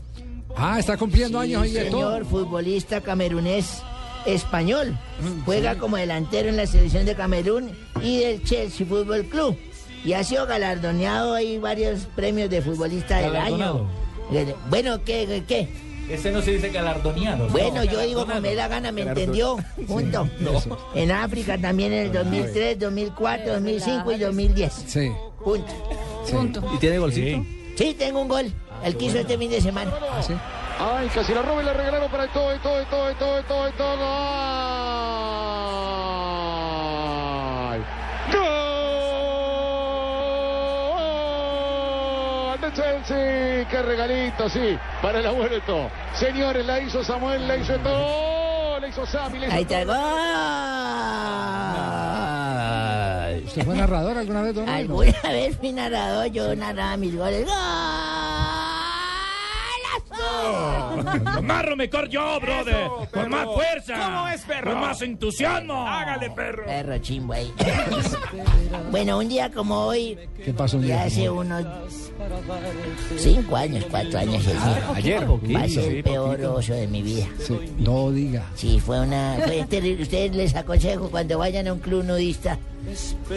[0.58, 2.12] Ah, está cumpliendo años Sí, de todo.
[2.12, 3.82] señor, futbolista camerunés
[4.26, 4.98] español.
[5.46, 7.72] Juega como delantero en la selección de Camerún
[8.02, 9.58] y del Chelsea Fútbol Club.
[10.06, 13.88] Y ha sido galardoneado hay varios premios de futbolista del año.
[14.32, 15.44] Eh, Bueno, ¿qué?
[15.48, 15.68] qué?
[16.10, 17.48] Ese no se dice galardoneado.
[17.50, 19.58] Bueno, yo digo como me da la gana, ¿me entendió?
[19.88, 20.30] Punto.
[20.94, 24.74] En África también en el 2003, 2004, 2005 y 2010.
[24.86, 25.12] Sí.
[25.44, 25.74] Punto.
[26.32, 26.72] Punto.
[26.76, 27.44] ¿Y tiene golcito?
[27.76, 28.54] Sí, tengo un gol.
[28.84, 29.92] El que hizo este fin de semana.
[30.78, 33.16] Ay, casi la roba y la regalaron para el todo, y todo, y todo, y
[33.16, 33.98] todo, y todo, y todo.
[33.98, 34.06] ¡Gol!
[43.08, 45.90] Chelsea, qué regalito, sí, para el abuelo.
[46.14, 49.88] Señores, la hizo Samuel, la hizo todo, la hizo Sammy, la hizo Ahí está el
[49.88, 49.96] gol.
[53.46, 54.68] ¿Usted fue narrador alguna vez, don?
[54.68, 57.48] Alguna vez fui narrador, yo narraba mis goles.
[61.36, 62.88] Con más rumecor yo, brother.
[63.12, 63.94] Con más fuerza.
[64.00, 64.72] ¿Cómo es, perro?
[64.72, 65.88] Con más entusiasmo.
[65.88, 66.66] Hágale, perro.
[66.66, 67.54] Perro chimbo ahí.
[68.92, 71.04] bueno, un día como hoy, ¿Qué pasó un ya día?
[71.06, 71.66] hace unos
[73.18, 74.52] cinco años, cuatro años, sí.
[74.96, 75.28] Ayer.
[75.30, 77.28] Va a ser el peor oso de mi vida.
[77.40, 78.46] Sí, No diga.
[78.56, 79.38] Sí, fue una.
[79.46, 80.04] Fue terrible.
[80.04, 82.58] Ustedes les aconsejo cuando vayan a un club nudista.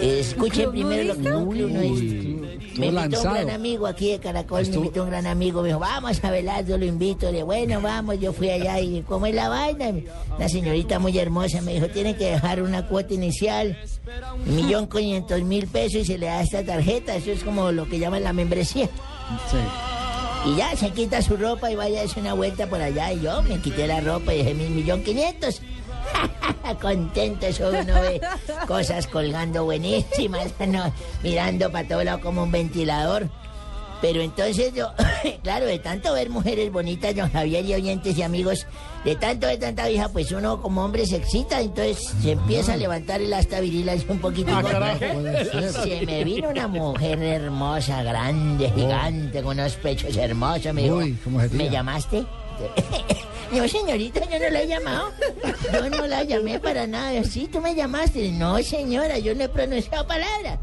[0.01, 2.79] Escuchen primero lo que club nudista.
[2.79, 5.81] Me invitó un gran amigo aquí de Caracol, me invitó un gran amigo, me dijo,
[5.81, 7.27] vamos a velar, yo lo invito.
[7.27, 9.93] Le dije, bueno, vamos, yo fui allá y ¿cómo es la vaina?
[10.39, 13.79] La señorita muy hermosa me dijo, tiene que dejar una cuota inicial,
[14.47, 17.89] un millón quinientos mil pesos y se le da esta tarjeta, eso es como lo
[17.89, 18.87] que llaman la membresía.
[19.51, 19.59] Sí.
[20.47, 23.13] Y ya se quita su ropa y vaya a hacer una vuelta por allá.
[23.13, 25.61] Y yo me quité la ropa y dejé mi millón quinientos.
[26.81, 28.21] Contento, eso uno ve
[28.67, 30.93] cosas colgando buenísimas, ¿no?
[31.23, 33.29] mirando para todo lado como un ventilador.
[34.01, 34.93] Pero entonces yo,
[35.43, 38.67] claro, de tanto ver mujeres bonitas, don Javier y oyentes y amigos,
[39.05, 42.77] de tanto ver tanta vieja, pues uno como hombre se excita, entonces se empieza a
[42.77, 44.53] levantar el asta viril así un poquito.
[44.55, 44.97] Ah.
[45.83, 50.73] Se me vino una mujer hermosa, grande, gigante, con unos pechos hermosos.
[50.73, 51.19] Me dijo, Uy.
[51.53, 52.25] ¿me llamaste?
[53.53, 55.13] No, señorita, yo no la he llamado.
[55.73, 57.25] Yo no la llamé para nada.
[57.25, 58.31] Sí, tú me llamaste.
[58.33, 60.59] No, señora, yo no he pronunciado palabra.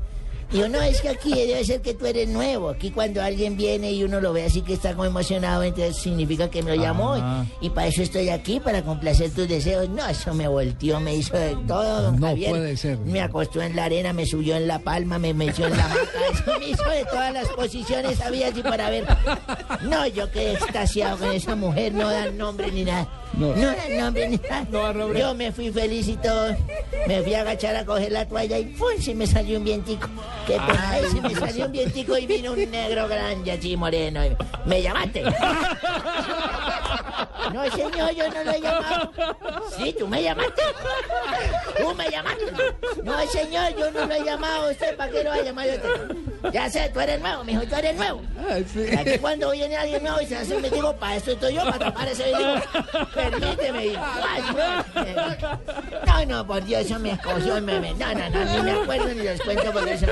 [0.51, 2.69] Digo, no, es que aquí debe ser que tú eres nuevo.
[2.69, 6.49] Aquí cuando alguien viene y uno lo ve así que está como emocionado, entonces significa
[6.49, 7.13] que me lo llamó.
[7.13, 7.45] Ah.
[7.61, 9.89] Y para eso estoy aquí, para complacer tus deseos.
[9.89, 12.49] No, eso me volteó, me hizo de todo, don No Javier.
[12.51, 12.97] puede ser.
[12.99, 16.01] Me acostó en la arena, me subió en la palma, me metió en la maca.
[16.31, 19.05] Eso me hizo de todas las posiciones, había así para ver.
[19.84, 23.07] No, yo quedé extasiado con esa mujer, no dan nombre ni nada.
[23.38, 23.53] No.
[23.56, 24.94] No, nombre ni nada.
[25.14, 26.56] Yo me fui feliz y todo.
[27.07, 28.88] Me fui a agachar a coger la toalla y ¡pum!
[29.02, 30.07] se me salió un vientico.
[30.48, 34.26] Que por ahí se me salió un vientico y vino un negro grande así moreno.
[34.26, 34.36] y
[34.66, 35.24] ¿Me llamaste?
[37.53, 39.12] No, señor, yo no lo he llamado.
[39.78, 40.62] Sí, tú me llamaste.
[41.78, 42.45] Tú me llamaste.
[43.03, 44.72] No, señor, yo no lo he llamado.
[44.72, 45.68] ¿Usted para qué lo va a llamar?
[45.68, 48.22] Yo te- Ya sé, tú eres nuevo, mijo, tú eres nuevo.
[48.99, 51.80] Aquí cuando viene alguien nuevo y se hace, me digo, para eso estoy yo, para
[51.80, 52.55] tapar ese digo,
[53.13, 53.85] permíteme.
[53.88, 53.97] y-
[56.05, 57.61] No, no, por Dios, eso me escoció.
[57.61, 60.05] Me, me- no, no, no, ni me acuerdo ni les cuento porque eso.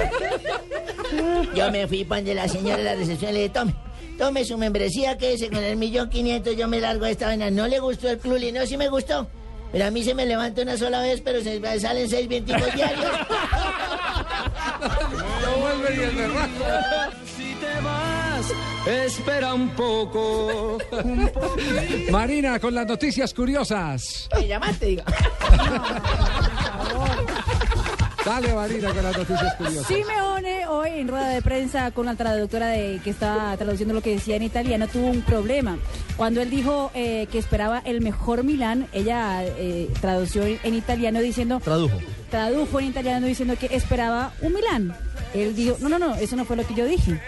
[1.53, 3.73] Yo me fui para donde la señora de la recepción y le dije, tome,
[4.17, 7.49] tome su membresía, quédese con el millón quinientos, yo me largo de esta vaina.
[7.51, 9.27] No le gustó el club, y no, sí me gustó.
[9.71, 12.73] Pero a mí se me levanta una sola vez, pero se me salen seis vienticos
[12.75, 13.09] diarios.
[17.35, 18.53] Si te vas,
[18.87, 20.77] espera un poco.
[21.03, 22.11] Un poquito.
[22.11, 24.29] Marina, con las noticias curiosas.
[24.35, 25.03] Me llamaste, digo.
[28.25, 29.87] Dale, Marina, con las noticias curiosas.
[29.87, 34.11] Simeone hoy en rueda de prensa con la traductora de que está traduciendo lo que
[34.11, 35.77] decía en italiano tuvo un problema.
[36.15, 41.59] Cuando él dijo eh, que esperaba el mejor Milán, ella eh, tradució en italiano diciendo
[41.59, 41.97] Tradujo.
[42.33, 44.95] Tradujo en italiano diciendo que esperaba un Milán.
[45.35, 47.21] Él dijo, no, no, no, eso no fue lo que yo dije.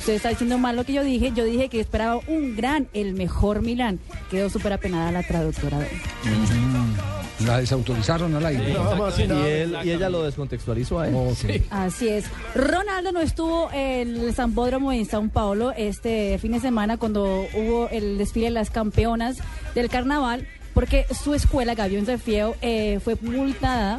[0.00, 1.30] Usted está diciendo mal lo que yo dije.
[1.32, 4.00] Yo dije que esperaba un gran, el mejor Milán.
[4.32, 5.78] Quedó súper apenada la traductora.
[7.46, 8.72] La desautorizaron al aire.
[8.72, 11.64] Nada más y Y, él, ella lo descontextualizó a él.
[11.70, 12.24] Así es.
[12.56, 17.88] Ronaldo no estuvo en el Zambódromo en Sao Paulo este fin de semana cuando hubo
[17.90, 19.36] el desfile de las campeonas
[19.76, 20.48] del carnaval
[20.78, 23.98] porque su escuela, Gavión de Fieo, eh, fue multada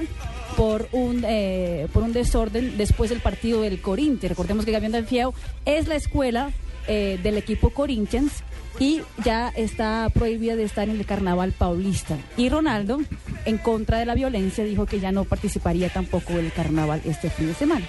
[0.55, 4.29] por un eh, por un desorden después del partido del Corinthians.
[4.29, 5.33] Recordemos que Gavión del Fieo
[5.65, 6.51] es la escuela
[6.87, 8.43] eh, del equipo Corinthians
[8.79, 12.17] y ya está prohibida de estar en el carnaval paulista.
[12.37, 12.99] Y Ronaldo,
[13.45, 17.47] en contra de la violencia, dijo que ya no participaría tampoco del carnaval este fin
[17.47, 17.85] de semana.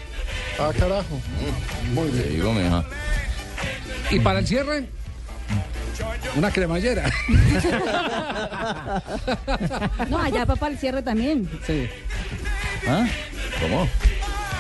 [0.58, 1.18] Ah, carajo.
[1.94, 2.30] Muy bien.
[2.30, 2.52] Digo.
[4.10, 4.86] Y para el cierre,
[6.36, 7.10] una cremallera.
[10.08, 11.48] No, allá papá el cierre también.
[11.66, 11.88] Sí.
[12.88, 13.06] ¿Ah?
[13.60, 13.88] ¿Cómo?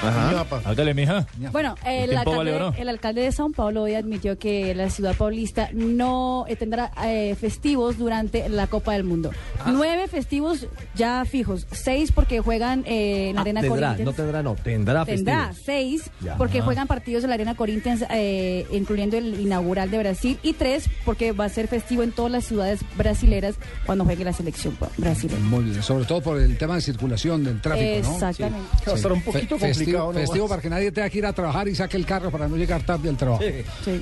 [0.02, 0.46] Ajá.
[0.64, 1.26] Hágale, mija.
[1.52, 2.74] Bueno, el vale alcalde, oro.
[2.78, 7.34] el alcalde de Sao Paulo hoy admitió que la ciudad paulista no eh, tendrá eh,
[7.38, 9.30] festivos durante la Copa del Mundo.
[9.58, 9.70] Ah.
[9.72, 14.04] Nueve festivos ya fijos, seis porque juegan eh, en la Ah, Arena tendrá, Corinthians.
[14.06, 15.62] no tendrá, no, tendrá Tendrá festivos.
[15.64, 16.36] seis Ya.
[16.36, 16.64] porque Ajá.
[16.66, 21.32] juegan partidos en la Arena Corinthians, eh, incluyendo el inaugural de Brasil, y tres porque
[21.32, 23.56] va a ser festivo en todas las ciudades brasileras
[23.86, 25.40] cuando juegue la selección brasileña.
[25.40, 28.14] Muy bien, sobre todo por el tema de circulación del tráfico, ¿no?
[28.14, 28.68] Exactamente.
[28.78, 28.84] Sí.
[28.86, 31.32] Va a estar un poquito Fe- complicado Festivo, para que nadie tenga que ir a
[31.32, 33.42] trabajar y saque el carro para no llegar tarde al trabajo.
[33.84, 34.00] Sí.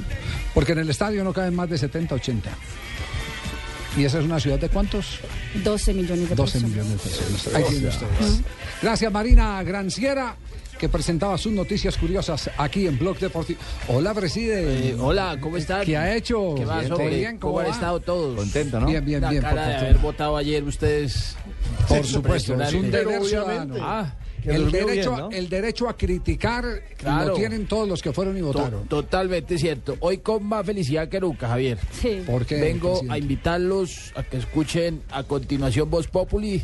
[0.54, 2.50] Porque en el estadio no caben más de 70, 80.
[3.96, 5.20] ¿Y esa es una ciudad de cuántos?
[5.64, 6.70] 12 millones de 12 personas.
[6.70, 7.54] millones de personas.
[7.54, 8.40] Ahí tienen ustedes.
[8.82, 10.36] Gracias Marina Granciera
[10.78, 13.58] que presentaba sus noticias curiosas aquí en Blog Deportivo.
[13.88, 14.90] Hola, preside.
[14.90, 15.84] Eh, hola, ¿cómo están?
[15.84, 16.54] ¿Qué ha hecho?
[16.54, 18.36] ¿Qué más, Bien, ¿Cómo, ¿cómo han estado todos?
[18.36, 18.86] Contento, ¿no?
[18.86, 19.90] Bien, bien, La bien, por cara de fortuna.
[19.90, 21.36] haber votado ayer ustedes.
[21.88, 23.74] Por supuesto, es un deber ciudadano.
[23.80, 24.14] Ah,
[24.56, 25.30] el, derecho, bien, a- ¿no?
[25.30, 26.64] el derecho a criticar
[26.96, 27.28] Claro.
[27.28, 28.86] lo tienen todos los que fueron y To- votaron.
[28.88, 29.96] Totalmente cierto.
[30.00, 31.78] Hoy con más felicidad que nunca, Javier.
[31.92, 32.22] Sí.
[32.26, 36.62] ¿Por qué, Vengo a invitarlos a que escuchen a continuación Voz Populi,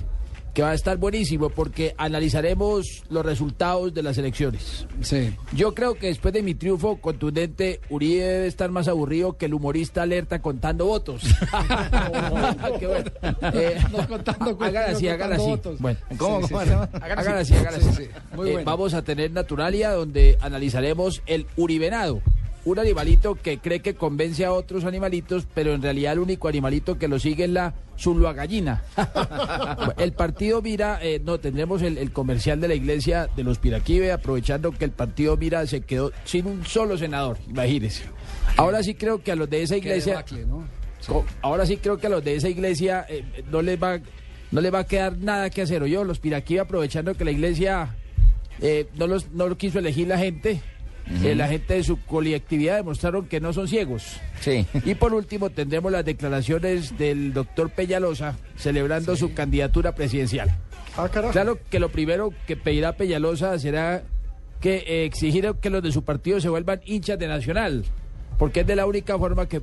[0.55, 4.87] que va a estar buenísimo porque analizaremos los resultados de las elecciones.
[5.01, 5.35] Sí.
[5.53, 9.55] Yo creo que después de mi triunfo contundente, Uribe debe estar más aburrido que el
[9.55, 11.23] humorista alerta contando votos.
[12.79, 13.11] Qué bueno.
[13.53, 15.51] Eh, No contando cuentos, hagan así, hagan contando así.
[15.51, 15.79] votos.
[15.81, 16.71] Bueno, ¿Cómo, sí, cómo sí.
[16.71, 17.55] Hagan Hagan así.
[17.55, 18.03] hagan Sí, así.
[18.05, 18.65] sí, muy Eh, bueno.
[18.71, 22.21] Vamos a tener Naturalia, donde analizaremos el uribenado.
[22.67, 26.97] Un animalito que cree que convence a otros animalitos, pero en realidad el único animalito
[26.99, 27.75] que lo sigue es la
[28.35, 28.83] gallina.
[29.99, 34.13] el partido Mira, eh, no, tendremos el, el comercial de la iglesia de los Piraquive,
[34.13, 38.05] aprovechando que el partido Mira se quedó sin un solo senador, imagínense.
[38.57, 40.13] Ahora sí creo que a los de esa iglesia...
[40.13, 40.65] debacle, ¿no?
[41.07, 44.01] Co- Ahora sí creo que a los de esa iglesia eh, no les va
[44.51, 45.83] no les va a quedar nada que hacer.
[45.83, 47.95] O yo, los piraquí aprovechando que la iglesia
[48.61, 50.63] eh, no los no lo quiso elegir la gente.
[51.23, 54.21] Eh, la gente de su colectividad demostraron que no son ciegos.
[54.41, 54.67] Sí.
[54.85, 60.55] Y por último tendremos las declaraciones del doctor Peñalosa celebrando su candidatura presidencial.
[60.97, 61.33] Ah, carajo.
[61.33, 64.03] Claro que lo primero que pedirá Peñalosa será
[64.61, 67.85] que eh, exigir que los de su partido se vuelvan hinchas de Nacional,
[68.39, 69.61] porque es de la única forma que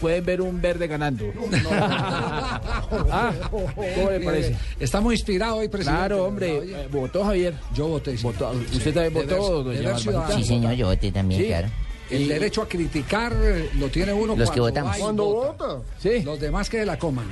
[0.00, 1.26] pueden ver un verde ganando.
[1.72, 4.56] ah, ¿cómo le parece?
[4.78, 5.98] Está muy inspirado hoy, presidente.
[5.98, 6.56] Claro, hombre.
[6.58, 7.54] Eh, ¿Votó Javier?
[7.74, 8.16] Yo voté.
[8.16, 8.26] sí.
[8.26, 9.98] ¿Usted también votó, doña?
[9.98, 11.46] Sí, señor, yo voté también, Sí.
[11.48, 11.68] claro.
[12.10, 13.32] El derecho a criticar
[13.78, 14.92] lo tiene uno Los que votamos.
[14.94, 15.66] va y Cuando vota.
[15.66, 15.82] vota.
[16.00, 17.26] Sí, Los demás que la coman.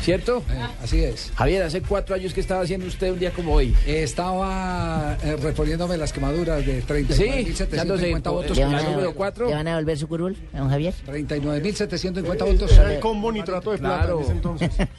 [0.00, 0.42] ¿Cierto?
[0.50, 1.32] Eh, así es.
[1.36, 3.74] Javier, hace cuatro años que estaba haciendo usted un día como hoy.
[3.86, 8.56] Estaba eh, reponiéndome las quemaduras de Sí, 39.750 dándose votos.
[8.56, 9.48] ¿Le ¿Le van, la a, número cuatro?
[9.48, 10.94] ¿Le van a devolver su curul a don Javier?
[11.06, 12.22] 39.750 Eh,
[12.52, 12.72] votos.
[12.72, 14.18] Era el combo nitrato de plata Claro.
[14.18, 14.70] en ese entonces.